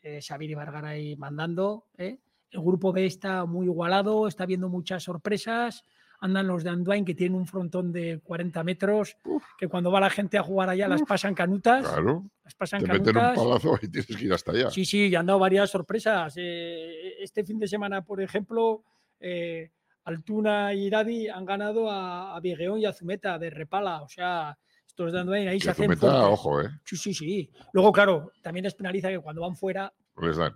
[0.00, 1.88] eh, Xavier Ibargaray mandando.
[1.98, 2.18] ¿eh?
[2.50, 5.84] El grupo B está muy igualado, está viendo muchas sorpresas.
[6.20, 9.16] Andan los de Anduin que tienen un frontón de 40 metros,
[9.56, 11.86] que cuando va la gente a jugar allá las pasan canutas.
[11.86, 12.24] Claro.
[12.42, 13.14] Las pasan Te canutas.
[13.14, 14.70] meten un palazo y tienes que ir hasta allá.
[14.70, 16.34] Sí, sí, y han dado varias sorpresas.
[16.36, 18.82] Eh, este fin de semana, por ejemplo,
[19.20, 19.70] eh,
[20.04, 24.02] Altuna y Iradi han ganado a, a y a Zumeta de Repala.
[24.02, 25.84] O sea, estos de Anduin ahí se hacen.
[25.84, 26.68] Zumeta, ojo, ¿eh?
[26.84, 27.50] Sí, sí, sí.
[27.72, 29.92] Luego, claro, también les penaliza que cuando van fuera.
[30.20, 30.52] Les dan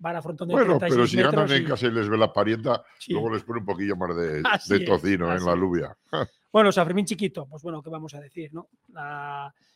[0.00, 2.82] van a frontón de Bueno, pero si ganan en casa y les ve la parienta,
[3.08, 4.42] luego les pone un poquillo más de,
[4.86, 5.96] tocino en la lluvia.
[6.52, 8.52] bueno, San Fermín chiquito, pues bueno, ¿qué vamos a decir?
[8.52, 8.68] ¿no?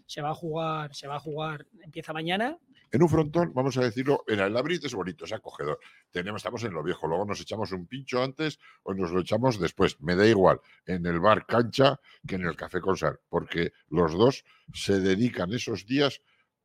[0.07, 2.59] se va a jugar, se va a jugar, empieza mañana.
[2.91, 5.81] En un frontón, vamos a decirlo, en el Labrit es bonito, es acogedor.
[6.11, 9.59] Tenemos, estamos en lo viejo, luego nos echamos un pincho antes o nos lo echamos
[9.59, 10.01] después.
[10.01, 14.12] Me da igual en el bar cancha que en el café con sal, porque los
[14.12, 16.20] dos se dedican esos días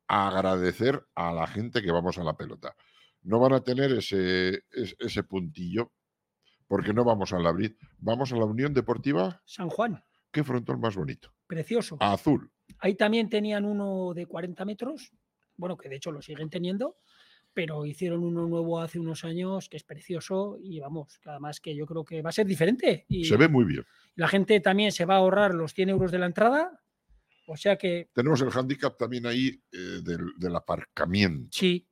[0.06, 2.76] a agradecer a la gente que vamos a la pelota.
[3.22, 5.92] No van a tener ese, es- ese puntillo,
[6.66, 9.42] porque no vamos al Labrit, vamos a la Unión Deportiva.
[9.44, 10.02] San Juan,
[10.32, 11.32] ¿Qué frontón más bonito?
[11.46, 11.96] precioso.
[12.00, 12.50] Azul.
[12.78, 15.10] Ahí también tenían uno de 40 metros,
[15.56, 16.96] bueno, que de hecho lo siguen teniendo,
[17.52, 21.74] pero hicieron uno nuevo hace unos años que es precioso y vamos, que además que
[21.74, 23.04] yo creo que va a ser diferente.
[23.08, 23.84] Y Se ve muy bien.
[24.14, 26.80] la gente también se va a ahorrar los 100 euros de la entrada,
[27.48, 31.48] o sea que Tenemos el handicap también ahí eh, del, del aparcamiento.
[31.50, 31.84] sí.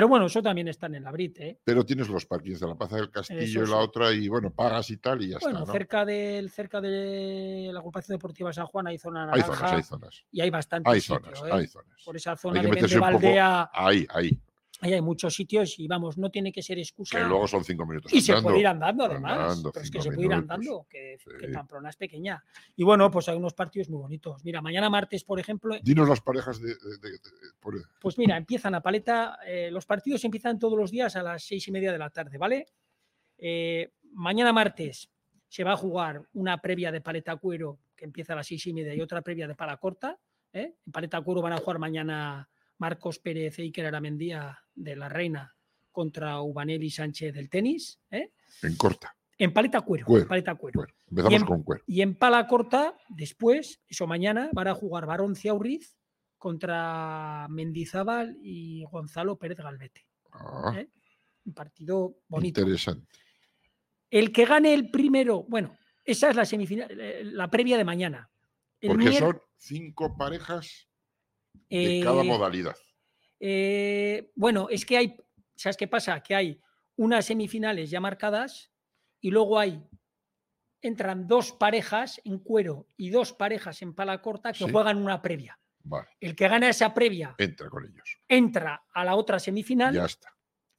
[0.00, 1.60] Pero bueno, eso también está en el Labrit, ¿eh?
[1.62, 4.88] Pero tienes los parkings de la Plaza del Castillo y la otra, y bueno, pagas
[4.88, 5.66] y tal, y ya Bueno, está.
[5.66, 5.72] ¿no?
[5.74, 9.82] cerca, del, cerca de la agrupación deportiva San Juan hay zona Hay naranja zonas, hay
[9.82, 10.24] zonas.
[10.32, 11.48] y hay bastante Hay zonas, ¿eh?
[11.52, 12.02] hay zonas.
[12.02, 14.40] Por esa zona que de poco- Valdea, Ahí, ahí.
[14.80, 17.18] Ahí hay muchos sitios y vamos, no tiene que ser excusa.
[17.18, 18.12] Que luego son cinco minutos.
[18.12, 19.32] Y se puede ir andando además.
[19.38, 21.52] Andando, pero es que se puede ir andando, que, que Sí.
[21.52, 22.42] Pamplona es pequeña.
[22.76, 24.44] Y bueno, pues hay unos partidos muy bonitos.
[24.44, 26.68] Mira, mañana martes, por ejemplo, Dinos las parejas de.
[26.68, 27.18] de- de- de-
[27.60, 29.38] por- pues mira, empiezan a paleta.
[29.46, 32.38] eh, los partidos empiezan todos los días a las seis y media de la tarde,
[32.38, 32.66] ¿vale?
[33.38, 35.10] Eh, mañana martes
[35.48, 38.72] se va a jugar una previa de paleta cuero que empieza a las seis y
[38.72, 40.18] media y otra previa de pala corta.
[40.52, 40.74] ¿eh?
[40.86, 45.54] En paleta cuero van a jugar mañana Marcos Pérez e Iker Aramendía de la Reina
[45.92, 48.00] contra Ubanelli Sánchez del tenis.
[48.10, 48.32] ¿eh?
[48.62, 49.16] en corta.
[49.38, 50.04] En paleta cuero.
[50.04, 50.78] Cuero, paleta cuero.
[50.80, 50.94] Cuero.
[51.08, 51.84] Empezamos Y en- con cuero.
[51.86, 55.96] Y en pala corta, después, eso mañana, van a jugar Barón Ciaurriz
[56.36, 60.06] contra Mendizábal y Gonzalo Pérez Galvete.
[60.32, 60.88] Ah, ¿eh?
[61.46, 62.60] Un partido bonito.
[62.60, 63.06] interesante.
[64.10, 68.30] El que gane el primero, bueno, esa es la semifinal, eh, la previa de mañana.
[68.80, 70.88] El Porque mier- son cinco parejas
[71.68, 72.76] de cada modalidad.
[73.40, 75.16] Eh, bueno, es que hay,
[75.56, 76.22] ¿sabes qué pasa?
[76.22, 76.60] Que hay
[76.96, 78.70] unas semifinales ya marcadas
[79.20, 79.82] y luego hay,
[80.82, 84.70] entran dos parejas en cuero y dos parejas en pala corta que Sí.
[84.70, 85.58] juegan una previa.
[85.82, 88.18] Vale, El que gana esa previa entra con ellos.
[88.28, 90.34] entra a la otra semifinal, Ya está.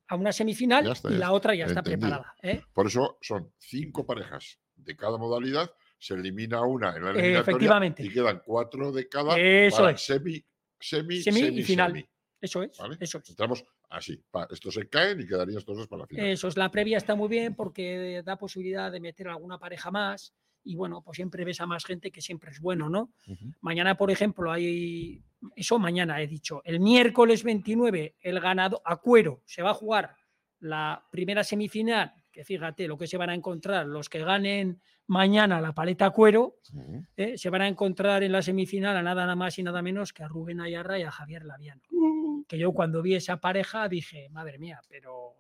[0.09, 1.31] a una semifinal Ya está, y la está.
[1.31, 2.09] otra ya está Entendido.
[2.09, 2.35] preparada.
[2.43, 2.63] ¿eh?
[2.73, 5.71] Por eso son cinco parejas de cada modalidad.
[5.97, 8.03] Se elimina una en la eliminatoria efectivamente.
[8.03, 10.01] y quedan cuatro de cada Eso para es.
[10.03, 10.43] semi,
[10.79, 11.91] semi, Semi y final.
[11.93, 12.09] semi,
[12.41, 12.97] Eso es, ¿vale?
[12.99, 13.29] eso es.
[13.29, 14.19] Entramos así.
[14.49, 16.25] estos se caen y quedarían estos dos para la final.
[16.25, 20.33] Eso es, la previa está muy bien porque da posibilidad de meter alguna pareja más
[20.63, 23.13] y bueno, pues siempre ves a más gente que siempre es bueno, ¿no?
[23.61, 25.23] Mañana, por ejemplo, hay,
[25.55, 30.15] eso mañana he dicho, el miércoles 29 el ganado a cuero se va a jugar
[30.59, 35.59] la primera semifinal, que fíjate lo que se van a encontrar los que ganen mañana
[35.59, 36.57] la paleta a cuero.
[37.17, 37.37] ¿eh?
[37.37, 40.23] se van a encontrar en la semifinal a nada, nada más y nada menos que
[40.23, 41.81] a Rubén Ayarra y a Javier Laviano.
[42.51, 45.37] Que yo cuando vi esa pareja dije, madre mía, pero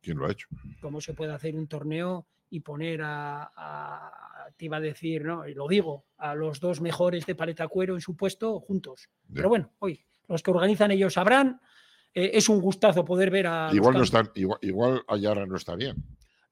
[0.00, 0.46] ¿Quién lo ha hecho?
[0.80, 5.48] cómo se puede hacer un torneo y poner a, a- te iba a decir, ¿no?
[5.48, 9.08] Y lo digo, a los dos mejores de paleta cuero en su puesto juntos.
[9.34, 11.60] Pero bueno, hoy, los que organizan ellos sabrán.
[12.14, 13.70] eh, es un gustazo poder ver a.
[13.74, 15.96] Igual no están, igual, igual Ayara no está bien.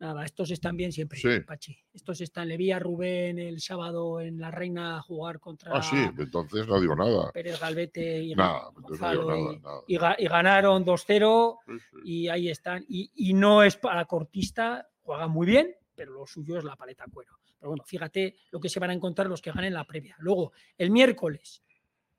[0.03, 1.29] Nada, estos están bien siempre, Sí.
[1.47, 1.79] Pachi.
[1.95, 2.49] Estos están.
[2.49, 6.81] Le vi a Rubén el sábado en la Reina jugar contra Ah, sí, entonces no
[6.81, 7.31] digo nada.
[7.31, 9.81] Pérez Galvete y, Nada, entonces no digo Gonzalo nada, y- nada.
[9.87, 11.97] y ga- y ganaron 2-0 Sí, sí.
[12.03, 12.85] y ahí están.
[12.89, 17.05] Y, y no es para cortista, juega muy bien, pero lo suyo es la paleta
[17.09, 17.39] cuero.
[17.61, 20.17] Pero bueno, fíjate lo que se van a encontrar los que ganen la previa.
[20.19, 21.63] Luego, el miércoles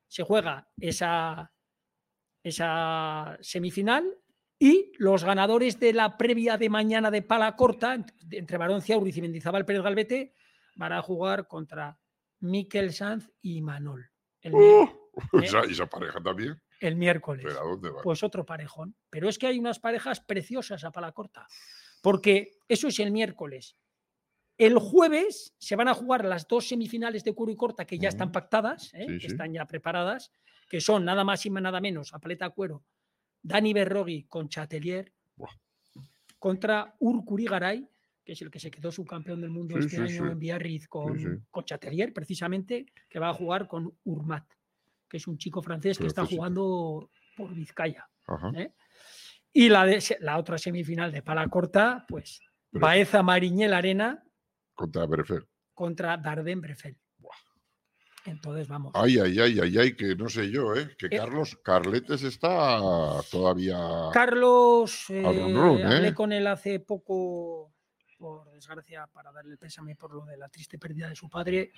[0.07, 1.51] se juega esa,
[2.43, 4.05] esa semifinal
[4.65, 9.17] y los ganadores de la previa de mañana de pala corta, ent- entre Barón Ciauriz
[9.17, 10.33] y Mendizábal Pérez Galvete,
[10.75, 11.97] van a jugar contra
[12.39, 14.09] Miquel Sanz y Manol.
[14.41, 14.99] El, mier-
[15.31, 15.45] Uh, ¿Eh?
[15.45, 16.59] esa, esa pareja también.
[16.79, 17.45] el miércoles.
[17.47, 18.01] ¿Pero a dónde va?
[18.01, 18.95] Pues otro parejón.
[19.11, 21.45] Pero es que hay unas parejas preciosas a pala corta.
[22.01, 23.75] Porque eso es el miércoles.
[24.57, 28.09] El jueves se van a jugar las dos semifinales de cuero y corta que ya
[28.09, 28.33] están Ujú.
[28.33, 29.05] pactadas, ¿eh?
[29.07, 29.27] Sí, que sí.
[29.27, 30.31] están ya preparadas,
[30.67, 32.83] que son nada más y nada menos a paleta cuero,
[33.43, 35.51] Dani Berrogui con Chatelier Buah.
[36.39, 37.87] contra Urcuri Garay,
[38.23, 40.31] que es el que se quedó subcampeón del mundo Sí, este sí, año sí.
[40.31, 44.45] en Biarritz con, con Chatelier, precisamente, que va a jugar con Urmat,
[45.09, 48.07] que es un chico francés que está jugando por Vizcaya.
[48.55, 48.71] ¿eh?
[49.51, 52.39] Y la, de, la otra semifinal de pala corta, pues
[52.71, 54.23] Baeza Mariñel Arena
[54.73, 55.45] Contra Berefel.
[55.73, 56.97] contra Dardenne Brefel.
[58.25, 58.91] Entonces vamos.
[58.95, 60.95] Ay, ay, ay, ay, ay, que no sé yo, ¿eh?
[60.97, 61.17] Que Eh.
[61.17, 62.79] Carlos Carletes está
[63.31, 63.77] todavía.
[64.13, 65.85] Carlos, eh, run run, ¿eh?
[65.85, 67.73] hablé con él hace poco,
[68.19, 71.71] por desgracia, para darle el pésame por lo de la triste pérdida de su padre.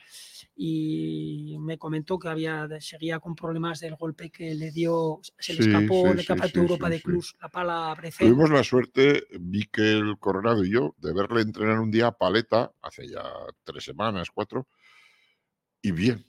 [0.56, 5.62] Y me comentó que había seguía con problemas del golpe que le dio, se le
[5.62, 7.02] Sí, escapó sí, de sí, Europa de.
[7.02, 8.28] Clubs, la pala Brecel.
[8.28, 13.08] Tuvimos la suerte, Miquel Coronado y yo, de verle entrenar un día a paleta, hace
[13.08, 13.24] ya
[13.64, 14.68] tres semanas, cuatro,
[15.82, 16.26] y bien.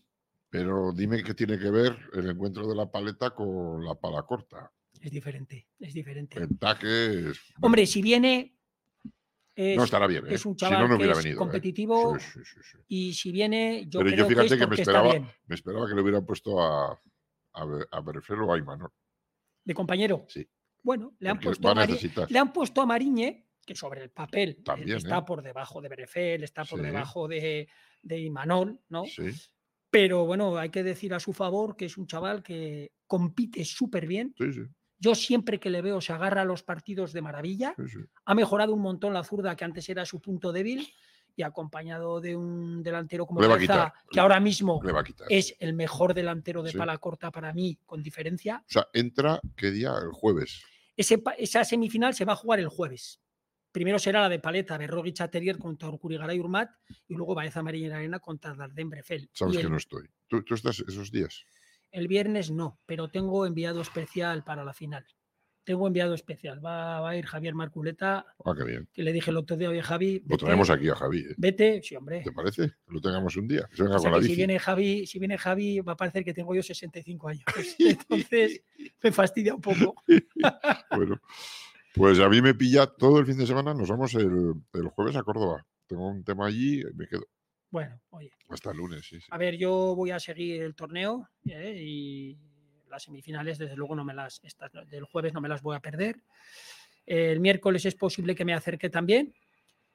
[0.57, 4.73] Pero dime qué tiene que ver el encuentro de la paleta con la pala corta.
[5.03, 6.39] Es diferente, es diferente.
[6.39, 7.39] El taque es.
[7.61, 8.57] Hombre, si viene,
[9.55, 10.27] es, no estará bien.
[10.27, 10.35] ¿eh?
[10.35, 11.35] es un si chaval no, que es venido.
[11.35, 11.37] ¿eh?
[11.37, 12.19] competitivo.
[12.19, 12.78] Sí, sí, sí, sí.
[12.89, 15.15] y si viene, yo Pero yo que fíjate es que me esperaba,
[15.47, 16.93] me esperaba que le hubieran puesto a,
[17.53, 18.91] a, a o a Imanol.
[19.62, 20.24] De compañero.
[20.28, 20.49] Sí.
[20.83, 21.74] Bueno, le han, puesto a
[22.28, 25.23] le han puesto a Mariñe, que sobre el papel eh, También, está ¿eh?
[25.27, 26.87] por debajo de Berefel, está por Sí.
[26.87, 27.69] debajo de,
[28.01, 29.05] de Imanol, ¿no?
[29.05, 29.33] Sí,
[29.97, 34.06] Pero bueno, hay que decir a su favor que es un chaval que compite súper
[34.06, 34.35] bien.
[34.36, 34.60] sí, sí,
[34.98, 37.74] Yo siempre que le veo se agarra a los partidos de maravilla.
[37.78, 38.01] sí.
[38.27, 40.86] Ha mejorado un montón la zurda que antes era su punto débil
[41.35, 44.82] y acompañado de un delantero como Le va a Baeza, quitar, que ahora mismo
[45.31, 48.62] es el mejor delantero de pala corta para mí, con diferencia.
[48.68, 49.94] O sea, entra, ¿qué día?
[50.02, 50.62] El jueves.
[50.94, 53.18] Ese esa semifinal se va a jugar el jueves.
[53.77, 56.70] Primero será la de paleta, Berrogui Chaterier contra Urcurigaray Urmat
[57.09, 59.28] y luego Baeza María Arena contra Dardenne Brefel.
[59.35, 60.09] Sabes Y que no estoy.
[60.28, 61.44] ¿Tú, tú estás esos días?
[61.93, 65.05] el viernes no, pero tengo enviado especial para la final.
[65.62, 66.65] Tengo enviado especial.
[66.65, 68.89] Va, va a ir Javier Marculeta, Ah, qué bien.
[68.94, 71.19] que le dije el otro día, oye Javi, Lo vete, traemos aquí a Javi.
[71.20, 71.35] ¿eh?
[71.36, 72.23] vete, sí hombre.
[72.23, 72.69] ¿Te parece?
[72.70, 73.66] Que lo tengamos un día.
[73.70, 75.93] Que se venga O sea con la que si viene Javi, si viene Javi, va
[75.93, 77.44] a parecer que tengo yo 65 años.
[77.78, 78.62] Entonces
[79.03, 79.94] me fastidia un poco.
[80.97, 81.20] Bueno,
[81.97, 83.74] pues a mí me pilla todo el fin de semana.
[83.74, 85.66] Nos vamos el, el jueves a Córdoba.
[85.86, 87.24] Tengo un tema allí y me quedo
[87.70, 88.31] Bueno, oye.
[88.48, 89.06] hasta el lunes.
[89.06, 89.27] Sí, sí.
[89.31, 91.74] A ver, yo voy a seguir el torneo ¿eh?
[91.78, 92.39] y
[92.89, 95.81] las semifinales, desde luego, no me las, estas del jueves no me las voy a
[95.81, 96.23] perder.
[97.05, 99.32] El miércoles es posible que me acerque también.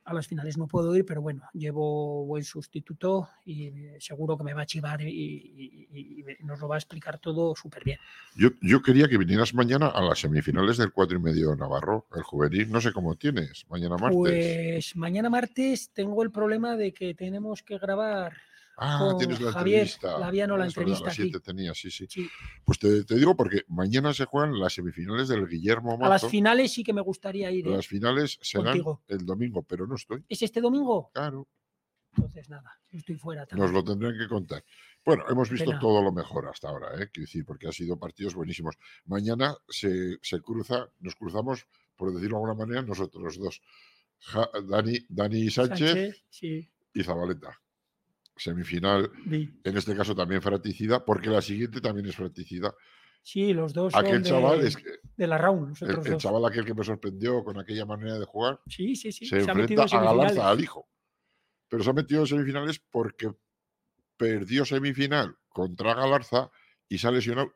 [0.04, 4.44] A las finales no puedo ir, pero bueno, llevo buen sustituto y eh, seguro que
[4.44, 7.84] me va a chivar y, y- y- y nos lo va a explicar todo súper
[7.84, 8.00] bien.
[8.36, 12.24] Yo, yo quería que vinieras mañana a las semifinales del cuatro y medio Navarro, el
[12.24, 12.72] juvenil.
[12.72, 13.66] No sé cómo tienes.
[13.70, 14.18] Mañana martes.
[14.18, 18.34] Pues mañana martes tengo el problema de que tenemos que grabar.
[18.82, 20.18] Ah, con tienes la Javier entrevista.
[20.20, 21.24] Laviano la verdad, entrevista las aquí.
[21.30, 22.08] 7 tenía, sí, sí.
[22.10, 22.30] Sí,
[22.66, 26.30] Pues te, te digo porque mañana se juegan las semifinales del Guillermo a las Mazo.
[26.30, 27.68] finales sí que me gustaría ir.
[27.68, 27.72] ¿eh?
[27.72, 29.04] Las finales serán Contigo.
[29.08, 30.24] el domingo, pero no estoy.
[30.28, 31.12] ¿Es este domingo?
[31.14, 31.48] Claro,
[32.16, 33.66] Entonces nada, estoy fuera también.
[33.66, 34.64] nos lo tendrán que contar.
[35.06, 35.80] Bueno, hemos visto Pena.
[35.80, 37.10] todo lo mejor hasta ahora, ¿eh?
[37.12, 38.76] quiero decir, porque han sido partidos buenísimos.
[39.06, 43.62] Mañana se, se cruza, nos cruzamos, por decirlo de alguna manera, nosotros dos.
[44.20, 47.60] Ja- Dani, Dani Sánchez, sí, y Zabaleta.
[48.42, 52.74] Semifinal, en este caso también fratricida, porque la siguiente también es fratricida.
[53.24, 54.84] Sí, los dos son Aquel de, chaval, es que,
[55.16, 56.24] de la round, el, otros el dos.
[56.24, 59.28] chaval aquel que me sorprendió con aquella manera de jugar, Sí, sí, sí.
[59.28, 60.18] se ha metido enfrenta en a semifinales.
[60.36, 60.90] Galarza, al hijo.
[61.70, 63.32] Pero se ha metido en semifinales porque
[64.18, 66.50] perdió semifinal contra Galarza
[66.90, 67.54] y se ha lesionado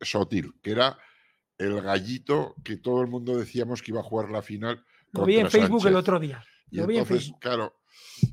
[0.00, 0.96] Sotil, que era
[1.58, 4.84] el gallito que todo el mundo decíamos que iba a jugar la final.
[5.12, 6.42] Lo vi en Facebook el otro día.
[6.70, 7.40] Y Lo vi en entonces, Facebook.
[7.40, 7.74] claro,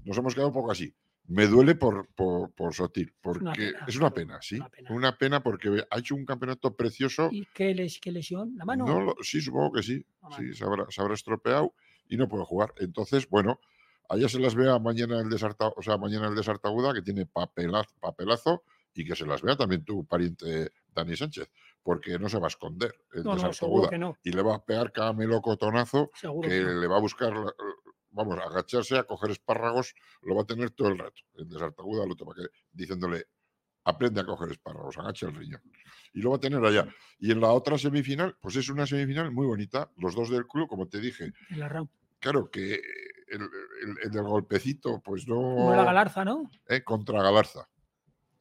[0.05, 0.95] nos hemos quedado un poco así.
[1.27, 4.55] Me duele por, por, por Sotil, porque una es una pena, sí.
[4.55, 4.91] una pena.
[4.93, 7.27] Una pena porque ha hecho un campeonato precioso.
[7.31, 8.53] ¿Y qué, les, qué lesión?
[8.55, 8.85] ¿La mano?
[8.85, 10.05] No lo- sí, supongo que sí.
[10.37, 11.73] Sí, se habrá, se habrá estropeado
[12.07, 12.73] y no puede jugar.
[12.77, 13.59] Entonces, bueno,
[14.09, 17.93] allá se las vea mañana el desarta, o sea, mañana el desartaguda, que tiene papelazo,
[17.99, 18.63] papelazo,
[18.93, 21.49] y que se las vea también tu pariente Dani Sánchez,
[21.83, 23.89] porque no se va a esconder el no, no, desartaguda.
[23.89, 24.17] que no.
[24.23, 26.79] y le va a pegar cada melocotonazo que que no.
[26.79, 27.33] le va a buscar,
[28.17, 31.21] vamos, agacharse a coger espárragos, lo va a tener todo el rato.
[31.35, 33.25] El desartaguda lo toma que, diciéndole,
[33.85, 35.61] aprende a coger espárragos, agacha el riñón.
[36.13, 36.85] Y lo va a tener allá.
[37.19, 39.89] Y en la otra semifinal, pues es una semifinal muy bonita.
[39.97, 41.89] Los dos del club, como te dije, En la round.
[42.19, 42.73] claro que
[43.29, 45.35] el, el- el del golpecito, pues no.
[45.35, 46.49] Como la Galarza, ¿no?
[46.67, 47.69] eh, contra Galarza.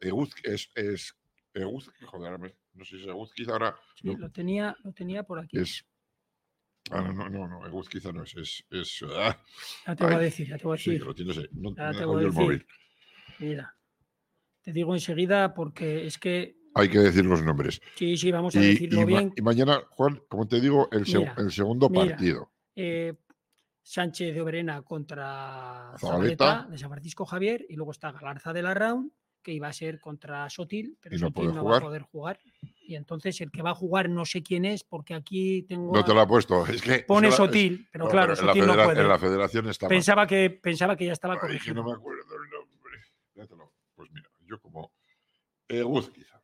[0.01, 0.71] Eguzki es.
[0.75, 1.15] es
[1.55, 2.39] Eguzki, joder,
[2.75, 4.19] no sé si es Eguzki, ahora Sí, No.
[4.19, 5.59] lo, tenía, lo tenía por aquí.
[5.59, 5.85] es.
[6.91, 8.35] Ah, no, no, no, no, Eguzki no es.
[8.37, 8.65] Es.
[8.71, 9.37] es ah,
[9.87, 11.07] Ya te voy a decir, ya te voy a sí, decir.
[11.07, 11.49] lo tienes ahí.
[11.53, 12.43] No, Ya me te voy a jodido el decir.
[12.45, 12.67] móvil.
[13.39, 13.77] Mira.
[14.63, 16.57] Te digo enseguida porque es que.
[16.75, 17.81] Hay que decir los nombres.
[17.95, 19.33] Sí, sí, vamos a Y, decirlo y bien.
[19.37, 22.07] y mañana, Juan, como te digo, el, seg- Mira, el segundo mira.
[22.17, 22.51] partido.
[22.75, 23.15] eh,
[23.83, 26.67] Sánchez de Oberena contra Zabaleta.
[26.69, 30.01] De San Francisco Javier y luego está Galarza de la Round que iba a ser
[30.01, 31.77] contra Sotil, pero no Sotil no va jugar.
[31.83, 32.41] a poder jugar.
[32.87, 36.01] Y entonces el que va a jugar no sé quién es porque aquí tengo No
[36.01, 36.67] a- te lo ha puesto.
[36.67, 37.01] Es que.
[37.01, 39.01] pone es Sotil, pero no, claro, la Sotil no puede.
[39.03, 39.91] en la federación está mal.
[39.97, 41.75] Pensaba que pensaba que ya estaba corregido.
[41.75, 43.57] no me acuerdo el nombre.
[43.95, 44.93] Pues mira, yo como
[45.69, 46.41] Eguzquiza,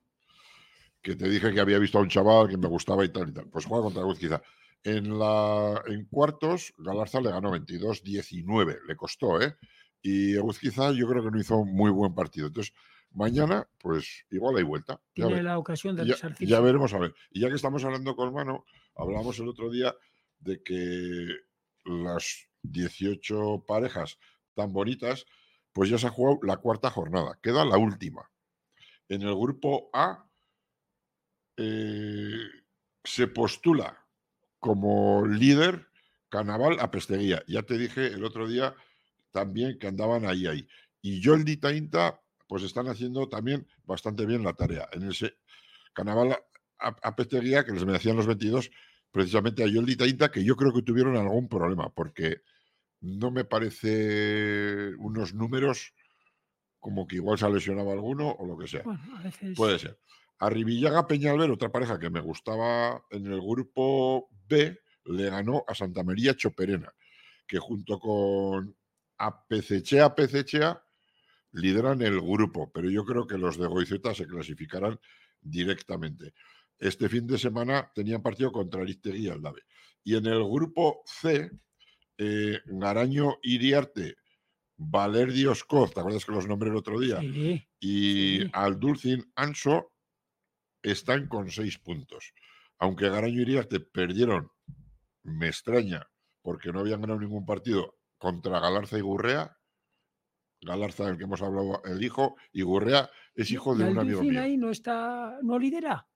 [1.01, 3.33] que te dije que había visto a un chaval que me gustaba y tal y
[3.33, 4.43] tal, pues juega contra Eguzquiza.
[4.85, 9.55] En, la, en cuartos, Galarza le ganó 22-19, le costó, ¿eh?
[10.03, 12.49] Y Eguzquiza yo creo que no hizo muy buen partido.
[12.49, 12.75] Entonces,
[13.15, 14.95] mañana, pues igual hay vuelta.
[14.95, 17.15] Ya, Tiene ve- la ocasión de ya- ya veremos a ver.
[17.31, 18.65] Y ya que estamos hablando con mano,
[18.95, 19.95] hablamos el otro día
[20.41, 21.27] de que
[21.85, 24.19] las 18 parejas
[24.55, 25.27] tan bonitas,
[25.73, 27.39] pues ya se ha jugado la cuarta jornada.
[27.43, 28.31] Queda la última.
[29.09, 30.29] En el grupo A
[31.57, 32.39] eh,
[33.05, 34.07] se postula
[34.59, 35.89] como líder
[36.29, 37.43] Canaval a Pesteguía.
[37.47, 38.75] Ya te dije el otro día
[39.33, 40.67] también que andaban ahí ahí.
[41.03, 42.22] Y Joldi Tainta,
[42.53, 44.87] pues están haciendo también bastante bien la tarea.
[44.93, 45.39] En ese
[45.95, 46.33] Canaval
[46.79, 48.71] a, a Pesteguía, que les merecían los 22,
[49.11, 52.43] precisamente a Joldi Tainta, que yo creo que tuvieron algún problema, porque
[53.01, 55.95] no me parece unos números
[56.79, 58.83] como que igual se ha lesionado alguno o lo que sea.
[58.83, 59.57] Bueno, a veces.
[59.57, 59.99] Puede ser.
[60.39, 65.75] A Rivillaga Peñalver, otra pareja que me gustaba en el grupo B, le ganó a
[65.75, 66.93] Santa María Choperena,
[67.47, 68.77] que junto con
[69.17, 70.85] Apecechea Pecechea
[71.53, 74.99] lideran el grupo, pero yo creo que los de Goizeta se clasificarán
[75.41, 76.35] directamente.
[76.79, 79.63] Este fin de semana tenían partido contra Aristegui y Aldave.
[80.03, 81.51] Y en el grupo C,
[82.19, 84.17] eh, Garaño Iriarte,
[84.77, 87.21] Valer Oscoz, ¿te acuerdas que los nombré el otro día?
[87.21, 88.51] Sí, y Sí.
[88.53, 89.93] al Dulcin Anso
[90.83, 92.33] están con seis puntos.
[92.79, 94.51] Aunque Garaño y Iriarte perdieron,
[95.23, 96.09] me extraña,
[96.43, 99.57] porque no habían ganado ningún partido contra Galarza y Gurrea.
[100.63, 104.23] Galarza, del que hemos hablado, el hijo, y Gurrea es hijo de ¿Y un amigo
[104.23, 104.41] mío.
[104.41, 106.07] ahí no está, no lidera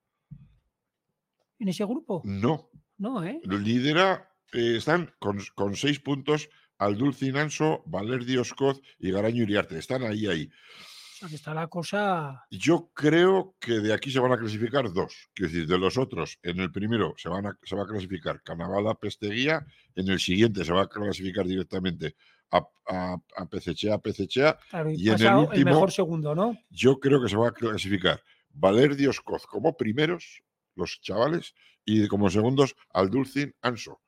[1.59, 2.21] en ese grupo.
[2.23, 3.39] No, No, ¿eh?
[3.43, 9.77] lidera, eh, están con, con seis puntos al Dulcin Anso, Valer Dioscoz y Garaño Iriarte.
[9.77, 10.49] Están ahí, ahí.
[10.49, 12.45] O sea, que está la cosa.
[12.51, 15.29] Yo creo que de aquí se van a clasificar dos.
[15.33, 18.43] Quiero decir, de los otros, en el primero se, van a, se va a clasificar
[18.43, 19.65] Canavala Pesteguía,
[19.95, 22.15] en el siguiente se va a clasificar directamente
[22.51, 22.57] a,
[22.87, 23.47] a, a.
[23.47, 26.57] Claro, y, Y en el último- mejor segundo, ¿no?
[26.69, 30.41] Yo creo que se va a clasificar Valer Dioscoz como primeros,
[30.75, 31.53] los chavales,
[31.85, 34.01] y como segundos al Dulcin Anso.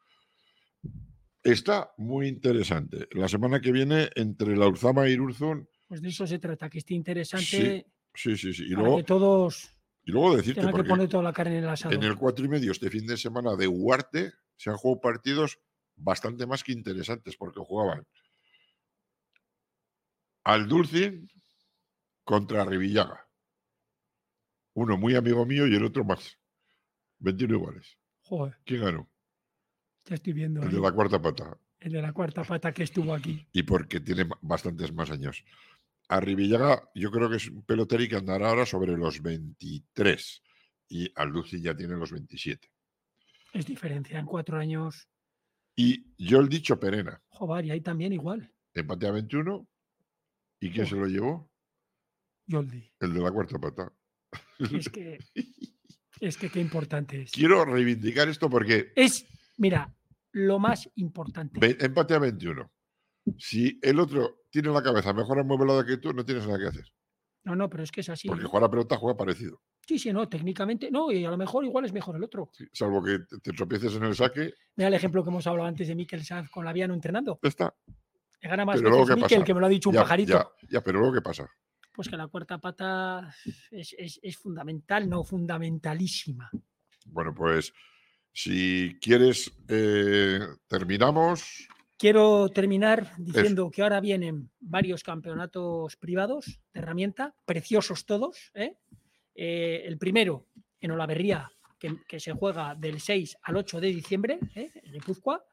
[1.44, 3.08] Está muy interesante.
[3.12, 6.80] La semana que viene, entre la Urzama y Irurzun, Pues de eso se trata, que
[6.80, 8.64] esté interesante sí, sí, sí.
[8.68, 11.70] Y para luego, que todos y luego decirte, que poner toda la carne en el
[11.70, 11.96] asado.
[11.96, 15.60] En el cuatro y medio este fin de semana de Huarte se han jugado partidos
[15.96, 18.06] bastante más que interesantes porque jugaban
[20.44, 21.28] al Dulcin
[22.24, 23.28] contra Rivillaga.
[24.74, 26.38] Uno muy amigo mío y el otro más.
[27.20, 27.98] 21 iguales.
[28.22, 29.10] Joder, ¿Quién ganó?
[30.04, 30.62] te estoy viendo.
[30.64, 31.58] El de ahí, la cuarta pata.
[31.80, 33.46] el de la cuarta pata que estuvo aquí.
[33.52, 35.44] Y porque tiene ba- bastantes más años.
[36.08, 40.42] A Rivillaga yo creo que es un peloteri que andará ahora sobre los 23
[40.88, 42.68] y al Dulcin ya tiene los 27.
[43.54, 45.08] Es diferencia en cuatro años.
[45.76, 47.22] Y yo el dicho Perena.
[47.30, 48.52] Joder, y ahí también igual.
[48.74, 49.68] empate a 21.
[50.60, 51.50] ¿Y quién se lo llevó?
[52.48, 52.92] Yoldi.
[53.00, 53.92] El de la cuarta pata.
[54.60, 55.18] Es que,
[56.20, 57.32] es que qué importante es.
[57.32, 59.26] Quiero reivindicar esto porque Es,
[59.58, 59.94] mira,
[60.32, 61.60] lo más importante.
[61.60, 62.72] ve- empate a 21.
[63.38, 66.86] Si el otro tiene la cabeza mejor amueblada que tú, no tienes nada que hacer.
[67.44, 68.28] No, no, pero es que es así.
[68.28, 68.50] Porque ¿no?
[68.50, 69.62] jugar a pelota juega parecido.
[69.88, 70.92] Sí, sí, no, técnicamente.
[70.92, 72.50] No, y a lo mejor igual es mejor el otro.
[72.54, 75.68] Sí, Salvo que te, te tropieces en el saque, Mira el ejemplo que hemos hablado
[75.68, 77.40] antes de Mikel Sanz con Laviano entrenando.
[77.42, 77.76] ya está.
[78.42, 79.46] Gana más Pero luego, veces ¿qué Mikel, pasa?
[79.46, 80.34] que me lo ha dicho un Ya, pajarito.
[80.34, 81.50] ya, ya, pero luego, ¿qué pasa?
[81.94, 83.36] Pues que la cuarta pata
[83.72, 86.50] es, es- es fundamental, no fundamentalísima.
[87.08, 87.74] Bueno, pues
[88.32, 91.68] si quieres, eh, terminamos.
[91.98, 98.52] Quiero terminar diciendo que ahora vienen varios campeonatos privados de herramienta, preciosos todos.
[98.54, 98.78] ¿eh?
[99.36, 100.48] Eh, el primero
[100.80, 104.70] en Olaverría, que, que se juega del 6 al 8 de diciembre, ¿eh?
[104.82, 105.44] en Guipúzcoa.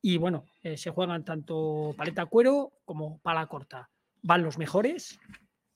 [0.00, 3.90] Y bueno, eh, se juegan tanto paleta cuero como pala corta.
[4.22, 5.18] Van los mejores.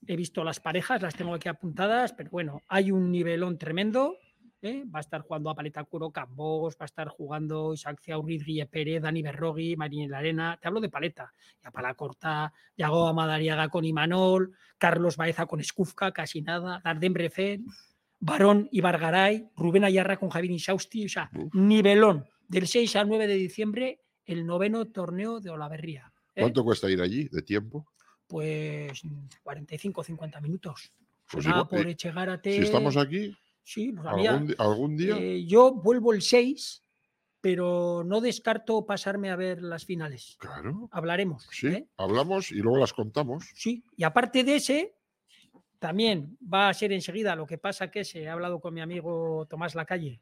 [0.06, 4.16] He visto las parejas, las tengo aquí apuntadas, pero bueno, hay un nivelón tremendo.
[4.62, 4.84] ¿eh?
[4.84, 8.66] Va a estar jugando a paleta cuero Cambos, va a estar jugando Isaac Ciaurriz, Guille
[8.66, 10.58] Pérez, Dani Berrogui, Marín la Arena.
[10.60, 11.32] Te hablo de paleta.
[11.62, 17.12] Y a pala corta, Yago Amadariaga con Imanol, Carlos Baeza con Escufca, casi nada, Dardem
[17.12, 17.66] Brefen,
[18.20, 21.06] Barón y Bargaray, Rubén Ayarra con Javier Insausti.
[21.06, 21.54] O sea, Uf.
[21.54, 22.26] nivelón.
[22.48, 26.12] Del 6 al 9 de diciembre, el noveno torneo de Olaverría.
[26.34, 26.40] ¿eh?
[26.42, 27.86] ¿Cuánto cuesta ir allí de tiempo?
[28.26, 29.02] Pues
[29.42, 30.92] 45 50 minutos.
[31.30, 32.52] Pues igual, por eh, Echegárate.
[32.56, 34.06] Si estamos aquí, Sí, pues
[34.58, 35.16] algún, día.
[35.18, 36.82] eh, yo vuelvo el 6,
[37.40, 40.36] pero no descarto pasarme a ver las finales.
[40.38, 40.88] claro.
[40.90, 41.48] Hablaremos.
[41.50, 41.88] Sí, ¿eh?
[41.96, 43.44] hablamos y luego las contamos.
[43.54, 44.96] Sí, y aparte de ese,
[45.78, 49.46] también va a ser enseguida, lo que pasa que se he hablado con mi amigo
[49.48, 50.20] Tomás Lacalle.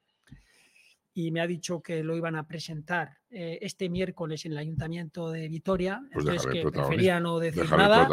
[1.12, 5.30] Y me ha dicho que lo iban a presentar eh, este miércoles en el Ayuntamiento
[5.30, 8.08] de Vitoria, Pues entonces que prefería no decir nada,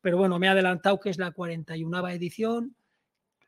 [0.00, 2.76] pero bueno, me ha adelantado que es la 41 edición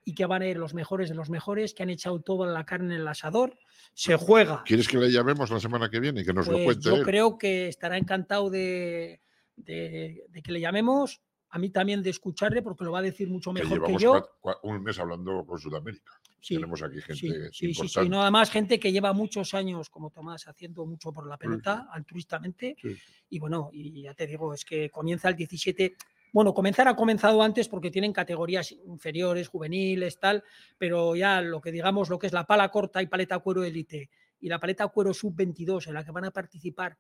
[0.05, 2.65] y que van a ir los mejores de los mejores, que han echado toda la
[2.65, 3.57] carne en el asador,
[3.95, 4.62] se juega.
[4.65, 6.97] ¿Quieres que le llamemos la semana que viene y que nos lo Pues cuente yo
[6.97, 7.03] él?
[7.03, 9.20] creo que estará encantado de,
[9.57, 11.20] de- de que le llamemos,
[11.51, 14.29] a mí también de escucharle, porque lo va a decir mucho mejor que yo.
[14.62, 16.12] un mes hablando con Sudamérica.
[16.41, 18.09] Sí, Tenemos aquí gente Sí, sí, sí, sí.
[18.09, 22.77] No, además, gente que lleva muchos años, como Tomás, haciendo mucho por la pelota, altruistamente.
[23.31, 25.97] Y bueno, y ya te digo, es que comienza el 17.
[26.33, 30.45] Bueno, comenzar ha comenzado antes porque tienen categorías inferiores, juveniles, tal,
[30.77, 34.11] pero ya lo que digamos, lo que es la pala corta y paleta cuero élite
[34.41, 36.97] y la paleta cuero sub-22, en la que van a participar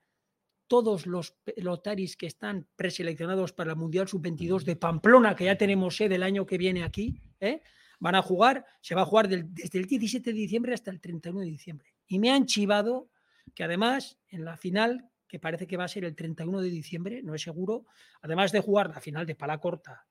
[0.68, 5.96] todos los pelotaris que están preseleccionados para el Mundial Sub-22 de Pamplona, que ya tenemos
[5.96, 7.62] sede el año que viene aquí, ¿eh?
[7.98, 11.00] van a jugar, se va a jugar del- desde el 17 de diciembre hasta el
[11.00, 11.94] 31 de diciembre.
[12.06, 13.10] Y me han chivado
[13.54, 17.22] que además en la final, que parece que va a ser el 31 de diciembre,
[17.22, 17.86] no es seguro,
[18.22, 20.06] además de jugar la final de pala corta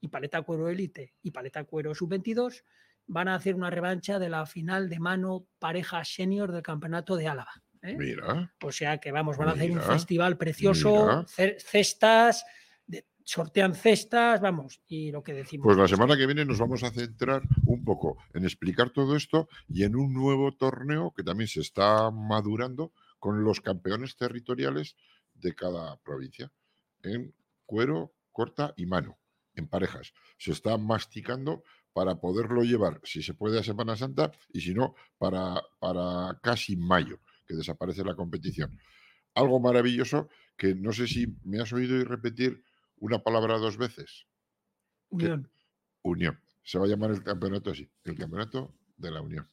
[0.00, 2.62] y paleta cuero élite y paleta cuero sub-22,
[3.06, 7.26] van a hacer una revancha de la final de mano pareja senior del campeonato de
[7.28, 7.52] Álava.
[7.82, 7.96] ¿Eh?
[7.96, 11.56] Mira, O sea que vamos, van a hacer un festival precioso, mira.
[11.58, 12.44] cestas,
[13.24, 15.64] sortean cestas, vamos, y lo que decimos.
[15.64, 19.48] pues la semana que viene nos vamos a centrar un poco en explicar todo esto
[19.68, 24.96] y en un nuevo torneo que también se está madurando con los campeones territoriales
[25.34, 26.50] de cada provincia
[27.02, 27.34] en
[27.66, 29.18] cuero, corta y mano,
[29.54, 30.12] en parejas.
[30.38, 31.62] Se está masticando
[31.92, 36.76] para poderlo llevar, si se puede, a Semana Santa y si no, para, para casi
[36.76, 37.20] mayo,
[37.50, 38.78] que desaparece la competición.
[39.34, 42.62] Algo maravilloso que no sé si me has oído y repetir
[42.98, 44.26] una palabra dos veces.
[45.08, 45.50] Unión.
[46.02, 46.40] Unión.
[46.62, 49.50] Se va a llamar el campeonato así, el campeonato de la Unión.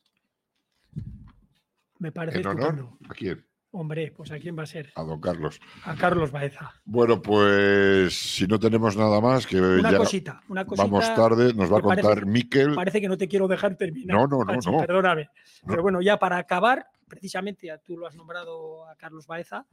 [1.97, 3.43] Me parece ¿En honor a quién?
[3.79, 4.91] Hombre, pues ¿a quién va a ser?
[4.95, 5.59] A don Carlos.
[5.83, 6.73] A Carlos Baeza.
[6.83, 10.83] Bueno, pues si no tenemos nada más, que Una ya cosita, una cosita.
[10.87, 12.73] vamos tarde, nos va a que parece- contar Miquel.
[12.73, 14.17] Parece que no te quiero dejar terminar.
[14.17, 14.79] No, no, no, Pachi, no.
[14.79, 15.25] Perdóname.
[15.61, 15.67] No.
[15.67, 19.67] Pero bueno, ya para acabar, precisamente ya tú lo has nombrado a Carlos Baeza,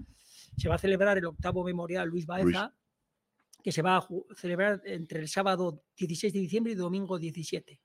[0.59, 2.75] se va a celebrar el octavo memorial Luis Baeza,
[3.63, 4.07] que se va a
[4.37, 7.81] celebrar entre el sábado 16 de diciembre y domingo 17.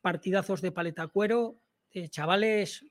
[0.00, 1.58] Partidazos de paleta cuero,
[1.92, 2.84] de chavales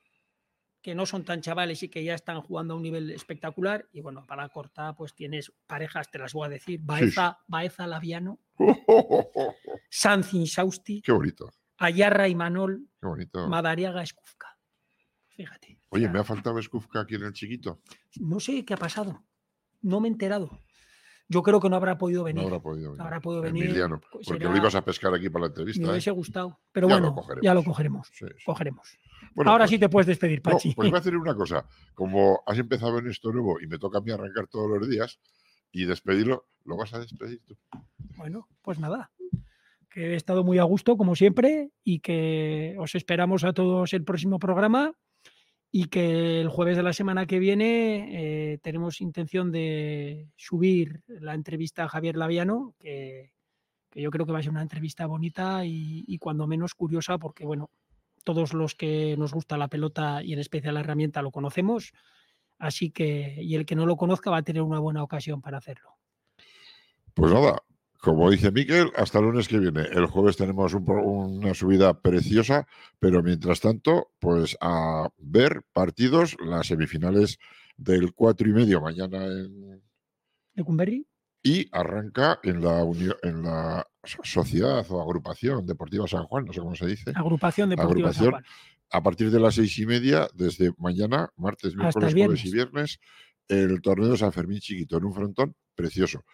[0.82, 3.88] que no son tan chavales y que ya están jugando a un nivel espectacular.
[3.92, 8.40] Y bueno, para corta, pues tienes parejas, te las voy a decir, Baeza, Baeza Laviano,
[9.90, 13.48] Sanz Insausti, Qué bonito, Ayarra y Manol, qué bonito.
[13.48, 14.58] Madariaga Escufca.
[15.28, 15.78] Fíjate.
[15.88, 17.80] o Oye, sea, me ha faltado Skufka aquí en el chiquito.
[18.20, 19.24] No sé qué ha pasado.
[19.80, 20.50] No me he enterado.
[21.30, 22.42] Yo creo que no habrá podido venir.
[22.42, 23.02] No habrá podido venir.
[23.02, 25.86] habrá podido venir, Emiliano, porque será- lo ibas a pescar aquí para la Me entrevista.
[25.86, 25.90] ¿eh?
[25.90, 26.58] hubiese gustado.
[26.72, 27.44] Pero Ya lo bueno, cogeremos.
[27.44, 28.08] ya lo cogeremos.
[28.14, 28.44] Sí, sí.
[28.46, 28.98] Cogeremos.
[29.34, 30.74] Bueno, Ahora pues- sí te puedes despedir, No, Pachi.
[30.74, 31.66] pues voy a hacer una cosa.
[31.94, 35.20] Como has empezado en esto nuevo y me toca a mí arrancar todos los días
[35.70, 37.56] y despedirlo, lo vas a despedir tú.
[38.16, 39.10] Bueno, pues nada.
[39.90, 44.04] Que he estado muy a gusto, como siempre, y que os esperamos a todos el
[44.04, 44.92] próximo programa.
[45.70, 51.34] Y que el jueves de la semana que viene eh, tenemos intención de subir la
[51.34, 53.32] entrevista a Javier Laviano, que,
[53.90, 57.18] que yo creo que va a ser una entrevista bonita y, y cuando menos curiosa,
[57.18, 57.70] porque bueno,
[58.24, 61.92] todos los que nos gusta la pelota y en especial la herramienta lo conocemos.
[62.58, 65.58] Así que, y el que no lo conozca va a tener una buena ocasión para
[65.58, 65.96] hacerlo.
[67.14, 67.62] Pues nada,
[68.00, 69.82] como dice Miquel, hasta el lunes que viene.
[69.82, 72.66] El jueves tenemos un una subida preciosa,
[72.98, 77.38] pero mientras tanto, pues a ver partidos, las semifinales
[77.76, 79.82] del cuatro y medio mañana en-
[80.54, 81.06] ¿De Cumberry?
[81.42, 82.82] y arranca en la,
[83.22, 87.12] en la so- sociedad o agrupación deportiva San Juan, no sé cómo se dice.
[87.14, 88.44] Agrupación Deportiva San Agrupación Juan.
[88.90, 92.98] a partir de las seis y media, desde mañana, martes, miércoles, jueves y viernes,
[93.46, 96.24] el torneo de San Fermín chiquito en un frontón precioso.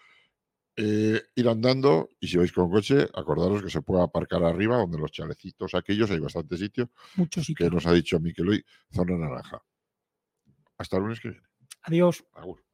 [0.77, 4.99] Eh, ir andando y si vais con coche, acordaros que se puede aparcar arriba, donde
[4.99, 7.73] los chalecitos aquellos, hay bastante sitio, Muchos que sitios.
[7.73, 9.63] nos ha dicho Miquel hoy, zona naranja.
[10.77, 11.47] Hasta el lunes que viene.
[11.83, 12.25] Adiós.
[12.33, 12.65] Agur.